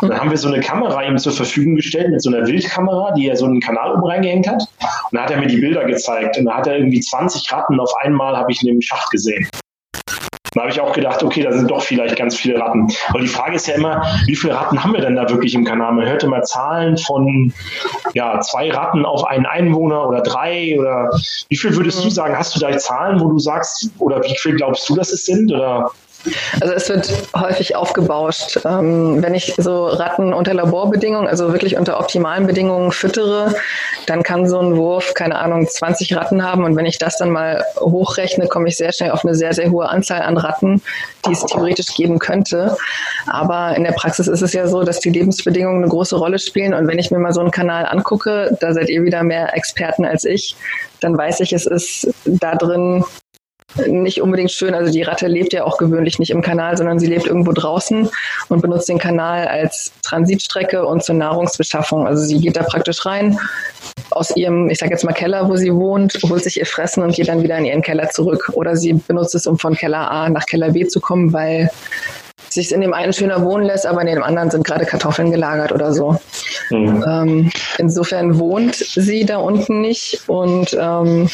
Und 0.00 0.10
dann 0.10 0.20
haben 0.20 0.30
wir 0.30 0.36
so 0.36 0.48
eine 0.48 0.60
Kamera 0.60 1.02
ihm 1.02 1.18
zur 1.18 1.32
Verfügung 1.32 1.74
gestellt 1.74 2.10
mit 2.10 2.22
so 2.22 2.30
einer 2.30 2.46
Wildkamera, 2.46 3.12
die 3.14 3.28
er 3.28 3.36
so 3.36 3.46
einen 3.46 3.60
Kanal 3.60 3.94
oben 3.94 4.04
reingehängt 4.04 4.48
hat. 4.48 4.62
Und 5.10 5.18
da 5.18 5.22
hat 5.24 5.30
er 5.30 5.38
mir 5.38 5.48
die 5.48 5.56
Bilder 5.56 5.84
gezeigt. 5.84 6.38
Und 6.38 6.46
da 6.46 6.54
hat 6.54 6.66
er 6.66 6.76
irgendwie 6.76 7.00
20 7.00 7.50
Ratten 7.52 7.80
auf 7.80 7.92
einmal, 8.02 8.36
habe 8.36 8.52
ich 8.52 8.62
in 8.62 8.68
dem 8.68 8.80
Schacht 8.80 9.10
gesehen. 9.10 9.48
Da 10.54 10.62
habe 10.62 10.70
ich 10.70 10.80
auch 10.80 10.92
gedacht, 10.92 11.22
okay, 11.22 11.42
da 11.42 11.52
sind 11.52 11.70
doch 11.70 11.82
vielleicht 11.82 12.16
ganz 12.16 12.36
viele 12.36 12.58
Ratten. 12.58 12.88
Aber 13.08 13.20
die 13.20 13.28
Frage 13.28 13.56
ist 13.56 13.66
ja 13.66 13.74
immer, 13.74 14.02
wie 14.26 14.36
viele 14.36 14.54
Ratten 14.54 14.82
haben 14.82 14.92
wir 14.92 15.00
denn 15.00 15.16
da 15.16 15.28
wirklich 15.28 15.54
im 15.54 15.64
Kanal? 15.64 15.92
Man 15.92 16.06
hört 16.06 16.22
immer 16.22 16.42
Zahlen 16.42 16.96
von 16.98 17.52
ja, 18.14 18.38
zwei 18.40 18.70
Ratten 18.70 19.04
auf 19.04 19.24
einen 19.24 19.46
Einwohner 19.46 20.08
oder 20.08 20.22
drei 20.22 20.78
oder 20.78 21.10
wie 21.48 21.56
viel 21.56 21.74
würdest 21.76 22.00
du 22.02 22.06
mhm. 22.06 22.10
sagen? 22.10 22.36
Hast 22.36 22.54
du 22.54 22.60
da 22.60 22.76
Zahlen, 22.76 23.20
wo 23.20 23.28
du 23.28 23.38
sagst, 23.38 23.90
oder 23.98 24.22
wie 24.22 24.36
viel 24.36 24.56
glaubst 24.56 24.88
du, 24.88 24.94
dass 24.94 25.12
es 25.12 25.24
sind? 25.24 25.52
Oder 25.52 25.90
also 26.60 26.74
es 26.74 26.88
wird 26.88 27.12
häufig 27.36 27.76
aufgebauscht. 27.76 28.60
Ähm, 28.64 29.22
wenn 29.22 29.34
ich 29.34 29.54
so 29.56 29.86
Ratten 29.86 30.32
unter 30.32 30.54
Laborbedingungen, 30.54 31.28
also 31.28 31.52
wirklich 31.52 31.76
unter 31.76 31.98
optimalen 31.98 32.46
Bedingungen 32.46 32.92
füttere, 32.92 33.54
dann 34.06 34.22
kann 34.22 34.48
so 34.48 34.58
ein 34.60 34.76
Wurf, 34.76 35.14
keine 35.14 35.38
Ahnung, 35.38 35.66
20 35.66 36.14
Ratten 36.16 36.44
haben. 36.44 36.64
Und 36.64 36.76
wenn 36.76 36.86
ich 36.86 36.98
das 36.98 37.16
dann 37.16 37.30
mal 37.30 37.64
hochrechne, 37.78 38.46
komme 38.46 38.68
ich 38.68 38.76
sehr 38.76 38.92
schnell 38.92 39.10
auf 39.10 39.24
eine 39.24 39.34
sehr, 39.34 39.52
sehr 39.52 39.70
hohe 39.70 39.88
Anzahl 39.88 40.22
an 40.22 40.36
Ratten, 40.36 40.82
die 41.26 41.32
es 41.32 41.44
theoretisch 41.44 41.94
geben 41.94 42.18
könnte. 42.18 42.76
Aber 43.26 43.76
in 43.76 43.84
der 43.84 43.92
Praxis 43.92 44.28
ist 44.28 44.42
es 44.42 44.52
ja 44.52 44.66
so, 44.68 44.82
dass 44.82 45.00
die 45.00 45.10
Lebensbedingungen 45.10 45.82
eine 45.82 45.90
große 45.90 46.16
Rolle 46.16 46.38
spielen. 46.38 46.74
Und 46.74 46.86
wenn 46.86 46.98
ich 46.98 47.10
mir 47.10 47.18
mal 47.18 47.32
so 47.32 47.40
einen 47.40 47.50
Kanal 47.50 47.86
angucke, 47.86 48.56
da 48.60 48.72
seid 48.72 48.88
ihr 48.88 49.02
wieder 49.02 49.22
mehr 49.22 49.54
Experten 49.56 50.04
als 50.04 50.24
ich, 50.24 50.56
dann 51.00 51.16
weiß 51.16 51.40
ich, 51.40 51.52
es 51.52 51.66
ist 51.66 52.08
da 52.24 52.54
drin 52.54 53.04
nicht 53.86 54.20
unbedingt 54.20 54.50
schön. 54.50 54.74
Also 54.74 54.92
die 54.92 55.02
Ratte 55.02 55.26
lebt 55.26 55.52
ja 55.52 55.64
auch 55.64 55.78
gewöhnlich 55.78 56.18
nicht 56.18 56.30
im 56.30 56.42
Kanal, 56.42 56.76
sondern 56.76 56.98
sie 56.98 57.06
lebt 57.06 57.26
irgendwo 57.26 57.52
draußen 57.52 58.08
und 58.48 58.62
benutzt 58.62 58.88
den 58.88 58.98
Kanal 58.98 59.46
als 59.46 59.92
Transitstrecke 60.02 60.86
und 60.86 61.02
zur 61.02 61.14
Nahrungsbeschaffung. 61.14 62.06
Also 62.06 62.22
sie 62.24 62.38
geht 62.38 62.56
da 62.56 62.62
praktisch 62.62 63.04
rein 63.06 63.38
aus 64.10 64.36
ihrem, 64.36 64.68
ich 64.70 64.78
sage 64.78 64.92
jetzt 64.92 65.04
mal 65.04 65.12
Keller, 65.12 65.48
wo 65.48 65.56
sie 65.56 65.72
wohnt, 65.72 66.18
holt 66.28 66.44
sich 66.44 66.58
ihr 66.58 66.66
Fressen 66.66 67.02
und 67.02 67.14
geht 67.14 67.28
dann 67.28 67.42
wieder 67.42 67.56
in 67.56 67.64
ihren 67.64 67.82
Keller 67.82 68.10
zurück. 68.10 68.50
Oder 68.54 68.76
sie 68.76 68.94
benutzt 68.94 69.34
es, 69.34 69.46
um 69.46 69.58
von 69.58 69.74
Keller 69.74 70.10
A 70.10 70.28
nach 70.28 70.46
Keller 70.46 70.70
B 70.70 70.86
zu 70.86 71.00
kommen, 71.00 71.32
weil 71.32 71.70
sich 72.48 72.72
in 72.72 72.80
dem 72.80 72.92
einen 72.92 73.12
schöner 73.12 73.42
wohnen 73.42 73.64
lässt, 73.64 73.86
aber 73.86 74.00
in 74.02 74.08
dem 74.08 74.22
anderen 74.22 74.50
sind 74.50 74.64
gerade 74.64 74.84
Kartoffeln 74.84 75.30
gelagert 75.30 75.72
oder 75.72 75.92
so. 75.92 76.18
Mhm. 76.70 77.04
Ähm, 77.06 77.52
insofern 77.78 78.38
wohnt 78.38 78.74
sie 78.76 79.24
da 79.24 79.38
unten 79.38 79.80
nicht 79.80 80.22
und 80.26 80.76
ähm, 80.78 81.28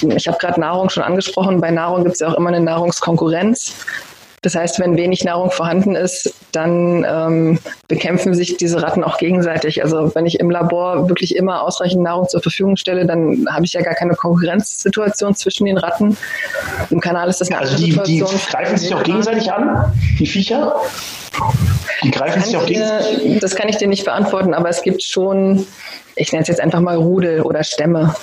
ich 0.00 0.28
habe 0.28 0.38
gerade 0.38 0.60
Nahrung 0.60 0.90
schon 0.90 1.02
angesprochen. 1.02 1.60
Bei 1.60 1.70
Nahrung 1.70 2.04
gibt 2.04 2.14
es 2.14 2.20
ja 2.20 2.28
auch 2.28 2.38
immer 2.38 2.48
eine 2.48 2.60
Nahrungskonkurrenz. 2.60 3.74
Das 4.42 4.56
heißt, 4.56 4.80
wenn 4.80 4.96
wenig 4.96 5.22
Nahrung 5.22 5.52
vorhanden 5.52 5.94
ist, 5.94 6.34
dann 6.50 7.06
ähm, 7.08 7.60
bekämpfen 7.86 8.34
sich 8.34 8.56
diese 8.56 8.82
Ratten 8.82 9.04
auch 9.04 9.16
gegenseitig. 9.16 9.84
Also 9.84 10.12
wenn 10.16 10.26
ich 10.26 10.40
im 10.40 10.50
Labor 10.50 11.08
wirklich 11.08 11.36
immer 11.36 11.62
ausreichend 11.62 12.02
Nahrung 12.02 12.28
zur 12.28 12.42
Verfügung 12.42 12.76
stelle, 12.76 13.06
dann 13.06 13.46
habe 13.48 13.64
ich 13.64 13.72
ja 13.72 13.82
gar 13.82 13.94
keine 13.94 14.14
Konkurrenzsituation 14.14 15.36
zwischen 15.36 15.66
den 15.66 15.78
Ratten. 15.78 16.16
Im 16.90 17.00
Kanal 17.00 17.28
ist 17.28 17.40
das 17.40 17.50
eine 17.50 17.60
also 17.60 17.76
die, 17.76 17.92
Die 18.04 18.24
greifen 18.50 18.76
sich 18.76 18.92
auch 18.92 19.04
gegenseitig 19.04 19.52
an, 19.52 19.92
die 20.18 20.26
Viecher? 20.26 20.74
Die 22.02 22.10
greifen 22.10 22.42
sich 22.42 22.56
auch 22.56 22.66
gegenseitig? 22.66 23.38
Das 23.38 23.54
kann 23.54 23.68
ich 23.68 23.76
dir 23.76 23.86
nicht 23.86 24.04
beantworten, 24.04 24.54
aber 24.54 24.68
es 24.68 24.82
gibt 24.82 25.04
schon, 25.04 25.66
ich 26.16 26.32
nenne 26.32 26.42
es 26.42 26.48
jetzt 26.48 26.60
einfach 26.60 26.80
mal 26.80 26.96
Rudel 26.96 27.42
oder 27.42 27.62
Stämme. 27.62 28.14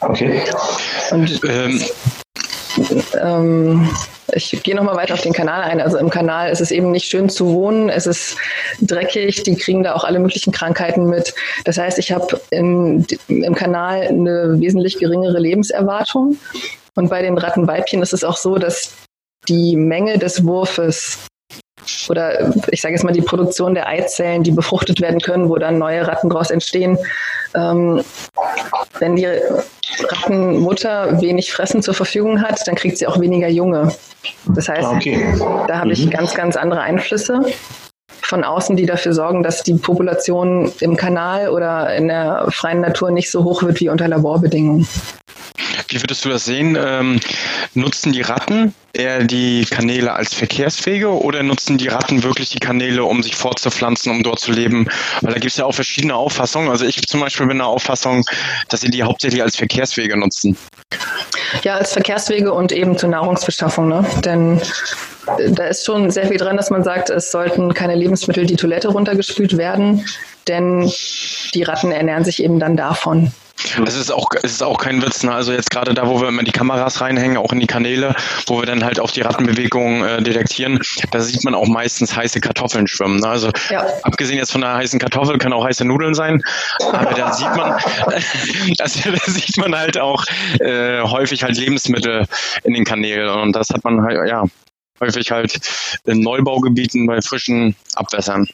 Okay. 0.00 0.40
Und 1.10 1.40
ähm. 1.44 1.80
Ähm, 3.20 3.90
ich 4.32 4.62
gehe 4.62 4.74
nochmal 4.74 4.96
weiter 4.96 5.14
auf 5.14 5.20
den 5.20 5.32
Kanal 5.32 5.62
ein. 5.62 5.80
Also 5.80 5.98
im 5.98 6.10
Kanal 6.10 6.50
ist 6.50 6.60
es 6.60 6.70
eben 6.70 6.90
nicht 6.90 7.06
schön 7.06 7.28
zu 7.28 7.52
wohnen, 7.52 7.88
es 7.88 8.06
ist 8.06 8.36
dreckig, 8.80 9.42
die 9.42 9.56
kriegen 9.56 9.82
da 9.82 9.94
auch 9.94 10.04
alle 10.04 10.18
möglichen 10.18 10.52
Krankheiten 10.52 11.06
mit. 11.06 11.34
Das 11.64 11.78
heißt, 11.78 11.98
ich 11.98 12.12
habe 12.12 12.40
im 12.50 13.06
Kanal 13.54 14.02
eine 14.08 14.60
wesentlich 14.60 14.98
geringere 14.98 15.38
Lebenserwartung. 15.38 16.38
Und 16.96 17.08
bei 17.08 17.22
den 17.22 17.38
Rattenweibchen 17.38 18.02
ist 18.02 18.12
es 18.12 18.24
auch 18.24 18.36
so, 18.36 18.58
dass 18.58 18.92
die 19.48 19.76
Menge 19.76 20.18
des 20.18 20.44
Wurfes 20.44 21.18
oder 22.08 22.52
ich 22.70 22.80
sage 22.80 22.94
jetzt 22.94 23.04
mal 23.04 23.12
die 23.12 23.22
Produktion 23.22 23.74
der 23.74 23.86
Eizellen, 23.86 24.42
die 24.42 24.50
befruchtet 24.50 25.00
werden 25.00 25.20
können, 25.20 25.48
wo 25.48 25.56
dann 25.56 25.78
neue 25.78 26.06
Ratten 26.06 26.28
daraus 26.28 26.50
entstehen. 26.50 26.98
Ähm, 27.54 28.02
wenn 28.98 29.16
die 29.16 29.26
Rattenmutter 29.98 31.20
wenig 31.20 31.52
Fressen 31.52 31.82
zur 31.82 31.94
Verfügung 31.94 32.42
hat, 32.42 32.66
dann 32.66 32.74
kriegt 32.74 32.98
sie 32.98 33.06
auch 33.06 33.20
weniger 33.20 33.48
Junge. 33.48 33.92
Das 34.46 34.68
heißt, 34.68 34.84
ah, 34.84 34.96
okay. 34.96 35.24
da 35.66 35.78
habe 35.78 35.92
ich 35.92 36.06
mhm. 36.06 36.10
ganz, 36.10 36.34
ganz 36.34 36.56
andere 36.56 36.80
Einflüsse 36.82 37.40
von 38.22 38.44
außen, 38.44 38.76
die 38.76 38.86
dafür 38.86 39.12
sorgen, 39.12 39.42
dass 39.42 39.62
die 39.62 39.74
Population 39.74 40.70
im 40.80 40.96
Kanal 40.96 41.48
oder 41.48 41.94
in 41.94 42.08
der 42.08 42.46
freien 42.50 42.80
Natur 42.80 43.10
nicht 43.10 43.30
so 43.30 43.44
hoch 43.44 43.62
wird 43.62 43.80
wie 43.80 43.88
unter 43.88 44.06
Laborbedingungen. 44.06 44.86
Wie 45.88 46.02
würdest 46.02 46.24
du 46.24 46.28
das 46.28 46.44
sehen? 46.44 46.76
Ähm, 46.80 47.20
nutzen 47.74 48.12
die 48.12 48.22
Ratten 48.22 48.74
eher 48.92 49.24
die 49.24 49.66
Kanäle 49.70 50.12
als 50.12 50.34
Verkehrswege 50.34 51.08
oder 51.08 51.42
nutzen 51.42 51.78
die 51.78 51.88
Ratten 51.88 52.22
wirklich 52.22 52.50
die 52.50 52.58
Kanäle, 52.58 53.04
um 53.04 53.22
sich 53.22 53.36
fortzupflanzen, 53.36 54.10
um 54.10 54.22
dort 54.22 54.40
zu 54.40 54.52
leben? 54.52 54.88
Weil 55.20 55.34
da 55.34 55.38
gibt 55.38 55.52
es 55.52 55.58
ja 55.58 55.64
auch 55.64 55.74
verschiedene 55.74 56.14
Auffassungen. 56.14 56.70
Also 56.70 56.84
ich 56.84 57.00
zum 57.06 57.20
Beispiel 57.20 57.46
bin 57.46 57.58
der 57.58 57.66
Auffassung, 57.66 58.24
dass 58.68 58.80
sie 58.80 58.90
die 58.90 59.02
hauptsächlich 59.02 59.42
als 59.42 59.56
Verkehrswege 59.56 60.18
nutzen. 60.18 60.56
Ja, 61.62 61.76
als 61.76 61.92
Verkehrswege 61.92 62.52
und 62.52 62.72
eben 62.72 62.96
zur 62.96 63.08
Nahrungsbeschaffung. 63.08 63.88
Ne? 63.88 64.04
Denn 64.24 64.60
äh, 65.38 65.50
da 65.50 65.66
ist 65.66 65.84
schon 65.84 66.10
sehr 66.10 66.26
viel 66.28 66.36
dran, 66.36 66.56
dass 66.56 66.70
man 66.70 66.84
sagt, 66.84 67.10
es 67.10 67.30
sollten 67.30 67.74
keine 67.74 67.94
Lebensmittel 67.94 68.46
die 68.46 68.56
Toilette 68.56 68.88
runtergespült 68.88 69.56
werden, 69.56 70.04
denn 70.48 70.90
die 71.54 71.62
Ratten 71.62 71.92
ernähren 71.92 72.24
sich 72.24 72.42
eben 72.42 72.58
dann 72.58 72.76
davon. 72.76 73.32
Es 73.86 73.96
ist 73.96 74.10
auch, 74.10 74.28
es 74.42 74.52
ist 74.52 74.62
auch 74.62 74.78
kein 74.78 75.02
Witz, 75.02 75.22
ne? 75.22 75.32
Also 75.32 75.52
jetzt 75.52 75.70
gerade 75.70 75.94
da, 75.94 76.08
wo 76.08 76.20
wir 76.20 76.28
immer 76.28 76.42
die 76.42 76.52
Kameras 76.52 77.00
reinhängen, 77.00 77.36
auch 77.36 77.52
in 77.52 77.60
die 77.60 77.66
Kanäle, 77.66 78.14
wo 78.46 78.58
wir 78.58 78.66
dann 78.66 78.84
halt 78.84 79.00
auch 79.00 79.10
die 79.10 79.20
Rattenbewegungen 79.20 80.04
äh, 80.04 80.22
detektieren, 80.22 80.80
da 81.10 81.20
sieht 81.20 81.44
man 81.44 81.54
auch 81.54 81.66
meistens 81.66 82.16
heiße 82.16 82.40
Kartoffeln 82.40 82.86
schwimmen. 82.86 83.20
Ne? 83.20 83.28
Also 83.28 83.50
ja. 83.70 83.86
abgesehen 84.02 84.38
jetzt 84.38 84.52
von 84.52 84.60
der 84.60 84.74
heißen 84.74 84.98
Kartoffel 84.98 85.38
kann 85.38 85.52
auch 85.52 85.64
heiße 85.64 85.84
Nudeln 85.84 86.14
sein, 86.14 86.42
aber 86.92 87.12
da 87.14 87.32
sieht 87.32 87.54
man, 87.54 87.72
also, 88.78 89.10
da 89.10 89.32
sieht 89.32 89.56
man 89.56 89.76
halt 89.76 89.98
auch 89.98 90.24
äh, 90.60 91.02
häufig 91.02 91.42
halt 91.42 91.56
Lebensmittel 91.56 92.26
in 92.64 92.74
den 92.74 92.84
Kanälen 92.84 93.28
und 93.28 93.54
das 93.54 93.70
hat 93.70 93.84
man 93.84 94.02
halt, 94.02 94.18
ja, 94.28 94.44
häufig 95.00 95.30
halt 95.30 95.58
in 96.04 96.20
Neubaugebieten 96.20 97.06
bei 97.06 97.20
frischen 97.20 97.74
Abwässern. 97.94 98.46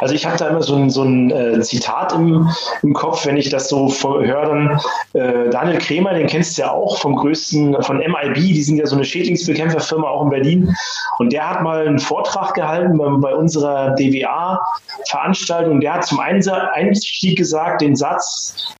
Also 0.00 0.14
ich 0.14 0.26
habe 0.26 0.36
da 0.36 0.48
immer 0.48 0.62
so 0.62 0.74
ein, 0.74 0.90
so 0.90 1.02
ein 1.02 1.30
äh, 1.30 1.60
Zitat 1.60 2.12
im, 2.12 2.48
im 2.82 2.92
Kopf, 2.92 3.24
wenn 3.24 3.36
ich 3.36 3.48
das 3.48 3.68
so 3.68 3.88
höre, 4.02 4.46
dann 4.46 4.80
äh, 5.14 5.48
Daniel 5.50 5.78
Kremer, 5.78 6.12
den 6.14 6.26
kennst 6.26 6.58
du 6.58 6.62
ja 6.62 6.72
auch 6.72 6.98
vom 6.98 7.16
größten, 7.16 7.82
von 7.82 7.98
MIB, 7.98 8.34
die 8.34 8.62
sind 8.62 8.78
ja 8.78 8.86
so 8.86 8.96
eine 8.96 9.04
Schädlingsbekämpferfirma 9.04 10.08
auch 10.08 10.24
in 10.24 10.30
Berlin. 10.30 10.76
Und 11.18 11.32
der 11.32 11.48
hat 11.48 11.62
mal 11.62 11.86
einen 11.86 11.98
Vortrag 11.98 12.54
gehalten 12.54 12.98
bei, 12.98 13.08
bei 13.08 13.34
unserer 13.34 13.94
DWA-Veranstaltung. 13.94 15.80
Der 15.80 15.94
hat 15.94 16.04
zum 16.04 16.20
Einstieg 16.20 17.38
gesagt, 17.38 17.80
den 17.80 17.96
Satz, 17.96 18.74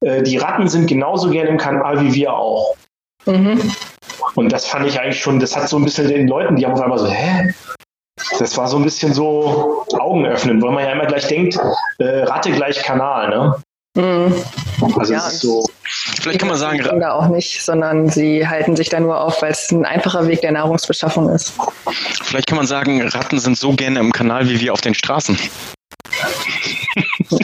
äh, 0.00 0.22
die 0.22 0.36
Ratten 0.36 0.68
sind 0.68 0.86
genauso 0.86 1.30
gern 1.30 1.48
im 1.48 1.58
Kanal 1.58 2.00
wie 2.02 2.14
wir 2.14 2.32
auch. 2.32 2.76
Mhm. 3.26 3.72
Und 4.34 4.52
das 4.52 4.66
fand 4.66 4.86
ich 4.86 5.00
eigentlich 5.00 5.20
schon, 5.20 5.40
das 5.40 5.56
hat 5.56 5.68
so 5.68 5.76
ein 5.76 5.84
bisschen 5.84 6.08
den 6.08 6.28
Leuten, 6.28 6.56
die 6.56 6.64
haben 6.64 6.72
auf 6.72 6.80
einmal 6.80 6.98
so, 6.98 7.08
hä? 7.08 7.52
Das 8.38 8.56
war 8.56 8.68
so 8.68 8.76
ein 8.76 8.84
bisschen 8.84 9.12
so 9.12 9.84
Augen 9.98 10.24
öffnen, 10.26 10.62
weil 10.62 10.70
man 10.70 10.84
ja 10.84 10.92
immer 10.92 11.06
gleich 11.06 11.26
denkt, 11.26 11.58
äh, 11.98 12.22
Ratte 12.22 12.52
gleich 12.52 12.82
Kanal, 12.82 13.28
ne? 13.28 13.56
Mhm. 13.96 14.34
Also 14.98 15.12
ja, 15.12 15.26
ist 15.26 15.40
so. 15.40 15.64
Vielleicht 16.20 16.40
kann 16.40 16.48
man 16.48 16.58
sagen, 16.58 16.82
da 17.00 17.12
auch 17.12 17.28
nicht, 17.28 17.62
sondern 17.62 18.08
sie 18.08 18.46
halten 18.46 18.74
sich 18.76 18.88
da 18.88 18.98
nur 18.98 19.20
auf, 19.20 19.40
weil 19.42 19.52
es 19.52 19.70
ein 19.70 19.84
einfacher 19.84 20.26
Weg 20.26 20.40
der 20.40 20.52
Nahrungsbeschaffung 20.52 21.28
ist. 21.28 21.52
Vielleicht 22.22 22.48
kann 22.48 22.56
man 22.56 22.66
sagen, 22.66 23.06
Ratten 23.08 23.38
sind 23.38 23.56
so 23.56 23.72
gerne 23.72 24.00
im 24.00 24.12
Kanal 24.12 24.48
wie 24.48 24.60
wir 24.60 24.72
auf 24.72 24.80
den 24.80 24.94
Straßen. 24.94 25.38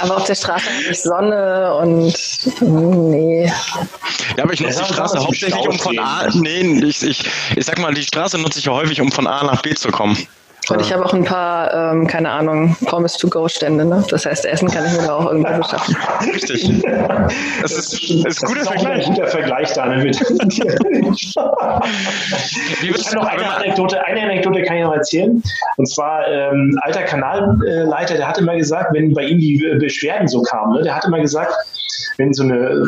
Aber 0.01 0.17
auf 0.17 0.25
der 0.25 0.35
Straße 0.35 0.67
habe 0.67 0.83
ich 0.91 1.03
Sonne 1.03 1.75
und 1.77 2.15
nee. 2.61 3.53
Ja, 4.37 4.45
aber 4.45 4.53
ich 4.53 4.61
nutze 4.61 4.83
die 4.83 4.93
Straße 4.93 5.19
hauptsächlich 5.19 5.69
um 5.69 5.79
von 5.79 5.99
A. 5.99 6.29
Nee, 6.33 6.85
ich, 6.85 7.03
ich, 7.03 7.31
ich 7.57 7.65
sag 7.65 7.79
mal, 7.79 7.95
die 7.95 8.03
Straße 8.03 8.39
nutze 8.39 8.59
ich 8.59 8.67
ja 8.67 8.73
häufig, 8.73 9.01
um 9.01 9.13
von 9.13 9.27
A 9.27 9.45
nach 9.45 9.63
B 9.63 9.75
zu 9.75 9.91
kommen. 9.91 10.17
Und 10.71 10.81
ich 10.81 10.93
habe 10.93 11.05
auch 11.05 11.13
ein 11.13 11.25
paar, 11.25 11.93
ähm, 11.93 12.07
keine 12.07 12.31
Ahnung, 12.31 12.77
Promise-to-Go-Stände. 12.87 13.85
Ne? 13.85 14.05
Das 14.09 14.25
heißt, 14.25 14.45
Essen 14.45 14.71
kann 14.71 14.87
ich 14.87 14.93
mir 14.93 15.07
da 15.07 15.17
auch 15.17 15.27
irgendwo 15.27 15.53
beschaffen. 15.59 15.97
Richtig. 16.33 16.83
Das 17.63 17.73
ist, 17.73 17.93
das 17.93 18.37
ist, 18.37 18.43
guter 18.43 18.61
ist 18.61 18.69
ein 18.69 19.03
guter 19.03 19.27
Vergleich, 19.27 19.73
Daniel. 19.73 20.05
Mit 20.05 20.21
ich 21.11 21.35
kann 23.05 23.15
noch 23.15 23.27
eine 23.27 23.51
Anekdote, 23.53 24.05
eine 24.05 24.23
Anekdote 24.23 24.63
kann 24.63 24.77
ich 24.77 24.85
noch 24.85 24.95
erzählen. 24.95 25.43
Und 25.77 25.87
zwar, 25.87 26.29
ähm, 26.29 26.79
alter 26.83 27.03
Kanalleiter, 27.03 28.15
der 28.15 28.29
hat 28.29 28.39
immer 28.39 28.55
gesagt, 28.57 28.95
wenn 28.95 29.13
bei 29.13 29.25
ihm 29.25 29.39
die 29.39 29.59
Beschwerden 29.81 30.29
so 30.29 30.43
kamen, 30.43 30.75
ne, 30.75 30.83
der 30.83 30.95
hat 30.95 31.05
immer 31.05 31.21
gesagt, 31.21 31.53
wenn 32.17 32.33
so 32.33 32.45
eine 32.45 32.87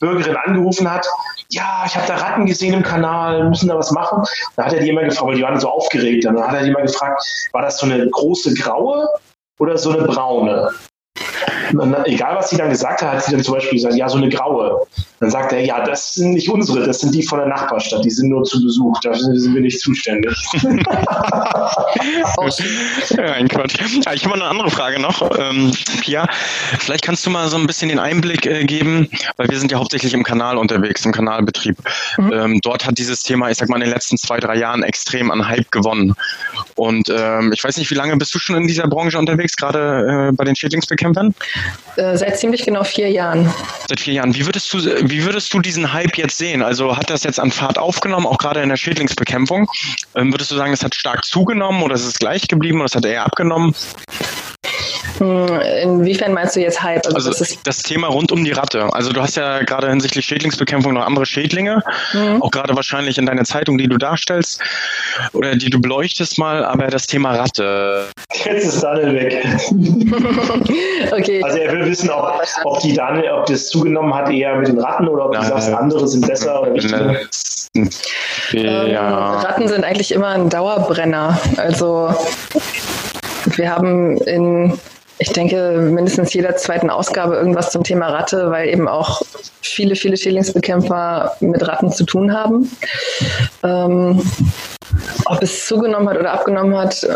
Bürgerin 0.00 0.36
angerufen 0.36 0.90
hat, 0.90 1.06
ja, 1.50 1.84
ich 1.86 1.96
habe 1.96 2.06
da 2.06 2.16
Ratten 2.16 2.44
gesehen 2.44 2.74
im 2.74 2.82
Kanal, 2.82 3.48
müssen 3.48 3.68
da 3.68 3.76
was 3.76 3.90
machen. 3.90 4.22
Da 4.56 4.66
hat 4.66 4.74
er 4.74 4.80
die 4.80 4.90
immer 4.90 5.02
gefragt, 5.04 5.28
weil 5.28 5.36
die 5.36 5.42
waren 5.42 5.58
so 5.58 5.68
aufgeregt. 5.68 6.24
Dann 6.26 6.38
hat 6.38 6.54
er 6.54 6.62
die 6.62 6.68
immer 6.68 6.82
gefragt, 6.82 7.17
war 7.52 7.62
das 7.62 7.78
so 7.78 7.86
eine 7.86 8.08
große 8.08 8.54
graue 8.54 9.08
oder 9.58 9.78
so 9.78 9.90
eine 9.90 10.04
braune? 10.04 10.72
Egal 12.06 12.36
was 12.36 12.50
sie 12.50 12.56
dann 12.56 12.70
gesagt 12.70 13.02
hat, 13.02 13.12
hat 13.12 13.24
sie 13.24 13.32
dann 13.32 13.42
zum 13.42 13.54
Beispiel 13.54 13.74
gesagt, 13.74 13.94
ja, 13.94 14.08
so 14.08 14.18
eine 14.18 14.28
graue. 14.28 14.86
Dann 15.20 15.30
sagt 15.30 15.52
er, 15.52 15.64
ja, 15.64 15.84
das 15.84 16.14
sind 16.14 16.34
nicht 16.34 16.48
unsere, 16.48 16.84
das 16.86 17.00
sind 17.00 17.12
die 17.14 17.22
von 17.22 17.38
der 17.38 17.48
Nachbarstadt, 17.48 18.04
die 18.04 18.10
sind 18.10 18.28
nur 18.28 18.44
zu 18.44 18.62
Besuch, 18.62 19.00
dafür 19.00 19.36
sind 19.36 19.54
wir 19.54 19.60
nicht 19.60 19.80
zuständig. 19.80 20.36
Ein 23.18 23.48
Quatsch. 23.48 23.74
Ich 24.14 24.24
habe 24.24 24.28
mal 24.28 24.42
eine 24.42 24.50
andere 24.50 24.70
Frage 24.70 25.00
noch, 25.00 25.22
ähm, 25.38 25.72
Pia. 26.00 26.28
Vielleicht 26.78 27.02
kannst 27.02 27.26
du 27.26 27.30
mal 27.30 27.48
so 27.48 27.56
ein 27.56 27.66
bisschen 27.66 27.88
den 27.88 27.98
Einblick 27.98 28.46
äh, 28.46 28.64
geben, 28.64 29.08
weil 29.36 29.48
wir 29.48 29.58
sind 29.58 29.72
ja 29.72 29.78
hauptsächlich 29.78 30.14
im 30.14 30.22
Kanal 30.22 30.56
unterwegs, 30.56 31.04
im 31.04 31.12
Kanalbetrieb. 31.12 31.76
Mhm. 32.16 32.32
Ähm, 32.32 32.60
dort 32.62 32.86
hat 32.86 32.98
dieses 32.98 33.22
Thema, 33.22 33.50
ich 33.50 33.58
sag 33.58 33.68
mal, 33.68 33.76
in 33.76 33.82
den 33.82 33.90
letzten 33.90 34.16
zwei, 34.18 34.38
drei 34.38 34.56
Jahren 34.56 34.82
extrem 34.82 35.30
an 35.30 35.48
Hype 35.48 35.70
gewonnen. 35.72 36.14
Und 36.76 37.08
ähm, 37.10 37.52
ich 37.52 37.62
weiß 37.64 37.76
nicht, 37.76 37.90
wie 37.90 37.94
lange 37.96 38.16
bist 38.16 38.34
du 38.34 38.38
schon 38.38 38.56
in 38.56 38.68
dieser 38.68 38.86
Branche 38.86 39.18
unterwegs, 39.18 39.56
gerade 39.56 40.28
äh, 40.28 40.32
bei 40.32 40.44
den 40.44 40.54
Schädlingsbekämpfern? 40.54 41.34
Äh, 41.96 42.16
seit 42.16 42.38
ziemlich 42.38 42.64
genau 42.64 42.84
vier 42.84 43.10
Jahren. 43.10 43.52
Seit 43.88 43.98
vier 43.98 44.14
Jahren. 44.14 44.34
Wie 44.34 44.46
würdest 44.46 44.72
du, 44.72 44.78
wie 44.78 45.24
würdest 45.24 45.52
du 45.52 45.58
diesen 45.58 45.92
Hype 45.92 46.16
jetzt 46.16 46.38
sehen? 46.38 46.62
Also 46.62 46.96
hat 46.96 47.10
das 47.10 47.24
jetzt 47.24 47.40
an 47.40 47.50
Fahrt 47.50 47.76
aufgenommen, 47.76 48.26
auch 48.26 48.38
gerade 48.38 48.62
in 48.62 48.68
der 48.68 48.76
Schädlingsbekämpfung? 48.76 49.68
Ähm, 50.14 50.32
würdest 50.32 50.50
du 50.52 50.54
sagen, 50.54 50.72
es 50.72 50.84
hat 50.84 50.94
stark 50.94 51.24
zugenommen 51.24 51.82
oder 51.82 51.96
ist 51.96 52.04
es 52.04 52.18
gleich 52.18 52.46
geblieben 52.46 52.78
oder 52.78 52.86
es 52.86 52.94
hat 52.94 53.04
eher 53.04 53.24
abgenommen? 53.24 53.74
Hm, 55.18 55.60
inwiefern 55.82 56.32
meinst 56.32 56.56
du 56.56 56.60
jetzt 56.60 56.82
Hype? 56.82 57.04
Also, 57.06 57.16
also 57.16 57.30
das, 57.30 57.58
das, 57.62 57.82
Thema 57.82 58.08
rund 58.08 58.30
um 58.30 58.44
die 58.44 58.52
Ratte. 58.52 58.88
Also 58.92 59.12
du 59.12 59.20
hast 59.20 59.36
ja 59.36 59.62
gerade 59.62 59.88
hinsichtlich 59.88 60.24
Schädlingsbekämpfung 60.24 60.94
noch 60.94 61.04
andere 61.04 61.26
Schädlinge, 61.26 61.82
mhm. 62.12 62.42
auch 62.42 62.50
gerade 62.50 62.76
wahrscheinlich 62.76 63.18
in 63.18 63.26
deiner 63.26 63.44
Zeitung, 63.44 63.78
die 63.78 63.88
du 63.88 63.96
darstellst 63.96 64.60
oder 65.32 65.56
die 65.56 65.70
du 65.70 65.80
beleuchtest 65.80 66.38
mal, 66.38 66.64
aber 66.64 66.88
das 66.88 67.06
Thema 67.06 67.34
Ratte. 67.34 68.08
Jetzt 68.44 68.66
ist 68.66 68.82
Daniel 68.82 69.14
weg. 69.14 69.44
okay. 71.12 71.42
Also 71.42 71.58
er 71.58 71.72
will 71.72 71.86
wissen, 71.86 72.10
ob, 72.10 72.40
ob 72.64 72.80
die 72.80 72.94
Daniel, 72.94 73.32
ob 73.32 73.46
das 73.46 73.68
zugenommen 73.68 74.14
hat 74.14 74.30
eher 74.30 74.56
mit 74.56 74.68
den 74.68 74.78
Ratten 74.78 75.08
oder 75.08 75.26
ob 75.26 75.32
du 75.34 75.42
sagst, 75.42 75.72
andere 75.72 76.06
sind 76.06 76.26
besser 76.26 76.62
oder 76.62 76.74
wichtiger. 76.74 77.16
Ähm, 77.74 77.90
ja. 78.52 79.40
Ratten 79.40 79.68
sind 79.68 79.84
eigentlich 79.84 80.12
immer 80.12 80.28
ein 80.28 80.48
Dauerbrenner. 80.48 81.38
Also 81.56 82.14
wir 83.56 83.70
haben 83.70 84.16
in 84.18 84.78
ich 85.18 85.32
denke, 85.32 85.72
mindestens 85.72 86.32
jeder 86.32 86.56
zweiten 86.56 86.90
Ausgabe 86.90 87.36
irgendwas 87.36 87.70
zum 87.70 87.82
Thema 87.82 88.08
Ratte, 88.08 88.50
weil 88.50 88.68
eben 88.68 88.88
auch 88.88 89.22
viele, 89.62 89.96
viele 89.96 90.16
Schädlingsbekämpfer 90.16 91.36
mit 91.40 91.66
Ratten 91.66 91.90
zu 91.90 92.04
tun 92.04 92.32
haben. 92.32 92.70
Ähm, 93.64 94.22
ob 95.26 95.42
es 95.42 95.66
zugenommen 95.66 96.08
hat 96.08 96.18
oder 96.18 96.32
abgenommen 96.32 96.76
hat, 96.76 97.06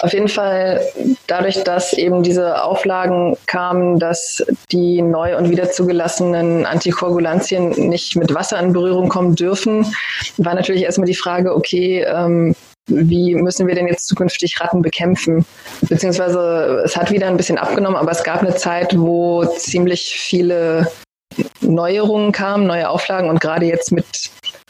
auf 0.00 0.12
jeden 0.12 0.28
Fall 0.28 0.80
dadurch, 1.26 1.62
dass 1.64 1.92
eben 1.92 2.22
diese 2.22 2.62
Auflagen 2.62 3.36
kamen, 3.46 3.98
dass 3.98 4.44
die 4.70 5.02
neu 5.02 5.36
und 5.36 5.50
wieder 5.50 5.70
zugelassenen 5.70 6.66
Antikoagulantien 6.66 7.70
nicht 7.88 8.16
mit 8.16 8.34
Wasser 8.34 8.58
in 8.60 8.72
Berührung 8.72 9.08
kommen 9.08 9.34
dürfen, 9.34 9.94
war 10.36 10.54
natürlich 10.54 10.82
erstmal 10.82 11.06
die 11.06 11.14
Frage, 11.14 11.54
okay, 11.54 12.04
ähm, 12.06 12.54
wie 12.86 13.34
müssen 13.34 13.66
wir 13.66 13.74
denn 13.74 13.86
jetzt 13.86 14.06
zukünftig 14.08 14.60
Ratten 14.60 14.82
bekämpfen? 14.82 15.44
Beziehungsweise 15.82 16.82
es 16.84 16.96
hat 16.96 17.10
wieder 17.10 17.28
ein 17.28 17.36
bisschen 17.36 17.58
abgenommen, 17.58 17.96
aber 17.96 18.10
es 18.10 18.24
gab 18.24 18.40
eine 18.40 18.54
Zeit, 18.56 18.98
wo 18.98 19.44
ziemlich 19.44 20.16
viele 20.16 20.90
Neuerungen 21.60 22.32
kamen, 22.32 22.66
neue 22.66 22.88
Auflagen 22.88 23.30
und 23.30 23.40
gerade 23.40 23.66
jetzt 23.66 23.92
mit 23.92 24.06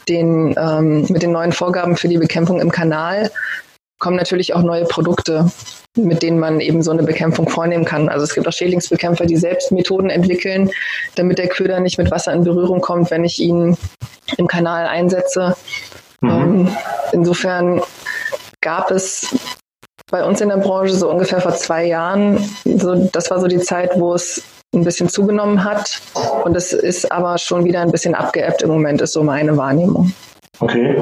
den, 0.08 0.54
ähm, 0.58 1.06
mit 1.08 1.22
den 1.22 1.32
neuen 1.32 1.52
Vorgaben 1.52 1.96
für 1.96 2.08
die 2.08 2.18
Bekämpfung 2.18 2.60
im 2.60 2.70
Kanal 2.70 3.30
kommen 4.02 4.16
natürlich 4.16 4.52
auch 4.52 4.62
neue 4.62 4.84
Produkte, 4.84 5.48
mit 5.96 6.24
denen 6.24 6.40
man 6.40 6.58
eben 6.60 6.82
so 6.82 6.90
eine 6.90 7.04
Bekämpfung 7.04 7.48
vornehmen 7.48 7.84
kann. 7.84 8.08
Also 8.08 8.24
es 8.24 8.34
gibt 8.34 8.48
auch 8.48 8.52
Schädlingsbekämpfer, 8.52 9.26
die 9.26 9.36
selbst 9.36 9.70
Methoden 9.70 10.10
entwickeln, 10.10 10.70
damit 11.14 11.38
der 11.38 11.46
Köder 11.46 11.78
nicht 11.78 11.98
mit 11.98 12.10
Wasser 12.10 12.32
in 12.32 12.42
Berührung 12.42 12.80
kommt, 12.80 13.12
wenn 13.12 13.24
ich 13.24 13.38
ihn 13.38 13.76
im 14.38 14.48
Kanal 14.48 14.88
einsetze. 14.88 15.54
Mhm. 16.20 16.30
Ähm, 16.30 16.76
insofern 17.12 17.80
gab 18.62 18.90
es 18.90 19.26
bei 20.10 20.24
uns 20.24 20.40
in 20.40 20.48
der 20.48 20.56
Branche 20.56 20.94
so 20.94 21.10
ungefähr 21.10 21.40
vor 21.40 21.54
zwei 21.54 21.84
Jahren, 21.84 22.38
so, 22.64 22.94
das 23.12 23.30
war 23.30 23.40
so 23.40 23.46
die 23.46 23.60
Zeit, 23.60 23.90
wo 23.96 24.14
es 24.14 24.42
ein 24.74 24.84
bisschen 24.84 25.08
zugenommen 25.08 25.64
hat. 25.64 26.00
Und 26.44 26.56
es 26.56 26.72
ist 26.72 27.12
aber 27.12 27.36
schon 27.38 27.64
wieder 27.64 27.80
ein 27.80 27.90
bisschen 27.90 28.14
abgeebbt 28.14 28.62
im 28.62 28.70
Moment, 28.70 29.02
ist 29.02 29.12
so 29.12 29.22
meine 29.22 29.56
Wahrnehmung. 29.56 30.12
Okay. 30.60 30.96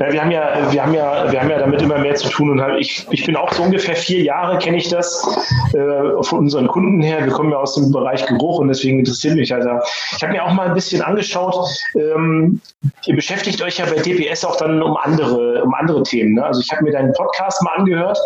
Ja, 0.00 0.12
wir 0.12 0.20
haben 0.20 0.30
ja, 0.30 0.72
wir 0.72 0.82
haben 0.82 0.94
ja, 0.94 1.30
wir 1.32 1.40
haben 1.40 1.50
ja 1.50 1.58
damit 1.58 1.80
immer 1.80 1.98
mehr 1.98 2.14
zu 2.14 2.28
tun 2.28 2.50
und 2.50 2.78
ich, 2.78 3.06
ich 3.10 3.24
bin 3.24 3.36
auch 3.36 3.52
so 3.52 3.62
ungefähr 3.62 3.96
vier 3.96 4.22
Jahre 4.22 4.58
kenne 4.58 4.76
ich 4.76 4.88
das 4.88 5.24
äh, 5.72 6.22
von 6.22 6.40
unseren 6.40 6.66
Kunden 6.68 7.00
her. 7.00 7.24
Wir 7.24 7.32
kommen 7.32 7.50
ja 7.52 7.58
aus 7.58 7.74
dem 7.74 7.90
Bereich 7.90 8.26
Geruch 8.26 8.58
und 8.58 8.68
deswegen 8.68 8.98
interessiert 8.98 9.36
mich 9.36 9.54
also. 9.54 9.70
Ich 10.16 10.22
habe 10.22 10.32
mir 10.32 10.44
auch 10.44 10.52
mal 10.52 10.68
ein 10.68 10.74
bisschen 10.74 11.00
angeschaut. 11.02 11.68
Ähm, 11.94 12.60
ihr 13.06 13.16
beschäftigt 13.16 13.62
euch 13.62 13.78
ja 13.78 13.86
bei 13.86 14.00
DPS 14.00 14.44
auch 14.44 14.56
dann 14.56 14.82
um 14.82 14.96
andere, 14.96 15.62
um 15.62 15.74
andere 15.74 16.02
Themen. 16.02 16.34
Ne? 16.34 16.44
Also 16.44 16.60
ich 16.60 16.70
habe 16.70 16.84
mir 16.84 16.92
deinen 16.92 17.12
Podcast 17.14 17.62
mal 17.62 17.72
angehört. 17.76 18.18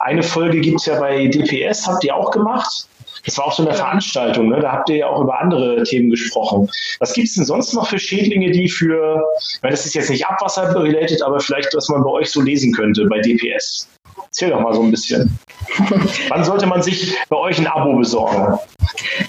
Eine 0.00 0.22
Folge 0.22 0.60
gibt 0.60 0.80
es 0.80 0.86
ja 0.86 0.98
bei 0.98 1.26
DPS, 1.26 1.86
habt 1.86 2.04
ihr 2.04 2.14
auch 2.16 2.30
gemacht. 2.30 2.88
Das 3.24 3.38
war 3.38 3.46
auch 3.46 3.52
so 3.52 3.64
eine 3.64 3.74
Veranstaltung, 3.74 4.48
ne? 4.48 4.60
da 4.60 4.72
habt 4.72 4.88
ihr 4.90 4.96
ja 4.96 5.06
auch 5.06 5.20
über 5.20 5.40
andere 5.40 5.82
Themen 5.84 6.10
gesprochen. 6.10 6.68
Was 6.98 7.12
gibt 7.12 7.28
es 7.28 7.34
denn 7.34 7.44
sonst 7.44 7.72
noch 7.72 7.86
für 7.88 7.98
Schädlinge, 7.98 8.50
die 8.50 8.68
für, 8.68 9.22
weil 9.60 9.70
das 9.70 9.86
ist 9.86 9.94
jetzt 9.94 10.10
nicht 10.10 10.26
Abwasser-related, 10.26 11.22
aber 11.22 11.38
vielleicht, 11.40 11.74
was 11.74 11.88
man 11.88 12.02
bei 12.02 12.10
euch 12.10 12.30
so 12.30 12.40
lesen 12.40 12.72
könnte 12.72 13.06
bei 13.06 13.20
DPS? 13.20 13.88
Erzähl 14.24 14.50
doch 14.50 14.60
mal 14.60 14.74
so 14.74 14.82
ein 14.82 14.90
bisschen. 14.90 15.38
Wann 16.28 16.44
sollte 16.44 16.66
man 16.66 16.82
sich 16.82 17.14
bei 17.28 17.36
euch 17.36 17.58
ein 17.58 17.66
Abo 17.66 17.96
besorgen? 17.96 18.58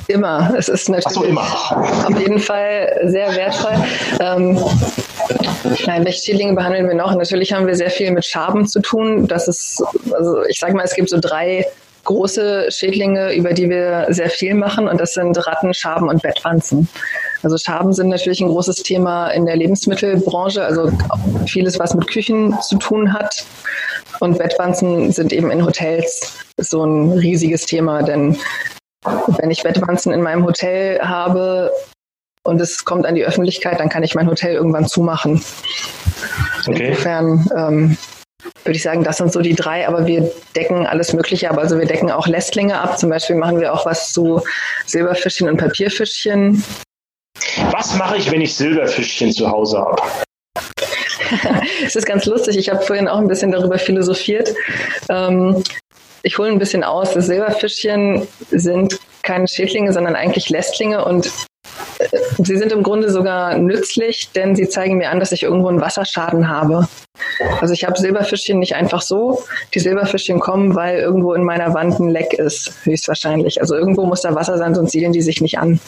Immer. 0.07 0.53
Es 0.57 0.69
ist 0.69 0.89
natürlich 0.89 1.13
so, 1.13 1.23
immer. 1.23 1.45
auf 2.07 2.19
jeden 2.19 2.39
Fall 2.39 3.01
sehr 3.05 3.35
wertvoll. 3.35 3.75
Ähm, 4.19 4.59
Nein, 5.85 6.05
welche 6.05 6.23
Schädlinge 6.23 6.53
behandeln 6.53 6.87
wir 6.87 6.95
noch? 6.95 7.13
Natürlich 7.15 7.53
haben 7.53 7.67
wir 7.67 7.75
sehr 7.75 7.89
viel 7.89 8.11
mit 8.11 8.25
Schaben 8.25 8.67
zu 8.67 8.81
tun. 8.81 9.27
Das 9.27 9.47
ist, 9.47 9.83
also 10.13 10.43
ich 10.45 10.59
sage 10.59 10.73
mal, 10.73 10.83
es 10.83 10.95
gibt 10.95 11.09
so 11.09 11.19
drei 11.19 11.65
große 12.03 12.67
Schädlinge, 12.69 13.33
über 13.33 13.53
die 13.53 13.69
wir 13.69 14.07
sehr 14.09 14.29
viel 14.29 14.53
machen, 14.55 14.87
und 14.87 14.99
das 14.99 15.13
sind 15.13 15.35
Ratten, 15.47 15.73
Schaben 15.73 16.09
und 16.09 16.21
Bettwanzen. 16.21 16.89
Also 17.43 17.57
Schaben 17.57 17.93
sind 17.93 18.09
natürlich 18.09 18.41
ein 18.41 18.49
großes 18.49 18.77
Thema 18.83 19.29
in 19.29 19.45
der 19.45 19.55
Lebensmittelbranche, 19.55 20.63
also 20.63 20.91
vieles, 21.45 21.79
was 21.79 21.93
mit 21.93 22.07
Küchen 22.07 22.55
zu 22.61 22.77
tun 22.77 23.13
hat. 23.13 23.45
Und 24.19 24.37
Bettwanzen 24.37 25.11
sind 25.11 25.33
eben 25.33 25.51
in 25.51 25.65
Hotels 25.65 26.33
so 26.57 26.85
ein 26.85 27.11
riesiges 27.11 27.65
Thema, 27.65 28.03
denn 28.03 28.37
wenn 29.37 29.51
ich 29.51 29.63
Bettwanzen 29.63 30.13
in 30.13 30.21
meinem 30.21 30.45
Hotel 30.45 30.99
habe 31.01 31.71
und 32.43 32.61
es 32.61 32.85
kommt 32.85 33.05
an 33.05 33.15
die 33.15 33.25
Öffentlichkeit, 33.25 33.79
dann 33.79 33.89
kann 33.89 34.03
ich 34.03 34.15
mein 34.15 34.29
Hotel 34.29 34.53
irgendwann 34.53 34.87
zumachen. 34.87 35.43
Okay. 36.67 36.89
Insofern 36.89 37.49
ähm, 37.55 37.97
würde 38.63 38.77
ich 38.77 38.83
sagen, 38.83 39.03
das 39.03 39.17
sind 39.17 39.31
so 39.31 39.41
die 39.41 39.55
drei, 39.55 39.87
aber 39.87 40.05
wir 40.07 40.31
decken 40.55 40.85
alles 40.87 41.13
Mögliche 41.13 41.49
ab. 41.49 41.57
Also 41.57 41.77
wir 41.77 41.85
decken 41.85 42.11
auch 42.11 42.27
Lästlinge 42.27 42.79
ab. 42.79 42.97
Zum 42.97 43.09
Beispiel 43.09 43.35
machen 43.35 43.59
wir 43.59 43.73
auch 43.73 43.85
was 43.85 44.13
zu 44.13 44.41
Silberfischchen 44.85 45.49
und 45.49 45.57
Papierfischchen. 45.57 46.63
Was 47.71 47.95
mache 47.95 48.17
ich, 48.17 48.31
wenn 48.31 48.41
ich 48.41 48.55
Silberfischchen 48.55 49.31
zu 49.31 49.49
Hause 49.49 49.79
habe? 49.79 50.01
es 51.85 51.95
ist 51.95 52.05
ganz 52.05 52.25
lustig. 52.25 52.57
Ich 52.57 52.69
habe 52.69 52.81
vorhin 52.81 53.07
auch 53.07 53.17
ein 53.17 53.27
bisschen 53.27 53.51
darüber 53.51 53.77
philosophiert. 53.77 54.53
Ähm, 55.09 55.63
ich 56.21 56.37
hole 56.37 56.49
ein 56.49 56.59
bisschen 56.59 56.83
aus. 56.83 57.13
Silberfischchen 57.13 58.27
sind 58.51 58.99
keine 59.23 59.47
Schädlinge, 59.47 59.91
sondern 59.91 60.15
eigentlich 60.15 60.49
Lästlinge 60.49 61.03
und 61.03 61.31
Sie 62.37 62.57
sind 62.57 62.71
im 62.71 62.83
Grunde 62.83 63.11
sogar 63.11 63.57
nützlich, 63.57 64.29
denn 64.35 64.55
sie 64.55 64.67
zeigen 64.67 64.97
mir 64.97 65.09
an, 65.09 65.19
dass 65.19 65.31
ich 65.31 65.43
irgendwo 65.43 65.67
einen 65.67 65.81
Wasserschaden 65.81 66.49
habe. 66.49 66.87
Also 67.61 67.73
ich 67.73 67.85
habe 67.85 67.99
Silberfischchen 67.99 68.59
nicht 68.59 68.75
einfach 68.75 69.01
so. 69.01 69.43
Die 69.73 69.79
Silberfischchen 69.79 70.39
kommen, 70.39 70.75
weil 70.75 70.99
irgendwo 70.99 71.33
in 71.33 71.43
meiner 71.43 71.73
Wand 71.73 71.99
ein 71.99 72.09
Leck 72.09 72.33
ist, 72.33 72.73
höchstwahrscheinlich. 72.83 73.61
Also 73.61 73.75
irgendwo 73.75 74.05
muss 74.05 74.21
da 74.21 74.35
Wasser 74.35 74.57
sein, 74.57 74.75
sonst 74.75 74.91
siedeln 74.91 75.13
die 75.13 75.21
sich 75.21 75.41
nicht 75.41 75.59
an. 75.59 75.79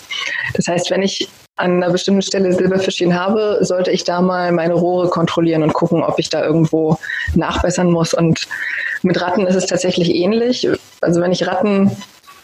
Das 0.56 0.68
heißt, 0.68 0.91
wenn 0.91 1.02
ich 1.02 1.28
an 1.58 1.82
einer 1.82 1.91
bestimmten 1.91 2.22
Stelle 2.22 2.52
Silberfischchen 2.52 3.18
habe, 3.18 3.60
sollte 3.62 3.89
ich 3.91 4.04
da 4.04 4.22
mal 4.22 4.52
meine 4.52 4.74
Rohre 4.74 5.10
kontrollieren 5.10 5.64
und 5.64 5.74
gucken, 5.74 6.04
ob 6.04 6.20
ich 6.20 6.30
da 6.30 6.43
irgendwo 6.43 6.98
nachbessern 7.34 7.89
muss. 7.89 8.14
Und 8.14 8.48
mit 9.04 9.22
Ratten 9.22 9.48
ist 9.48 9.56
es 9.56 9.66
tatsächlich 9.66 10.14
ähnlich. 10.14 10.68
Also 11.02 11.22
wenn 11.22 11.32
ich 11.32 11.48
Ratten 11.48 11.91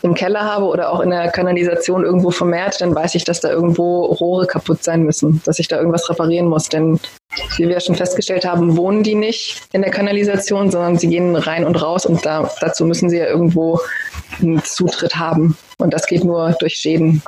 im 0.03 0.13
Keller 0.13 0.41
habe 0.41 0.65
oder 0.65 0.91
auch 0.91 0.99
in 1.01 1.11
der 1.11 1.29
Kanalisation 1.29 2.03
irgendwo 2.03 2.31
vermehrt, 2.31 2.81
dann 2.81 2.95
weiß 2.95 3.15
ich, 3.15 3.23
dass 3.23 3.39
da 3.39 3.49
irgendwo 3.49 4.05
Rohre 4.05 4.47
kaputt 4.47 4.83
sein 4.83 5.03
müssen, 5.03 5.41
dass 5.45 5.59
ich 5.59 5.67
da 5.67 5.77
irgendwas 5.77 6.09
reparieren 6.09 6.47
muss. 6.47 6.69
Denn 6.69 6.99
wie 7.57 7.69
wir 7.69 7.79
schon 7.79 7.95
festgestellt 7.95 8.45
haben, 8.45 8.77
wohnen 8.77 9.03
die 9.03 9.15
nicht 9.15 9.61
in 9.71 9.81
der 9.81 9.91
Kanalisation, 9.91 10.71
sondern 10.71 10.97
sie 10.97 11.07
gehen 11.07 11.35
rein 11.35 11.65
und 11.65 11.81
raus 11.81 12.05
und 12.05 12.25
da, 12.25 12.49
dazu 12.59 12.85
müssen 12.85 13.09
sie 13.09 13.17
ja 13.17 13.27
irgendwo 13.27 13.79
einen 14.41 14.63
Zutritt 14.63 15.15
haben. 15.15 15.57
Und 15.77 15.93
das 15.93 16.05
geht 16.05 16.23
nur 16.23 16.55
durch 16.59 16.75
Schäden. 16.75 17.21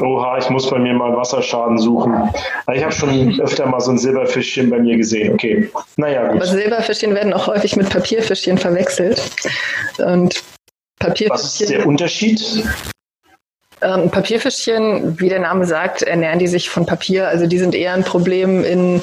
Oha, 0.00 0.38
ich 0.38 0.50
muss 0.50 0.68
bei 0.68 0.78
mir 0.78 0.92
mal 0.92 1.16
Wasserschaden 1.16 1.78
suchen. 1.78 2.30
Ich 2.72 2.82
habe 2.82 2.92
schon 2.92 3.40
öfter 3.40 3.66
mal 3.66 3.80
so 3.80 3.92
ein 3.92 3.98
Silberfischchen 3.98 4.68
bei 4.68 4.78
mir 4.78 4.96
gesehen. 4.96 5.32
Okay, 5.34 5.70
naja, 5.96 6.26
gut. 6.26 6.36
Aber 6.36 6.46
Silberfischchen 6.46 7.14
werden 7.14 7.32
auch 7.32 7.46
häufig 7.46 7.76
mit 7.76 7.88
Papierfischchen 7.88 8.58
verwechselt. 8.58 9.22
Und 9.98 10.42
Papierfischchen. 10.98 11.30
Was 11.30 11.60
ist 11.60 11.70
der 11.70 11.86
Unterschied? 11.86 12.64
Ähm, 13.80 14.10
Papierfischchen, 14.10 15.20
wie 15.20 15.28
der 15.28 15.40
Name 15.40 15.64
sagt, 15.64 16.02
ernähren 16.02 16.38
die 16.38 16.48
sich 16.48 16.68
von 16.68 16.86
Papier. 16.86 17.28
Also 17.28 17.46
die 17.46 17.58
sind 17.58 17.74
eher 17.74 17.94
ein 17.94 18.04
Problem 18.04 18.64
in 18.64 19.00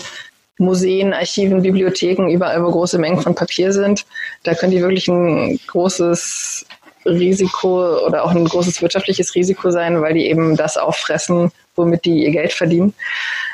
Museen, 0.57 1.13
Archiven, 1.13 1.61
Bibliotheken, 1.61 2.29
überall, 2.29 2.63
wo 2.63 2.71
große 2.71 2.97
Mengen 2.97 3.21
von 3.21 3.35
Papier 3.35 3.73
sind. 3.73 4.05
Da 4.43 4.53
können 4.53 4.71
die 4.71 4.81
wirklich 4.81 5.07
ein 5.07 5.59
großes 5.67 6.65
Risiko 7.05 8.05
oder 8.05 8.23
auch 8.23 8.31
ein 8.31 8.45
großes 8.45 8.81
wirtschaftliches 8.81 9.35
Risiko 9.35 9.69
sein, 9.69 10.01
weil 10.01 10.13
die 10.13 10.27
eben 10.27 10.55
das 10.55 10.77
auffressen, 10.77 11.51
womit 11.75 12.05
die 12.05 12.23
ihr 12.23 12.31
Geld 12.31 12.51
verdienen. 12.51 12.93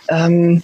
Ähm, 0.10 0.64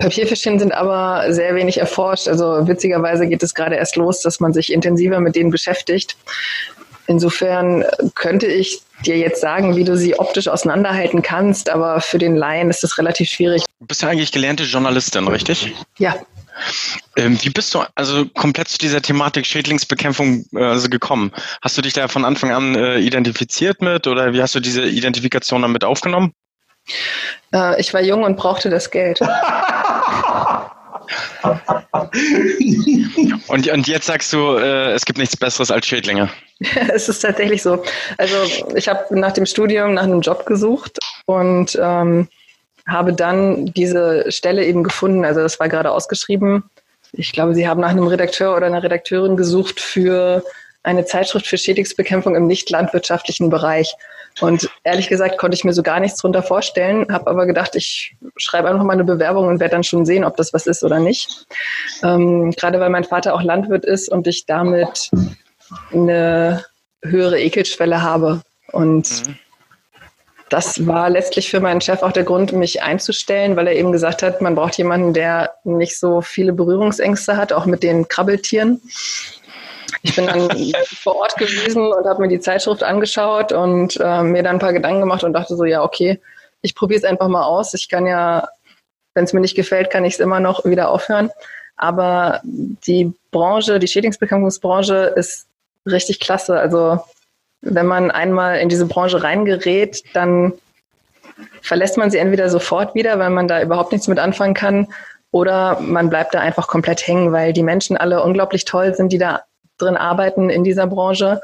Papierfischchen 0.00 0.58
sind 0.58 0.72
aber 0.72 1.32
sehr 1.32 1.54
wenig 1.54 1.78
erforscht. 1.78 2.26
Also 2.26 2.66
witzigerweise 2.66 3.26
geht 3.26 3.42
es 3.42 3.54
gerade 3.54 3.76
erst 3.76 3.96
los, 3.96 4.22
dass 4.22 4.40
man 4.40 4.52
sich 4.52 4.72
intensiver 4.72 5.20
mit 5.20 5.36
denen 5.36 5.50
beschäftigt. 5.50 6.16
Insofern 7.06 7.84
könnte 8.14 8.46
ich 8.46 8.82
dir 9.04 9.18
jetzt 9.18 9.40
sagen, 9.40 9.76
wie 9.76 9.84
du 9.84 9.96
sie 9.96 10.18
optisch 10.18 10.48
auseinanderhalten 10.48 11.22
kannst, 11.22 11.68
aber 11.68 12.00
für 12.00 12.18
den 12.18 12.36
Laien 12.36 12.70
ist 12.70 12.82
das 12.82 12.98
relativ 12.98 13.28
schwierig. 13.28 13.64
Du 13.80 13.86
bist 13.86 14.02
ja 14.02 14.08
eigentlich 14.08 14.32
gelernte 14.32 14.64
Journalistin, 14.64 15.26
richtig? 15.28 15.74
Ja. 15.98 16.14
Ähm, 17.16 17.38
wie 17.42 17.50
bist 17.50 17.74
du 17.74 17.80
also 17.94 18.26
komplett 18.26 18.68
zu 18.68 18.78
dieser 18.78 19.02
Thematik 19.02 19.46
Schädlingsbekämpfung 19.46 20.44
äh, 20.54 20.62
also 20.62 20.88
gekommen? 20.88 21.32
Hast 21.62 21.76
du 21.76 21.82
dich 21.82 21.94
da 21.94 22.08
von 22.08 22.24
Anfang 22.24 22.52
an 22.52 22.74
äh, 22.74 22.98
identifiziert 22.98 23.82
mit 23.82 24.06
oder 24.06 24.32
wie 24.32 24.42
hast 24.42 24.54
du 24.54 24.60
diese 24.60 24.82
Identifikation 24.82 25.62
damit 25.62 25.84
aufgenommen? 25.84 26.32
Äh, 27.52 27.80
ich 27.80 27.92
war 27.92 28.00
jung 28.00 28.22
und 28.22 28.36
brauchte 28.36 28.70
das 28.70 28.90
Geld. 28.90 29.20
und, 33.48 33.68
und 33.68 33.88
jetzt 33.88 34.06
sagst 34.06 34.32
du, 34.32 34.56
äh, 34.56 34.92
es 34.92 35.04
gibt 35.04 35.18
nichts 35.18 35.36
Besseres 35.36 35.70
als 35.70 35.86
Schädlinge. 35.86 36.28
es 36.92 37.08
ist 37.08 37.20
tatsächlich 37.20 37.62
so. 37.62 37.82
Also 38.18 38.36
ich 38.74 38.88
habe 38.88 39.18
nach 39.18 39.32
dem 39.32 39.46
Studium 39.46 39.94
nach 39.94 40.04
einem 40.04 40.20
Job 40.20 40.46
gesucht 40.46 40.98
und 41.26 41.78
ähm, 41.80 42.28
habe 42.86 43.12
dann 43.12 43.66
diese 43.66 44.30
Stelle 44.30 44.64
eben 44.64 44.84
gefunden. 44.84 45.24
Also 45.24 45.40
das 45.40 45.60
war 45.60 45.68
gerade 45.68 45.90
ausgeschrieben. 45.90 46.64
Ich 47.12 47.32
glaube, 47.32 47.54
Sie 47.54 47.66
haben 47.66 47.80
nach 47.80 47.90
einem 47.90 48.06
Redakteur 48.06 48.56
oder 48.56 48.66
einer 48.66 48.82
Redakteurin 48.82 49.36
gesucht 49.36 49.80
für 49.80 50.44
eine 50.82 51.04
Zeitschrift 51.04 51.46
für 51.46 51.58
Schädlingsbekämpfung 51.58 52.36
im 52.36 52.46
nicht 52.46 52.70
landwirtschaftlichen 52.70 53.50
Bereich. 53.50 53.94
Und 54.40 54.70
ehrlich 54.84 55.08
gesagt 55.08 55.38
konnte 55.38 55.54
ich 55.54 55.64
mir 55.64 55.72
so 55.72 55.82
gar 55.82 56.00
nichts 56.00 56.20
drunter 56.20 56.42
vorstellen, 56.42 57.06
habe 57.10 57.30
aber 57.30 57.46
gedacht, 57.46 57.74
ich 57.76 58.16
schreibe 58.36 58.68
einfach 58.68 58.84
mal 58.84 58.94
eine 58.94 59.04
Bewerbung 59.04 59.48
und 59.48 59.60
werde 59.60 59.72
dann 59.72 59.84
schon 59.84 60.06
sehen, 60.06 60.24
ob 60.24 60.36
das 60.36 60.52
was 60.52 60.66
ist 60.66 60.82
oder 60.82 60.98
nicht. 60.98 61.46
Ähm, 62.02 62.50
gerade 62.52 62.80
weil 62.80 62.90
mein 62.90 63.04
Vater 63.04 63.34
auch 63.34 63.42
Landwirt 63.42 63.84
ist 63.84 64.10
und 64.10 64.26
ich 64.26 64.46
damit 64.46 65.10
eine 65.92 66.64
höhere 67.02 67.40
Ekelschwelle 67.40 68.02
habe. 68.02 68.42
Und 68.72 69.26
mhm. 69.26 69.38
das 70.48 70.86
war 70.86 71.10
letztlich 71.10 71.50
für 71.50 71.60
meinen 71.60 71.80
Chef 71.80 72.02
auch 72.02 72.12
der 72.12 72.24
Grund, 72.24 72.52
mich 72.52 72.82
einzustellen, 72.82 73.56
weil 73.56 73.66
er 73.66 73.76
eben 73.76 73.92
gesagt 73.92 74.22
hat, 74.22 74.40
man 74.40 74.54
braucht 74.54 74.78
jemanden, 74.78 75.12
der 75.12 75.54
nicht 75.64 75.98
so 75.98 76.20
viele 76.20 76.52
Berührungsängste 76.52 77.36
hat, 77.36 77.52
auch 77.52 77.66
mit 77.66 77.82
den 77.82 78.08
Krabbeltieren. 78.08 78.80
Ich 80.02 80.16
bin 80.16 80.26
dann 80.26 80.50
vor 80.84 81.16
Ort 81.16 81.36
gewesen 81.36 81.92
und 81.92 82.06
habe 82.06 82.22
mir 82.22 82.28
die 82.28 82.40
Zeitschrift 82.40 82.82
angeschaut 82.82 83.52
und 83.52 83.98
äh, 84.00 84.22
mir 84.22 84.42
dann 84.42 84.56
ein 84.56 84.60
paar 84.60 84.72
Gedanken 84.72 85.00
gemacht 85.00 85.24
und 85.24 85.32
dachte 85.32 85.56
so, 85.56 85.64
ja, 85.64 85.82
okay, 85.82 86.20
ich 86.62 86.74
probiere 86.74 86.98
es 86.98 87.04
einfach 87.04 87.28
mal 87.28 87.44
aus. 87.44 87.74
Ich 87.74 87.88
kann 87.88 88.06
ja 88.06 88.48
wenn 89.14 89.24
es 89.24 89.32
mir 89.32 89.40
nicht 89.40 89.56
gefällt, 89.56 89.90
kann 89.90 90.04
ich 90.04 90.14
es 90.14 90.20
immer 90.20 90.40
noch 90.40 90.64
wieder 90.64 90.90
aufhören. 90.90 91.30
Aber 91.76 92.40
die 92.44 93.12
Branche, 93.30 93.78
die 93.78 93.88
Schädlingsbekämpfungsbranche 93.88 95.12
ist 95.16 95.46
richtig 95.86 96.20
klasse. 96.20 96.58
Also 96.58 97.00
wenn 97.62 97.86
man 97.86 98.10
einmal 98.10 98.58
in 98.58 98.68
diese 98.68 98.86
Branche 98.86 99.22
reingerät, 99.22 100.02
dann 100.14 100.52
verlässt 101.62 101.96
man 101.96 102.10
sie 102.10 102.18
entweder 102.18 102.50
sofort 102.50 102.94
wieder, 102.94 103.18
weil 103.18 103.30
man 103.30 103.48
da 103.48 103.62
überhaupt 103.62 103.92
nichts 103.92 104.08
mit 104.08 104.18
anfangen 104.18 104.54
kann, 104.54 104.88
oder 105.32 105.78
man 105.80 106.10
bleibt 106.10 106.34
da 106.34 106.40
einfach 106.40 106.66
komplett 106.66 107.06
hängen, 107.06 107.30
weil 107.30 107.52
die 107.52 107.62
Menschen 107.62 107.96
alle 107.96 108.24
unglaublich 108.24 108.64
toll 108.64 108.96
sind, 108.96 109.12
die 109.12 109.18
da 109.18 109.42
drin 109.80 109.96
arbeiten 109.96 110.50
in 110.50 110.64
dieser 110.64 110.86
Branche. 110.86 111.40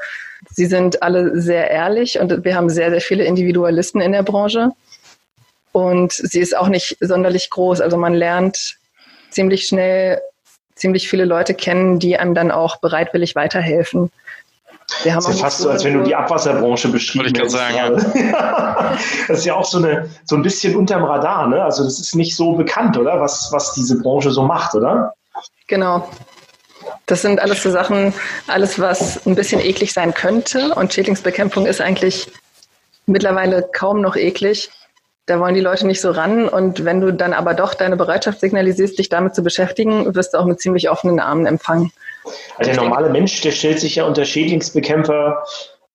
Sie 0.49 0.65
sind 0.65 1.03
alle 1.03 1.39
sehr 1.39 1.69
ehrlich 1.71 2.19
und 2.19 2.43
wir 2.43 2.55
haben 2.55 2.69
sehr, 2.69 2.91
sehr 2.91 3.01
viele 3.01 3.23
Individualisten 3.23 4.01
in 4.01 4.11
der 4.11 4.23
Branche. 4.23 4.71
Und 5.71 6.13
sie 6.13 6.39
ist 6.39 6.55
auch 6.57 6.69
nicht 6.69 6.97
sonderlich 7.01 7.49
groß. 7.49 7.81
Also 7.81 7.97
man 7.97 8.13
lernt 8.13 8.77
ziemlich 9.29 9.65
schnell 9.65 10.21
ziemlich 10.77 11.09
viele 11.09 11.25
Leute 11.25 11.53
kennen, 11.53 11.99
die 11.99 12.17
einem 12.17 12.35
dann 12.35 12.51
auch 12.51 12.77
bereitwillig 12.77 13.35
weiterhelfen. 13.35 14.11
Wir 15.03 15.13
haben 15.13 15.23
das 15.25 15.33
ist 15.33 15.39
ja 15.39 15.45
fast 15.45 15.57
so, 15.59 15.69
als 15.69 15.83
wenn 15.83 15.95
du 15.95 16.03
die 16.03 16.15
Abwasserbranche 16.15 16.87
beschrieben 16.87 17.25
hättest. 17.25 17.51
Sagen, 17.51 17.75
ja. 17.75 17.89
das 19.27 19.39
ist 19.39 19.45
ja 19.45 19.53
auch 19.55 19.65
so, 19.65 19.79
eine, 19.79 20.09
so 20.23 20.37
ein 20.37 20.41
bisschen 20.41 20.77
unterm 20.77 21.03
Radar. 21.03 21.47
Ne? 21.47 21.61
Also 21.61 21.83
das 21.83 21.99
ist 21.99 22.15
nicht 22.15 22.35
so 22.35 22.53
bekannt, 22.53 22.97
oder? 22.97 23.19
Was, 23.19 23.51
was 23.51 23.73
diese 23.73 24.01
Branche 24.01 24.31
so 24.31 24.43
macht, 24.43 24.75
oder? 24.75 25.13
Genau. 25.67 26.09
Das 27.05 27.21
sind 27.21 27.39
alles 27.41 27.63
so 27.63 27.71
Sachen, 27.71 28.13
alles, 28.47 28.79
was 28.79 29.25
ein 29.25 29.35
bisschen 29.35 29.61
eklig 29.61 29.93
sein 29.93 30.13
könnte. 30.13 30.73
Und 30.75 30.93
Schädlingsbekämpfung 30.93 31.65
ist 31.65 31.81
eigentlich 31.81 32.27
mittlerweile 33.05 33.67
kaum 33.71 34.01
noch 34.01 34.15
eklig. 34.15 34.69
Da 35.25 35.39
wollen 35.39 35.55
die 35.55 35.61
Leute 35.61 35.85
nicht 35.85 36.01
so 36.01 36.11
ran. 36.11 36.47
Und 36.47 36.85
wenn 36.85 37.01
du 37.01 37.11
dann 37.11 37.33
aber 37.33 37.53
doch 37.53 37.73
deine 37.73 37.97
Bereitschaft 37.97 38.39
signalisierst, 38.39 38.97
dich 38.97 39.09
damit 39.09 39.35
zu 39.35 39.43
beschäftigen, 39.43 40.15
wirst 40.15 40.33
du 40.33 40.37
auch 40.37 40.45
mit 40.45 40.61
ziemlich 40.61 40.89
offenen 40.89 41.19
Armen 41.19 41.45
empfangen. 41.45 41.91
Also 42.57 42.71
der 42.71 42.81
normale 42.81 43.09
Mensch, 43.09 43.41
der 43.41 43.51
stellt 43.51 43.79
sich 43.79 43.95
ja 43.95 44.05
unter 44.05 44.25
Schädlingsbekämpfer, 44.25 45.43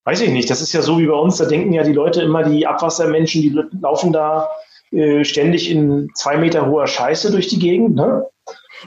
weiß 0.04 0.20
ich 0.22 0.30
nicht, 0.30 0.50
das 0.50 0.60
ist 0.60 0.72
ja 0.72 0.82
so 0.82 0.98
wie 0.98 1.06
bei 1.06 1.14
uns, 1.14 1.36
da 1.36 1.44
denken 1.44 1.72
ja 1.72 1.82
die 1.82 1.92
Leute 1.92 2.22
immer, 2.22 2.42
die 2.42 2.66
Abwassermenschen, 2.66 3.42
die 3.42 3.58
laufen 3.80 4.12
da 4.12 4.50
äh, 4.90 5.24
ständig 5.24 5.70
in 5.70 6.10
zwei 6.14 6.36
Meter 6.36 6.66
hoher 6.66 6.86
Scheiße 6.86 7.30
durch 7.30 7.48
die 7.48 7.58
Gegend. 7.58 7.94
Ne? 7.94 8.26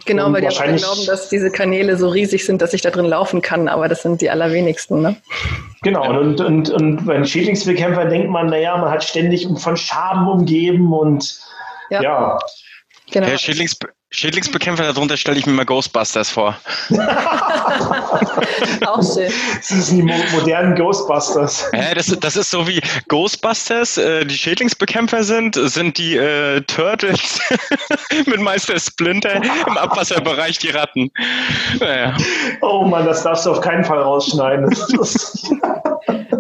Genau, 0.05 0.31
weil 0.31 0.41
die 0.41 0.47
wahrscheinlich 0.47 0.81
glauben, 0.81 1.05
dass 1.05 1.29
diese 1.29 1.49
Kanäle 1.49 1.97
so 1.97 2.09
riesig 2.09 2.45
sind, 2.45 2.61
dass 2.61 2.73
ich 2.73 2.81
da 2.81 2.89
drin 2.89 3.05
laufen 3.05 3.41
kann, 3.41 3.67
aber 3.67 3.87
das 3.87 4.01
sind 4.01 4.21
die 4.21 4.29
allerwenigsten. 4.29 5.01
Ne? 5.01 5.15
Genau, 5.81 6.19
und, 6.19 6.41
und, 6.41 6.69
und 6.69 7.05
bei 7.05 7.23
Schädlingsbekämpfern 7.23 8.09
denkt 8.09 8.29
man, 8.29 8.47
naja, 8.47 8.75
man 8.77 8.89
hat 8.89 9.03
ständig 9.03 9.47
von 9.57 9.77
Schaben 9.77 10.27
umgeben 10.27 10.93
und 10.93 11.39
ja. 11.89 12.01
ja. 12.01 12.37
Genau. 13.11 13.27
Herr 13.27 13.37
Schädlings, 13.37 13.77
Schädlingsbekämpfer, 14.11 14.93
darunter 14.93 15.17
stelle 15.17 15.37
ich 15.37 15.45
mir 15.45 15.51
mal 15.51 15.65
Ghostbusters 15.65 16.29
vor. 16.29 16.55
Auch 18.85 19.01
schön. 19.01 19.31
Das 19.57 19.67
sind 19.67 19.97
die 19.97 20.03
modernen 20.03 20.75
Ghostbusters. 20.75 21.69
Ja, 21.73 21.93
das, 21.93 22.07
das 22.19 22.37
ist 22.37 22.51
so 22.51 22.67
wie 22.67 22.81
Ghostbusters, 23.09 23.97
äh, 23.97 24.23
die 24.25 24.37
Schädlingsbekämpfer 24.37 25.23
sind, 25.23 25.55
sind 25.55 25.97
die 25.97 26.15
äh, 26.15 26.61
Turtles 26.61 27.39
mit 28.25 28.39
Meister 28.39 28.79
Splinter 28.79 29.35
im 29.35 29.77
Abwasserbereich 29.77 30.59
die 30.59 30.69
Ratten. 30.69 31.11
Naja. 31.79 32.15
Oh 32.61 32.85
Mann, 32.85 33.05
das 33.05 33.23
darfst 33.23 33.45
du 33.45 33.51
auf 33.51 33.61
keinen 33.61 33.83
Fall 33.83 33.99
rausschneiden. 33.99 34.73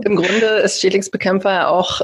Im 0.05 0.15
Grunde 0.15 0.45
ist 0.63 0.79
Schädlingsbekämpfer 0.79 1.69
auch 1.69 2.01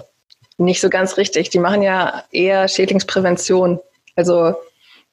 nicht 0.57 0.81
so 0.81 0.89
ganz 0.89 1.17
richtig. 1.17 1.49
Die 1.49 1.59
machen 1.59 1.81
ja 1.81 2.23
eher 2.31 2.67
Schädlingsprävention. 2.67 3.79
Also 4.15 4.55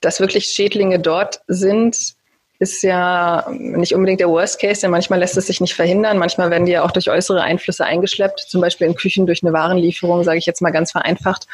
dass 0.01 0.21
wirklich 0.21 0.47
Schädlinge 0.47 0.99
dort 0.99 1.41
sind, 1.47 2.17
ist 2.61 2.83
ja 2.83 3.47
nicht 3.51 3.95
unbedingt 3.95 4.21
der 4.21 4.29
Worst 4.29 4.61
Case, 4.61 4.81
denn 4.81 4.91
manchmal 4.91 5.21
lässt 5.21 5.37
es 5.37 5.47
sich 5.47 5.61
nicht 5.61 5.75
verhindern. 5.75 6.19
Manchmal 6.19 6.51
werden 6.51 6.67
die 6.67 6.73
ja 6.73 6.83
auch 6.83 6.91
durch 6.91 7.09
äußere 7.09 7.43
Einflüsse 7.43 7.85
eingeschleppt, 7.85 8.41
zum 8.41 8.61
Beispiel 8.61 8.89
in 8.89 8.97
Küchen 8.97 9.27
durch 9.27 9.45
eine 9.45 9.53
Warenlieferung, 9.53 10.25
sage 10.25 10.39
ich 10.39 10.47
jetzt 10.47 10.61
mal 10.61 10.73
ganz 10.73 10.91
vereinfacht. 10.91 11.47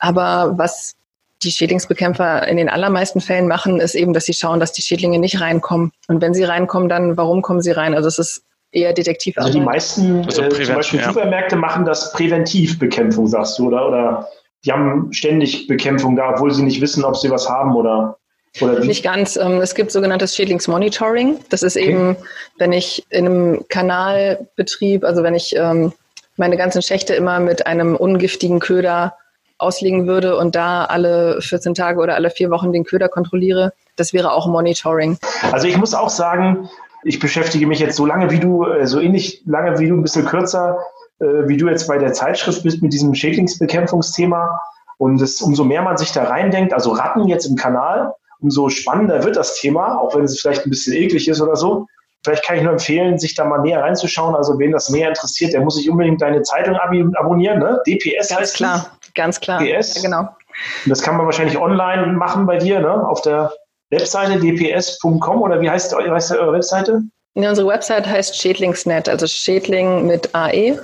Aber 0.00 0.54
was 0.56 0.96
die 1.42 1.52
Schädlingsbekämpfer 1.52 2.48
in 2.48 2.56
den 2.56 2.68
allermeisten 2.68 3.20
Fällen 3.20 3.46
machen, 3.46 3.80
ist 3.80 3.94
eben, 3.94 4.12
dass 4.12 4.24
sie 4.24 4.32
schauen, 4.32 4.58
dass 4.58 4.72
die 4.72 4.82
Schädlinge 4.82 5.18
nicht 5.18 5.40
reinkommen. 5.40 5.92
Und 6.08 6.20
wenn 6.22 6.34
sie 6.34 6.44
reinkommen, 6.44 6.88
dann 6.88 7.16
warum 7.16 7.42
kommen 7.42 7.60
sie 7.60 7.70
rein? 7.70 7.94
Also 7.94 8.08
es 8.08 8.18
ist 8.18 8.42
eher 8.72 8.92
detektiv. 8.92 9.36
Also 9.38 9.52
die 9.52 9.60
meisten, 9.60 10.24
also 10.24 10.42
äh, 10.42 10.48
zum 10.48 10.74
Beispiel 10.74 11.00
ja. 11.00 11.08
Supermärkte 11.08 11.56
machen 11.56 11.84
das 11.84 12.12
Präventivbekämpfung, 12.12 13.26
sagst 13.26 13.58
du, 13.58 13.68
oder? 13.68 13.86
Oder 13.86 14.28
die 14.64 14.72
haben 14.72 15.12
ständig 15.12 15.66
Bekämpfung 15.66 16.16
da, 16.16 16.30
obwohl 16.34 16.52
sie 16.52 16.62
nicht 16.62 16.80
wissen, 16.80 17.04
ob 17.04 17.16
sie 17.16 17.30
was 17.30 17.48
haben 17.48 17.74
oder 17.74 18.18
oder 18.60 18.80
Nicht 18.80 19.04
ganz. 19.04 19.36
Ähm, 19.36 19.60
es 19.60 19.74
gibt 19.74 19.92
sogenanntes 19.92 20.34
Schädlingsmonitoring. 20.34 21.38
Das 21.50 21.62
ist 21.62 21.76
okay. 21.76 21.90
eben, 21.90 22.16
wenn 22.56 22.72
ich 22.72 23.04
in 23.10 23.26
einem 23.26 23.64
Kanalbetrieb, 23.68 25.04
also 25.04 25.22
wenn 25.22 25.34
ich 25.34 25.54
ähm, 25.54 25.92
meine 26.36 26.56
ganzen 26.56 26.82
Schächte 26.82 27.14
immer 27.14 27.40
mit 27.40 27.66
einem 27.66 27.94
ungiftigen 27.94 28.58
Köder 28.58 29.14
auslegen 29.58 30.06
würde 30.06 30.36
und 30.36 30.54
da 30.54 30.84
alle 30.84 31.40
14 31.40 31.74
Tage 31.74 32.00
oder 32.00 32.14
alle 32.14 32.30
vier 32.30 32.50
Wochen 32.50 32.72
den 32.72 32.84
Köder 32.84 33.08
kontrolliere, 33.08 33.72
das 33.96 34.12
wäre 34.12 34.32
auch 34.32 34.46
Monitoring. 34.46 35.18
Also 35.52 35.66
ich 35.66 35.76
muss 35.76 35.94
auch 35.94 36.10
sagen, 36.10 36.68
ich 37.04 37.18
beschäftige 37.18 37.66
mich 37.66 37.80
jetzt 37.80 37.96
so 37.96 38.06
lange 38.06 38.30
wie 38.30 38.38
du, 38.38 38.64
äh, 38.64 38.86
so 38.86 39.00
ähnlich 39.00 39.42
lange 39.46 39.78
wie 39.78 39.88
du, 39.88 39.94
ein 39.94 40.02
bisschen 40.02 40.26
kürzer 40.26 40.78
wie 41.18 41.56
du 41.56 41.68
jetzt 41.68 41.88
bei 41.88 41.98
der 41.98 42.12
Zeitschrift 42.12 42.62
bist 42.62 42.82
mit 42.82 42.92
diesem 42.92 43.14
Schädlingsbekämpfungsthema. 43.14 44.60
Und 44.98 45.20
es, 45.20 45.40
umso 45.40 45.64
mehr 45.64 45.82
man 45.82 45.96
sich 45.96 46.12
da 46.12 46.24
reindenkt, 46.24 46.72
also 46.72 46.90
Ratten 46.90 47.28
jetzt 47.28 47.46
im 47.46 47.54
Kanal, 47.54 48.12
umso 48.40 48.68
spannender 48.68 49.24
wird 49.24 49.36
das 49.36 49.54
Thema, 49.60 50.00
auch 50.00 50.14
wenn 50.14 50.24
es 50.24 50.40
vielleicht 50.40 50.66
ein 50.66 50.70
bisschen 50.70 50.94
eklig 50.94 51.28
ist 51.28 51.40
oder 51.40 51.56
so. 51.56 51.86
Vielleicht 52.24 52.44
kann 52.44 52.56
ich 52.56 52.62
nur 52.62 52.72
empfehlen, 52.72 53.18
sich 53.18 53.34
da 53.36 53.44
mal 53.44 53.58
näher 53.58 53.80
reinzuschauen. 53.82 54.34
Also 54.34 54.58
wen 54.58 54.72
das 54.72 54.90
näher 54.90 55.08
interessiert, 55.08 55.52
der 55.52 55.60
muss 55.60 55.76
sich 55.76 55.88
unbedingt 55.88 56.20
deine 56.20 56.42
Zeitung 56.42 56.76
abonnieren, 56.76 57.60
ne? 57.60 57.80
DPS 57.86 58.28
ganz 58.28 58.40
heißt 58.40 58.56
klar, 58.56 58.90
die. 59.06 59.12
ganz 59.14 59.38
klar. 59.38 59.60
DPS. 59.60 59.96
Ja, 59.96 60.02
genau. 60.02 60.20
Und 60.20 60.90
das 60.90 61.00
kann 61.00 61.16
man 61.16 61.26
wahrscheinlich 61.26 61.56
online 61.58 62.08
machen 62.14 62.44
bei 62.46 62.58
dir, 62.58 62.80
ne? 62.80 63.06
Auf 63.08 63.22
der 63.22 63.52
Webseite 63.90 64.40
dps.com 64.40 65.42
oder 65.42 65.60
wie 65.60 65.70
heißt, 65.70 65.92
wie 65.92 66.10
heißt 66.10 66.32
eure 66.32 66.52
Webseite? 66.52 67.02
Ja, 67.34 67.50
unsere 67.50 67.68
Website 67.68 68.06
heißt 68.06 68.36
Schädlingsnet, 68.36 69.08
also 69.08 69.28
Schädling 69.28 70.06
mit 70.06 70.34
AE 70.34 70.80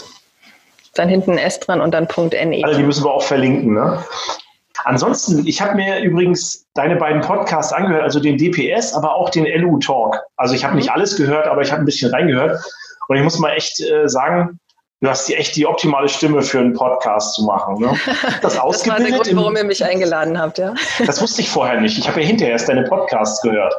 dann 0.95 1.09
hinten 1.09 1.33
ein 1.33 1.39
S 1.39 1.61
dran 1.61 1.81
und 1.81 1.93
dann 1.93 2.09
.ne. 2.17 2.63
Also 2.65 2.79
die 2.79 2.85
müssen 2.85 3.05
wir 3.05 3.13
auch 3.13 3.23
verlinken, 3.23 3.75
ne? 3.75 4.03
Ansonsten, 4.85 5.47
ich 5.47 5.63
habe 5.63 5.77
mir 5.77 6.01
übrigens 6.01 6.67
deine 6.75 6.97
beiden 6.97 7.23
Podcasts 7.23 7.73
angehört, 7.73 8.03
also 8.03 8.21
den 8.21 8.37
DPS, 8.37 8.93
aber 8.95 9.15
auch 9.15 9.31
den 9.31 9.47
LU 9.47 9.79
Talk. 9.79 10.21
Also 10.37 10.55
ich 10.55 10.65
habe 10.65 10.77
nicht 10.77 10.89
mhm. 10.89 10.95
alles 10.95 11.17
gehört, 11.17 11.47
aber 11.47 11.63
ich 11.63 11.73
habe 11.73 11.83
ein 11.83 11.87
bisschen 11.87 12.11
reingehört. 12.11 12.63
Und 13.09 13.17
ich 13.17 13.23
muss 13.23 13.39
mal 13.39 13.53
echt 13.53 13.81
äh, 13.81 14.09
sagen, 14.09 14.59
du 15.01 15.09
hast 15.09 15.29
die 15.29 15.35
echt 15.35 15.57
die 15.57 15.67
optimale 15.67 16.09
Stimme 16.09 16.43
für 16.43 16.59
einen 16.59 16.75
Podcast 16.75 17.35
zu 17.35 17.45
machen. 17.45 17.81
Ne? 17.81 17.97
Das, 18.43 18.55
das 18.55 18.89
war 18.89 18.99
der 18.99 19.13
Grund, 19.13 19.37
warum 19.37 19.57
ihr 19.57 19.65
mich 19.65 19.85
eingeladen 19.85 20.39
habt, 20.39 20.59
ja. 20.59 20.75
Das 21.07 21.23
wusste 21.23 21.41
ich 21.41 21.49
vorher 21.49 21.81
nicht. 21.81 21.99
Ich 21.99 22.09
habe 22.09 22.21
ja 22.21 22.27
hinterher 22.27 22.53
erst 22.53 22.69
deine 22.69 22.83
Podcasts 22.85 23.41
gehört. 23.43 23.75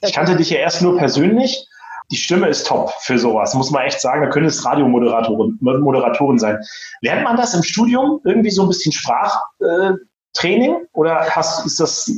Ich 0.00 0.12
kannte 0.12 0.34
dich 0.34 0.50
ja 0.50 0.58
erst 0.58 0.82
nur 0.82 0.96
persönlich 0.98 1.68
die 2.12 2.18
Stimme 2.18 2.48
ist 2.48 2.66
top 2.66 2.92
für 3.00 3.18
sowas, 3.18 3.54
muss 3.54 3.70
man 3.70 3.86
echt 3.86 4.00
sagen. 4.00 4.22
Da 4.22 4.28
können 4.28 4.46
es 4.46 4.64
Radiomoderatoren 4.64 5.58
Moderatoren 5.60 6.38
sein. 6.38 6.58
Lernt 7.00 7.24
man 7.24 7.36
das 7.36 7.54
im 7.54 7.62
Studium? 7.62 8.20
Irgendwie 8.24 8.50
so 8.50 8.62
ein 8.62 8.68
bisschen 8.68 8.92
Sprachtraining? 8.92 10.76
Oder 10.92 11.26
hast, 11.30 11.64
ist 11.66 11.80
das 11.80 12.12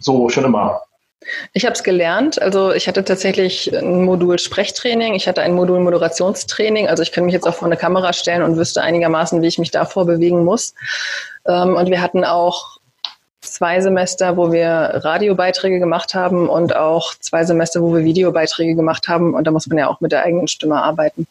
so 0.00 0.28
schon 0.28 0.44
immer? 0.44 0.82
Ich 1.52 1.64
habe 1.64 1.74
es 1.74 1.82
gelernt. 1.82 2.40
Also 2.40 2.72
ich 2.72 2.88
hatte 2.88 3.04
tatsächlich 3.04 3.74
ein 3.74 4.04
Modul 4.04 4.38
Sprechtraining, 4.38 5.14
ich 5.14 5.26
hatte 5.26 5.42
ein 5.42 5.54
Modul 5.54 5.80
Moderationstraining. 5.80 6.88
Also 6.88 7.02
ich 7.02 7.12
kann 7.12 7.24
mich 7.24 7.34
jetzt 7.34 7.46
auch 7.46 7.54
vor 7.54 7.66
eine 7.66 7.76
Kamera 7.76 8.12
stellen 8.12 8.42
und 8.42 8.56
wüsste 8.56 8.82
einigermaßen, 8.82 9.42
wie 9.42 9.46
ich 9.46 9.58
mich 9.58 9.70
davor 9.70 10.06
bewegen 10.06 10.44
muss. 10.44 10.74
Ähm, 11.46 11.74
und 11.74 11.90
wir 11.90 12.00
hatten 12.02 12.24
auch 12.24 12.77
zwei 13.52 13.80
Semester, 13.80 14.36
wo 14.36 14.52
wir 14.52 14.68
Radiobeiträge 14.68 15.78
gemacht 15.78 16.14
haben 16.14 16.48
und 16.48 16.74
auch 16.76 17.14
zwei 17.20 17.44
Semester, 17.44 17.82
wo 17.82 17.94
wir 17.94 18.04
Videobeiträge 18.04 18.74
gemacht 18.74 19.08
haben. 19.08 19.34
Und 19.34 19.46
da 19.46 19.50
muss 19.50 19.66
man 19.66 19.78
ja 19.78 19.88
auch 19.88 20.00
mit 20.00 20.12
der 20.12 20.22
eigenen 20.22 20.48
Stimme 20.48 20.82
arbeiten. 20.82 21.26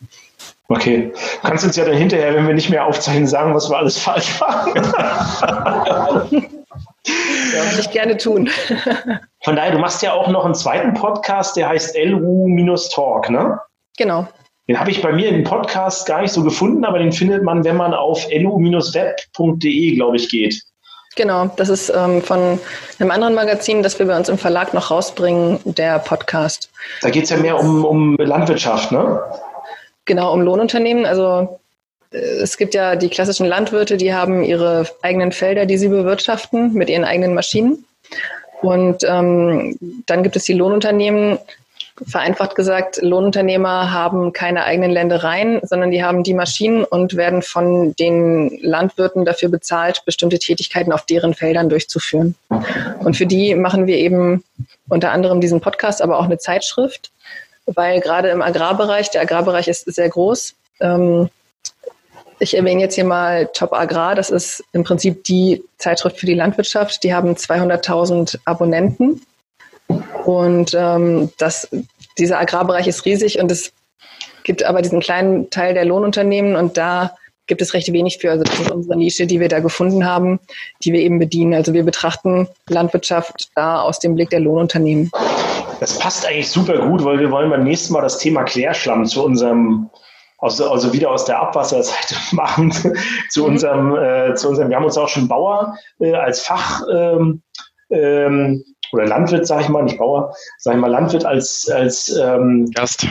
Okay. 0.69 1.11
Du 1.41 1.47
kannst 1.47 1.63
uns 1.63 1.75
ja 1.75 1.85
dann 1.85 1.95
hinterher, 1.95 2.33
wenn 2.33 2.47
wir 2.47 2.53
nicht 2.53 2.69
mehr 2.69 2.85
aufzeichnen, 2.85 3.27
sagen, 3.27 3.55
was 3.55 3.69
wir 3.69 3.77
alles 3.77 3.97
falsch 3.97 4.39
machen. 4.39 4.93
Ja. 7.53 7.63
Kann 7.63 7.79
ich 7.79 7.91
gerne 7.91 8.17
tun. 8.17 8.49
Von 9.43 9.55
daher, 9.55 9.71
du 9.71 9.79
machst 9.79 10.01
ja 10.01 10.11
auch 10.13 10.27
noch 10.27 10.43
einen 10.43 10.55
zweiten 10.55 10.93
Podcast, 10.93 11.55
der 11.55 11.69
heißt 11.69 11.95
LU-Talk, 11.97 13.29
ne? 13.29 13.59
Genau. 13.97 14.27
Den 14.67 14.79
habe 14.79 14.91
ich 14.91 15.01
bei 15.01 15.13
mir 15.13 15.29
im 15.29 15.45
Podcast 15.45 16.05
gar 16.05 16.21
nicht 16.21 16.33
so 16.33 16.43
gefunden, 16.43 16.83
aber 16.83 16.99
den 16.99 17.13
findet 17.13 17.43
man, 17.43 17.63
wenn 17.63 17.77
man 17.77 17.93
auf 17.93 18.27
lu-web.de, 18.29 19.95
glaube 19.95 20.17
ich, 20.17 20.29
geht. 20.29 20.61
Genau, 21.17 21.49
das 21.55 21.69
ist 21.69 21.89
ähm, 21.89 22.21
von 22.21 22.59
einem 22.99 23.11
anderen 23.11 23.33
Magazin, 23.33 23.81
das 23.81 23.97
wir 23.97 24.05
bei 24.05 24.15
uns 24.15 24.29
im 24.29 24.37
Verlag 24.37 24.75
noch 24.75 24.91
rausbringen, 24.91 25.59
der 25.65 25.97
Podcast. 25.97 26.69
Da 27.01 27.09
geht 27.09 27.23
es 27.23 27.31
ja 27.31 27.37
mehr 27.37 27.59
um, 27.59 27.83
um 27.83 28.15
Landwirtschaft, 28.17 28.91
ne? 28.91 29.19
Genau, 30.05 30.31
um 30.31 30.41
Lohnunternehmen. 30.41 31.07
Also 31.07 31.59
äh, 32.11 32.17
es 32.17 32.55
gibt 32.57 32.75
ja 32.75 32.95
die 32.95 33.09
klassischen 33.09 33.47
Landwirte, 33.47 33.97
die 33.97 34.13
haben 34.13 34.43
ihre 34.43 34.85
eigenen 35.01 35.31
Felder, 35.31 35.65
die 35.65 35.79
sie 35.79 35.87
bewirtschaften 35.87 36.73
mit 36.73 36.87
ihren 36.87 37.03
eigenen 37.03 37.33
Maschinen. 37.33 37.83
Und 38.61 39.03
ähm, 39.03 39.75
dann 40.05 40.21
gibt 40.21 40.35
es 40.35 40.43
die 40.43 40.53
Lohnunternehmen, 40.53 41.39
vereinfacht 42.05 42.55
gesagt, 42.55 42.99
Lohnunternehmer 43.01 43.91
haben 43.91 44.33
keine 44.33 44.65
eigenen 44.65 44.91
Ländereien, 44.91 45.59
sondern 45.63 45.91
die 45.91 46.03
haben 46.03 46.23
die 46.23 46.33
Maschinen 46.33 46.83
und 46.83 47.15
werden 47.15 47.41
von 47.41 47.95
den 47.95 48.59
Landwirten 48.61 49.25
dafür 49.25 49.49
bezahlt, 49.49 50.03
bestimmte 50.05 50.39
Tätigkeiten 50.39 50.91
auf 50.91 51.05
deren 51.05 51.33
Feldern 51.33 51.69
durchzuführen. 51.69 52.35
Und 52.99 53.17
für 53.17 53.25
die 53.25 53.55
machen 53.55 53.87
wir 53.87 53.97
eben 53.97 54.43
unter 54.87 55.11
anderem 55.11 55.41
diesen 55.41 55.61
Podcast, 55.61 56.01
aber 56.01 56.19
auch 56.19 56.25
eine 56.25 56.37
Zeitschrift, 56.37 57.11
weil 57.65 57.99
gerade 57.99 58.29
im 58.29 58.41
Agrarbereich, 58.41 59.09
der 59.09 59.21
Agrarbereich 59.21 59.67
ist 59.67 59.85
sehr 59.85 60.09
groß. 60.09 60.53
Ähm, 60.79 61.29
ich 62.39 62.55
erwähne 62.55 62.81
jetzt 62.81 62.95
hier 62.95 63.03
mal 63.03 63.49
Top 63.53 63.73
Agrar, 63.73 64.13
das 64.13 64.29
ist 64.29 64.63
im 64.71 64.83
Prinzip 64.83 65.23
die 65.23 65.63
Zeitschrift 65.79 66.19
für 66.19 66.27
die 66.27 66.35
Landwirtschaft. 66.35 67.03
Die 67.03 67.13
haben 67.13 67.33
200.000 67.33 68.37
Abonnenten 68.45 69.21
und 70.25 70.75
ähm, 70.77 71.29
das, 71.37 71.69
dieser 72.17 72.39
Agrarbereich 72.39 72.87
ist 72.87 73.05
riesig 73.05 73.39
und 73.39 73.51
es 73.51 73.71
gibt 74.43 74.63
aber 74.63 74.81
diesen 74.81 74.99
kleinen 74.99 75.49
Teil 75.49 75.73
der 75.73 75.85
Lohnunternehmen 75.85 76.55
und 76.55 76.77
da 76.77 77.15
gibt 77.47 77.61
es 77.61 77.73
recht 77.73 77.91
wenig 77.93 78.17
für. 78.19 78.31
Also 78.31 78.43
das 78.43 78.59
ist 78.59 78.71
unsere 78.71 78.97
Nische, 78.97 79.25
die 79.25 79.39
wir 79.39 79.47
da 79.47 79.59
gefunden 79.59 80.05
haben, 80.05 80.39
die 80.83 80.91
wir 80.91 80.99
eben 80.99 81.17
bedienen. 81.17 81.53
Also 81.53 81.73
wir 81.73 81.83
betrachten 81.83 82.47
Landwirtschaft 82.67 83.49
da 83.55 83.81
aus 83.81 83.99
dem 83.99 84.15
Blick 84.15 84.29
der 84.29 84.41
Lohnunternehmen. 84.41 85.09
Das 85.79 85.97
passt 85.97 86.25
eigentlich 86.25 86.49
super 86.49 86.77
gut, 86.87 87.03
weil 87.03 87.19
wir 87.19 87.31
wollen 87.31 87.49
beim 87.49 87.63
nächsten 87.63 87.93
Mal 87.93 88.01
das 88.01 88.17
Thema 88.17 88.43
Klärschlamm 88.43 89.05
zu 89.05 89.23
unserem 89.23 89.89
also, 90.39 90.69
also 90.69 90.93
wieder 90.93 91.09
aus 91.09 91.25
der 91.25 91.39
Abwasserseite 91.39 92.15
machen 92.35 92.71
zu 93.29 93.41
mhm. 93.41 93.49
unserem, 93.49 93.95
äh, 93.95 94.35
zu 94.35 94.49
unserem, 94.49 94.69
wir 94.69 94.75
haben 94.75 94.85
uns 94.85 94.97
auch 94.97 95.09
schon 95.09 95.27
Bauer 95.27 95.75
äh, 95.99 96.13
als 96.13 96.41
Fach 96.41 96.83
ähm, 96.93 97.41
ähm, 97.89 98.63
oder 98.91 99.05
Landwirt, 99.05 99.47
sage 99.47 99.63
ich 99.63 99.69
mal, 99.69 99.83
nicht 99.83 99.97
Bauer, 99.97 100.35
sage 100.57 100.77
ich 100.77 100.81
mal 100.81 100.91
Landwirt 100.91 101.25
als, 101.25 101.69
als 101.69 102.15
ähm, 102.15 102.69
Gast 102.71 103.07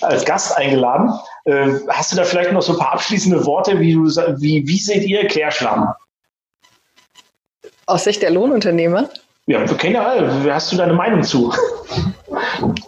als 0.00 0.24
Gast 0.24 0.56
eingeladen. 0.56 1.12
Äh, 1.44 1.72
hast 1.88 2.12
du 2.12 2.16
da 2.16 2.24
vielleicht 2.24 2.52
noch 2.52 2.62
so 2.62 2.72
ein 2.72 2.78
paar 2.78 2.92
abschließende 2.92 3.44
Worte, 3.44 3.80
wie, 3.80 3.94
du, 3.94 4.04
wie, 4.04 4.66
wie 4.66 4.78
seht 4.78 5.04
ihr 5.04 5.26
Klärschlamm? 5.26 5.88
Aus 7.86 8.04
Sicht 8.04 8.22
der 8.22 8.30
Lohnunternehmer? 8.30 9.08
Ja, 9.46 9.64
generell, 9.64 10.52
hast 10.52 10.72
du 10.72 10.76
deine 10.76 10.92
Meinung 10.92 11.22
zu? 11.22 11.52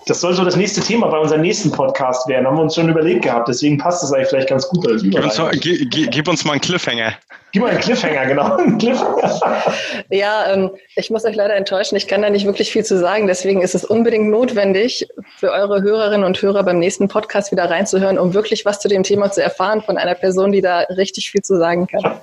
Das 0.07 0.21
soll 0.21 0.35
so 0.35 0.45
das 0.45 0.57
nächste 0.57 0.81
Thema 0.81 1.07
bei 1.09 1.19
unserem 1.19 1.43
nächsten 1.43 1.71
Podcast 1.71 2.27
werden. 2.29 2.47
Haben 2.47 2.57
wir 2.57 2.63
uns 2.63 2.75
schon 2.75 2.89
überlegt 2.89 3.23
gehabt. 3.23 3.49
Deswegen 3.49 3.79
passt 3.79 4.03
das 4.03 4.13
eigentlich 4.13 4.29
vielleicht 4.29 4.49
ganz 4.49 4.69
gut. 4.69 4.87
Als 4.87 5.03
gib, 5.03 5.15
uns 5.15 5.41
gib, 5.61 6.11
gib 6.11 6.29
uns 6.29 6.45
mal 6.45 6.53
einen 6.53 6.61
Cliffhanger. 6.61 7.15
Gib 7.53 7.63
mal 7.63 7.71
einen 7.71 7.81
Cliffhanger, 7.81 8.27
genau. 8.27 8.57
Einen 8.57 8.79
Cliffhanger. 8.79 9.75
Ja, 10.11 10.53
ähm, 10.53 10.71
ich 10.95 11.11
muss 11.11 11.25
euch 11.25 11.35
leider 11.35 11.57
enttäuschen. 11.57 11.97
Ich 11.97 12.07
kann 12.07 12.23
da 12.23 12.31
nicht 12.31 12.47
wirklich 12.47 12.71
viel 12.71 12.85
zu 12.85 12.99
sagen. 12.99 13.27
Deswegen 13.27 13.61
ist 13.63 13.75
es 13.75 13.85
unbedingt 13.85 14.29
notwendig, 14.29 15.09
für 15.37 15.51
eure 15.51 15.83
Hörerinnen 15.83 16.25
und 16.25 16.41
Hörer 16.41 16.63
beim 16.63 16.79
nächsten 16.79 17.09
Podcast 17.09 17.51
wieder 17.51 17.69
reinzuhören, 17.69 18.19
um 18.19 18.35
wirklich 18.35 18.65
was 18.65 18.79
zu 18.79 18.89
dem 18.89 19.03
Thema 19.03 19.33
zu 19.33 19.43
erfahren 19.43 19.83
von 19.83 19.99
einer 19.99 20.15
Person, 20.15 20.53
die 20.53 20.61
da 20.61 20.81
richtig 20.91 21.31
viel 21.31 21.43
zu 21.43 21.57
sagen 21.59 21.87
kann. 21.89 22.21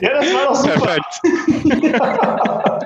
Ja, 0.00 0.10
das 0.14 0.32
war 0.32 0.46
doch 0.46 0.54
super. 0.54 0.96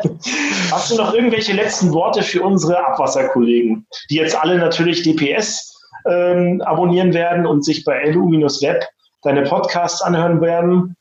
Hast 0.72 0.90
du 0.90 0.96
noch 0.96 1.14
irgendwelche 1.14 1.52
letzten 1.52 1.92
Worte 1.92 2.22
für 2.22 2.42
unsere 2.42 2.84
Abwasserkollegen, 2.84 3.86
die 4.11 4.16
jetzt 4.16 4.36
alle 4.36 4.59
natürlich 4.59 5.02
DPS 5.02 5.72
ähm, 6.09 6.62
abonnieren 6.64 7.14
werden 7.14 7.46
und 7.46 7.64
sich 7.64 7.84
bei 7.84 8.11
LU-Web 8.11 8.84
deine 9.26 9.42
Podcasts 9.42 10.02
anhören 10.02 10.40
werden 10.40 10.96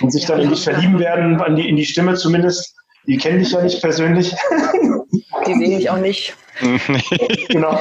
und 0.00 0.10
sich 0.10 0.22
ja, 0.22 0.30
dann 0.30 0.40
in 0.40 0.50
dich 0.50 0.64
verlieben 0.64 0.98
werden, 0.98 1.40
in 1.40 1.56
die, 1.56 1.68
in 1.68 1.76
die 1.76 1.86
Stimme 1.86 2.14
zumindest. 2.14 2.74
Die 3.06 3.16
kennen 3.16 3.38
dich 3.38 3.52
ja 3.52 3.62
nicht 3.62 3.80
persönlich. 3.80 4.34
Die 5.46 5.54
sehen 5.54 5.76
mich 5.76 5.88
auch 5.88 5.98
nicht. 5.98 6.36
genau. 7.48 7.78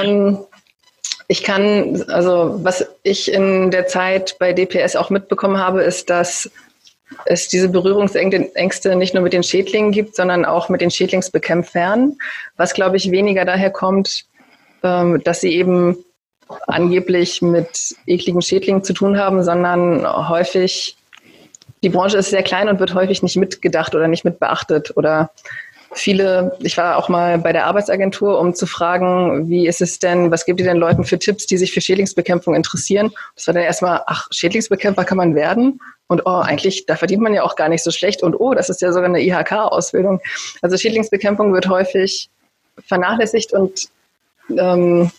ähm, 0.00 0.38
ich 1.26 1.42
kann, 1.42 2.04
also 2.08 2.60
was 2.62 2.86
ich 3.02 3.32
in 3.32 3.70
der 3.70 3.86
Zeit 3.86 4.36
bei 4.38 4.52
DPS 4.52 4.94
auch 4.94 5.10
mitbekommen 5.10 5.58
habe, 5.58 5.82
ist, 5.82 6.10
dass 6.10 6.50
es 7.24 7.48
diese 7.48 7.68
Berührungsängste 7.68 8.94
nicht 8.94 9.14
nur 9.14 9.22
mit 9.22 9.32
den 9.32 9.42
Schädlingen 9.42 9.92
gibt, 9.92 10.14
sondern 10.14 10.44
auch 10.44 10.68
mit 10.68 10.80
den 10.80 10.90
Schädlingsbekämpfern, 10.90 12.16
was, 12.56 12.74
glaube 12.74 12.96
ich, 12.96 13.10
weniger 13.10 13.44
daher 13.44 13.70
kommt, 13.70 14.26
ähm, 14.82 15.22
dass 15.24 15.40
sie 15.40 15.52
eben 15.52 16.04
angeblich 16.66 17.42
mit 17.42 17.96
ekligen 18.06 18.42
Schädlingen 18.42 18.84
zu 18.84 18.92
tun 18.92 19.18
haben, 19.18 19.42
sondern 19.42 20.06
häufig, 20.28 20.96
die 21.82 21.88
Branche 21.88 22.18
ist 22.18 22.30
sehr 22.30 22.42
klein 22.42 22.68
und 22.68 22.80
wird 22.80 22.94
häufig 22.94 23.22
nicht 23.22 23.36
mitgedacht 23.36 23.94
oder 23.94 24.08
nicht 24.08 24.24
mitbeachtet 24.24 24.96
oder 24.96 25.30
viele, 25.94 26.56
ich 26.60 26.76
war 26.76 26.96
auch 26.96 27.08
mal 27.08 27.38
bei 27.38 27.52
der 27.52 27.66
Arbeitsagentur, 27.66 28.38
um 28.38 28.54
zu 28.54 28.66
fragen, 28.66 29.48
wie 29.48 29.66
ist 29.66 29.80
es 29.80 29.98
denn, 29.98 30.30
was 30.30 30.44
gibt 30.44 30.60
ihr 30.60 30.66
denn 30.66 30.76
Leuten 30.76 31.04
für 31.04 31.18
Tipps, 31.18 31.46
die 31.46 31.58
sich 31.58 31.72
für 31.72 31.80
Schädlingsbekämpfung 31.80 32.54
interessieren? 32.54 33.12
Das 33.36 33.46
war 33.46 33.54
dann 33.54 33.62
erstmal, 33.62 34.02
ach, 34.06 34.26
Schädlingsbekämpfer 34.30 35.04
kann 35.04 35.18
man 35.18 35.34
werden. 35.34 35.80
Und 36.06 36.22
oh, 36.26 36.40
eigentlich, 36.40 36.86
da 36.86 36.96
verdient 36.96 37.22
man 37.22 37.34
ja 37.34 37.42
auch 37.42 37.56
gar 37.56 37.68
nicht 37.68 37.82
so 37.82 37.90
schlecht. 37.90 38.22
Und 38.22 38.34
oh, 38.34 38.54
das 38.54 38.68
ist 38.68 38.80
ja 38.82 38.92
sogar 38.92 39.08
eine 39.08 39.22
IHK-Ausbildung. 39.22 40.20
Also 40.60 40.76
Schädlingsbekämpfung 40.76 41.52
wird 41.52 41.68
häufig 41.68 42.28
vernachlässigt 42.86 43.52
und 43.52 43.88
ähm, 44.50 45.10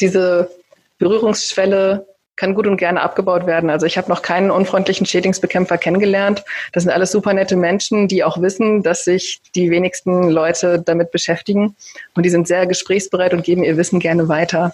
diese 0.00 0.50
Berührungsschwelle 0.98 2.06
kann 2.36 2.54
gut 2.54 2.66
und 2.66 2.76
gerne 2.76 3.00
abgebaut 3.00 3.46
werden. 3.46 3.70
Also 3.70 3.86
ich 3.86 3.96
habe 3.96 4.08
noch 4.08 4.22
keinen 4.22 4.50
unfreundlichen 4.50 5.06
Schädlingsbekämpfer 5.06 5.78
kennengelernt. 5.78 6.44
Das 6.72 6.82
sind 6.82 6.92
alles 6.92 7.12
super 7.12 7.32
nette 7.32 7.56
Menschen, 7.56 8.08
die 8.08 8.24
auch 8.24 8.40
wissen, 8.40 8.82
dass 8.82 9.04
sich 9.04 9.40
die 9.54 9.70
wenigsten 9.70 10.30
Leute 10.30 10.82
damit 10.84 11.12
beschäftigen. 11.12 11.76
Und 12.14 12.24
die 12.24 12.30
sind 12.30 12.48
sehr 12.48 12.66
gesprächsbereit 12.66 13.34
und 13.34 13.44
geben 13.44 13.62
ihr 13.62 13.76
Wissen 13.76 14.00
gerne 14.00 14.28
weiter. 14.28 14.72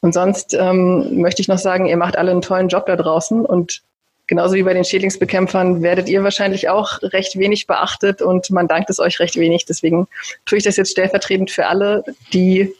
Und 0.00 0.12
sonst 0.12 0.54
ähm, 0.54 1.20
möchte 1.20 1.42
ich 1.42 1.48
noch 1.48 1.58
sagen, 1.58 1.86
ihr 1.86 1.96
macht 1.96 2.16
alle 2.16 2.30
einen 2.30 2.42
tollen 2.42 2.68
Job 2.68 2.86
da 2.86 2.96
draußen 2.96 3.44
und 3.44 3.82
genauso 4.26 4.54
wie 4.54 4.62
bei 4.62 4.72
den 4.72 4.84
Schädlingsbekämpfern 4.84 5.82
werdet 5.82 6.08
ihr 6.08 6.22
wahrscheinlich 6.22 6.68
auch 6.68 7.02
recht 7.02 7.38
wenig 7.38 7.66
beachtet 7.66 8.22
und 8.22 8.50
man 8.50 8.68
dankt 8.68 8.88
es 8.88 8.98
euch 8.98 9.20
recht 9.20 9.36
wenig. 9.36 9.66
Deswegen 9.66 10.06
tue 10.46 10.58
ich 10.58 10.64
das 10.64 10.76
jetzt 10.76 10.92
stellvertretend 10.92 11.50
für 11.50 11.66
alle, 11.66 12.04
die 12.32 12.72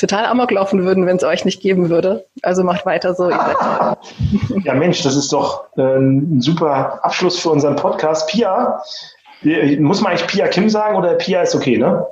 total 0.00 0.24
amok 0.26 0.50
laufen 0.50 0.84
würden, 0.84 1.06
wenn 1.06 1.16
es 1.16 1.24
euch 1.24 1.44
nicht 1.44 1.60
geben 1.60 1.90
würde. 1.90 2.26
Also 2.42 2.64
macht 2.64 2.86
weiter 2.86 3.14
so. 3.14 3.30
ja, 4.64 4.74
Mensch, 4.74 5.02
das 5.02 5.14
ist 5.14 5.32
doch 5.32 5.64
äh, 5.76 5.82
ein 5.82 6.40
super 6.40 7.04
Abschluss 7.04 7.38
für 7.38 7.50
unseren 7.50 7.76
Podcast. 7.76 8.28
Pia, 8.28 8.82
muss 9.78 10.00
man 10.00 10.12
eigentlich 10.12 10.26
Pia 10.26 10.48
Kim 10.48 10.70
sagen 10.70 10.96
oder 10.96 11.14
Pia 11.14 11.42
ist 11.42 11.54
okay, 11.54 11.76
ne? 11.76 12.06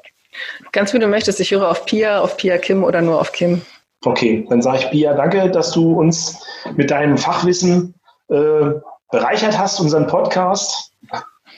Ganz 0.73 0.93
wie 0.93 0.99
du 0.99 1.07
möchtest. 1.07 1.41
Ich 1.41 1.51
höre 1.51 1.69
auf 1.69 1.87
Pia, 1.87 2.21
auf 2.21 2.37
Pia 2.37 2.59
Kim 2.59 2.85
oder 2.85 3.01
nur 3.01 3.21
auf 3.21 3.33
Kim. 3.33 3.63
Okay, 4.05 4.47
dann 4.51 4.63
sage 4.63 4.79
ich 4.79 4.91
Pia, 4.91 5.15
danke, 5.15 5.51
dass 5.51 5.73
du 5.73 5.93
uns 5.95 6.45
mit 6.77 6.91
deinem 6.91 7.17
Fachwissen 7.17 7.95
äh, 8.29 8.73
bereichert 9.11 9.59
hast, 9.59 9.81
unseren 9.81 10.07
Podcast. 10.07 10.93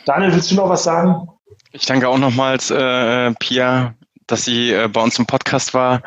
Daniel, 0.06 0.32
willst 0.32 0.50
du 0.50 0.54
noch 0.54 0.68
was 0.68 0.84
sagen? 0.84 1.28
Ich 1.72 1.86
danke 1.86 2.08
auch 2.08 2.18
nochmals, 2.18 2.70
äh, 2.70 3.32
Pia, 3.34 3.94
dass 4.30 4.44
sie 4.44 4.72
äh, 4.72 4.88
bei 4.88 5.00
uns 5.00 5.18
im 5.18 5.26
Podcast 5.26 5.74
war. 5.74 6.02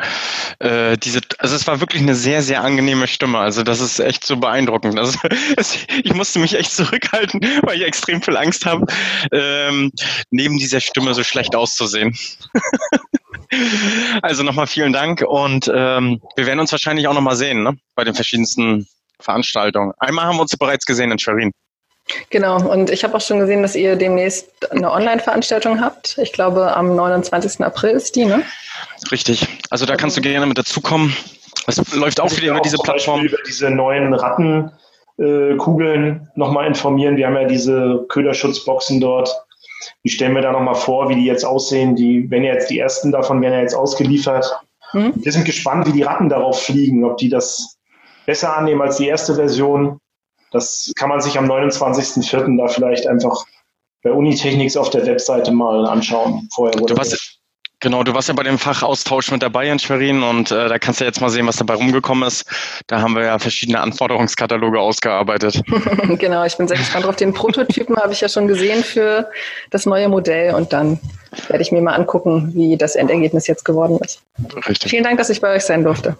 Äh, 0.60 0.98
diese, 0.98 1.22
also 1.40 1.56
es 1.56 1.68
war 1.68 1.80
wirklich 1.80 2.02
eine 2.02 2.16
sehr, 2.16 2.42
sehr 2.42 2.64
angenehme 2.64 3.08
Stimme. 3.08 3.40
Also 3.40 3.64
das 3.64 3.80
ist 3.80 4.00
echt 4.00 4.26
so 4.26 4.38
beeindruckend. 4.38 4.98
Also 4.98 5.18
es, 5.58 5.78
ich 6.04 6.14
musste 6.14 6.40
mich 6.40 6.56
echt 6.56 6.72
zurückhalten, 6.72 7.42
weil 7.64 7.78
ich 7.78 7.84
extrem 7.84 8.22
viel 8.22 8.38
Angst 8.38 8.66
habe, 8.66 8.86
ähm, 9.32 9.92
neben 10.32 10.58
dieser 10.58 10.80
Stimme 10.80 11.14
so 11.14 11.24
schlecht 11.24 11.56
auszusehen. 11.56 12.18
also 14.22 14.44
nochmal 14.44 14.68
vielen 14.68 14.94
Dank 14.94 15.22
und 15.22 15.72
ähm, 15.74 16.22
wir 16.36 16.46
werden 16.46 16.60
uns 16.60 16.72
wahrscheinlich 16.72 17.08
auch 17.08 17.14
nochmal 17.14 17.36
sehen 17.36 17.64
ne? 17.64 17.78
bei 17.96 18.04
den 18.04 18.16
verschiedensten 18.16 18.88
Veranstaltungen. 19.20 19.94
Einmal 20.00 20.26
haben 20.26 20.38
wir 20.38 20.42
uns 20.42 20.56
bereits 20.58 20.86
gesehen 20.86 21.12
in 21.12 21.20
Schwerin. 21.20 21.52
Genau, 22.30 22.70
und 22.70 22.90
ich 22.90 23.04
habe 23.04 23.16
auch 23.16 23.22
schon 23.22 23.40
gesehen, 23.40 23.62
dass 23.62 23.76
ihr 23.76 23.96
demnächst 23.96 24.72
eine 24.72 24.92
Online-Veranstaltung 24.92 25.82
habt. 25.82 26.18
Ich 26.18 26.34
glaube, 26.34 26.76
am 26.76 26.96
29. 26.96 27.62
April 27.62 27.92
ist 27.92 28.16
die, 28.16 28.26
ne? 28.26 28.44
Richtig. 29.12 29.48
Also 29.70 29.86
da 29.86 29.96
kannst 29.96 30.18
du 30.18 30.22
gerne 30.22 30.46
mit 30.46 30.58
dazukommen. 30.58 31.16
Das 31.66 31.82
läuft 31.94 32.20
auch 32.20 32.36
wieder 32.36 32.52
über 32.52 32.62
diese 32.62 32.78
Plattform. 32.78 33.22
Über 33.22 33.38
diese 33.48 33.70
neuen 33.70 34.14
Rattenkugeln 34.14 36.16
äh, 36.16 36.20
nochmal 36.36 36.68
informieren. 36.68 37.16
Wir 37.16 37.28
haben 37.28 37.36
ja 37.36 37.46
diese 37.46 38.06
Köderschutzboxen 38.10 39.00
dort. 39.00 39.30
Die 40.04 40.10
stellen 40.10 40.34
wir 40.34 40.42
da 40.42 40.52
nochmal 40.52 40.76
vor, 40.76 41.10
wie 41.10 41.16
die 41.16 41.26
jetzt 41.26 41.46
aussehen. 41.46 41.96
Die, 41.96 42.30
wenn 42.30 42.44
jetzt 42.44 42.70
die 42.70 42.80
ersten 42.80 43.12
davon 43.12 43.42
werden 43.42 43.54
ja 43.54 43.62
jetzt 43.62 43.76
ausgeliefert. 43.76 44.46
Hm? 44.92 45.14
Wir 45.16 45.32
sind 45.32 45.46
gespannt, 45.46 45.88
wie 45.88 45.94
die 45.94 46.04
Ratten 46.04 46.30
darauf 46.30 46.62
fliegen, 46.62 47.06
ob 47.06 47.18
die 47.18 47.30
das 47.30 47.78
besser 48.26 48.56
annehmen 48.56 48.82
als 48.82 48.98
die 48.98 49.08
erste 49.08 49.36
Version 49.36 50.00
das 50.54 50.92
kann 50.96 51.10
man 51.10 51.20
sich 51.20 51.38
am 51.38 51.52
29.04. 51.52 52.58
da 52.58 52.68
vielleicht 52.68 53.08
einfach 53.08 53.44
bei 54.04 54.12
Unitechnics 54.12 54.78
auf 54.78 54.90
der 54.90 55.06
Webseite 55.06 55.52
mal 55.52 55.86
anschauen. 55.86 56.48
Vorher 56.54 56.80
wurde 56.80 56.98
was, 56.98 57.40
Genau, 57.84 58.02
du 58.02 58.14
warst 58.14 58.30
ja 58.30 58.34
bei 58.34 58.44
dem 58.44 58.58
Fachaustausch 58.58 59.30
mit 59.30 59.44
dabei 59.44 59.70
in 59.70 59.78
Schwerin 59.78 60.24
und 60.24 60.52
äh, 60.52 60.70
da 60.70 60.80
kannst 60.80 61.02
du 61.02 61.04
jetzt 61.04 61.20
mal 61.20 61.30
sehen, 61.30 61.46
was 61.48 61.58
dabei 61.58 61.74
rumgekommen 61.74 62.26
ist. 62.26 62.46
Da 62.88 63.02
haben 63.02 63.14
wir 63.14 63.26
ja 63.26 63.38
verschiedene 63.40 63.82
Anforderungskataloge 63.82 64.80
ausgearbeitet. 64.80 65.62
genau, 66.18 66.46
ich 66.46 66.56
bin 66.56 66.70
sehr 66.70 66.78
gespannt 66.78 67.06
drauf. 67.06 67.18
Den 67.18 67.34
Prototypen 67.34 67.98
habe 67.98 68.14
ich 68.14 68.22
ja 68.22 68.30
schon 68.30 68.48
gesehen 68.48 68.86
für 68.86 69.30
das 69.70 69.86
neue 69.86 70.08
Modell 70.08 70.56
und 70.56 70.72
dann 70.72 70.98
werde 71.50 71.62
ich 71.62 71.74
mir 71.74 71.82
mal 71.82 71.96
angucken, 71.96 72.54
wie 72.54 72.78
das 72.78 72.96
Endergebnis 72.96 73.48
jetzt 73.48 73.66
geworden 73.66 74.00
ist. 74.02 74.22
Richtig. 74.66 74.90
Vielen 74.90 75.04
Dank, 75.04 75.18
dass 75.18 75.30
ich 75.30 75.42
bei 75.42 75.54
euch 75.54 75.64
sein 75.64 75.84
durfte. 75.84 76.16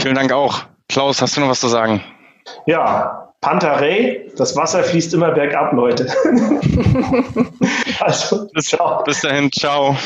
Vielen 0.00 0.14
Dank 0.14 0.30
auch. 0.30 0.64
Klaus, 0.90 1.22
hast 1.22 1.38
du 1.38 1.40
noch 1.40 1.48
was 1.48 1.60
zu 1.60 1.68
sagen? 1.68 2.04
Ja, 2.66 3.27
Pantarei, 3.40 4.26
das 4.36 4.56
Wasser 4.56 4.82
fließt 4.82 5.14
immer 5.14 5.30
bergab, 5.30 5.72
Leute. 5.72 6.06
also, 8.00 8.48
bis, 8.52 8.66
ciao. 8.66 9.04
bis 9.04 9.20
dahin, 9.20 9.50
ciao. 9.52 9.96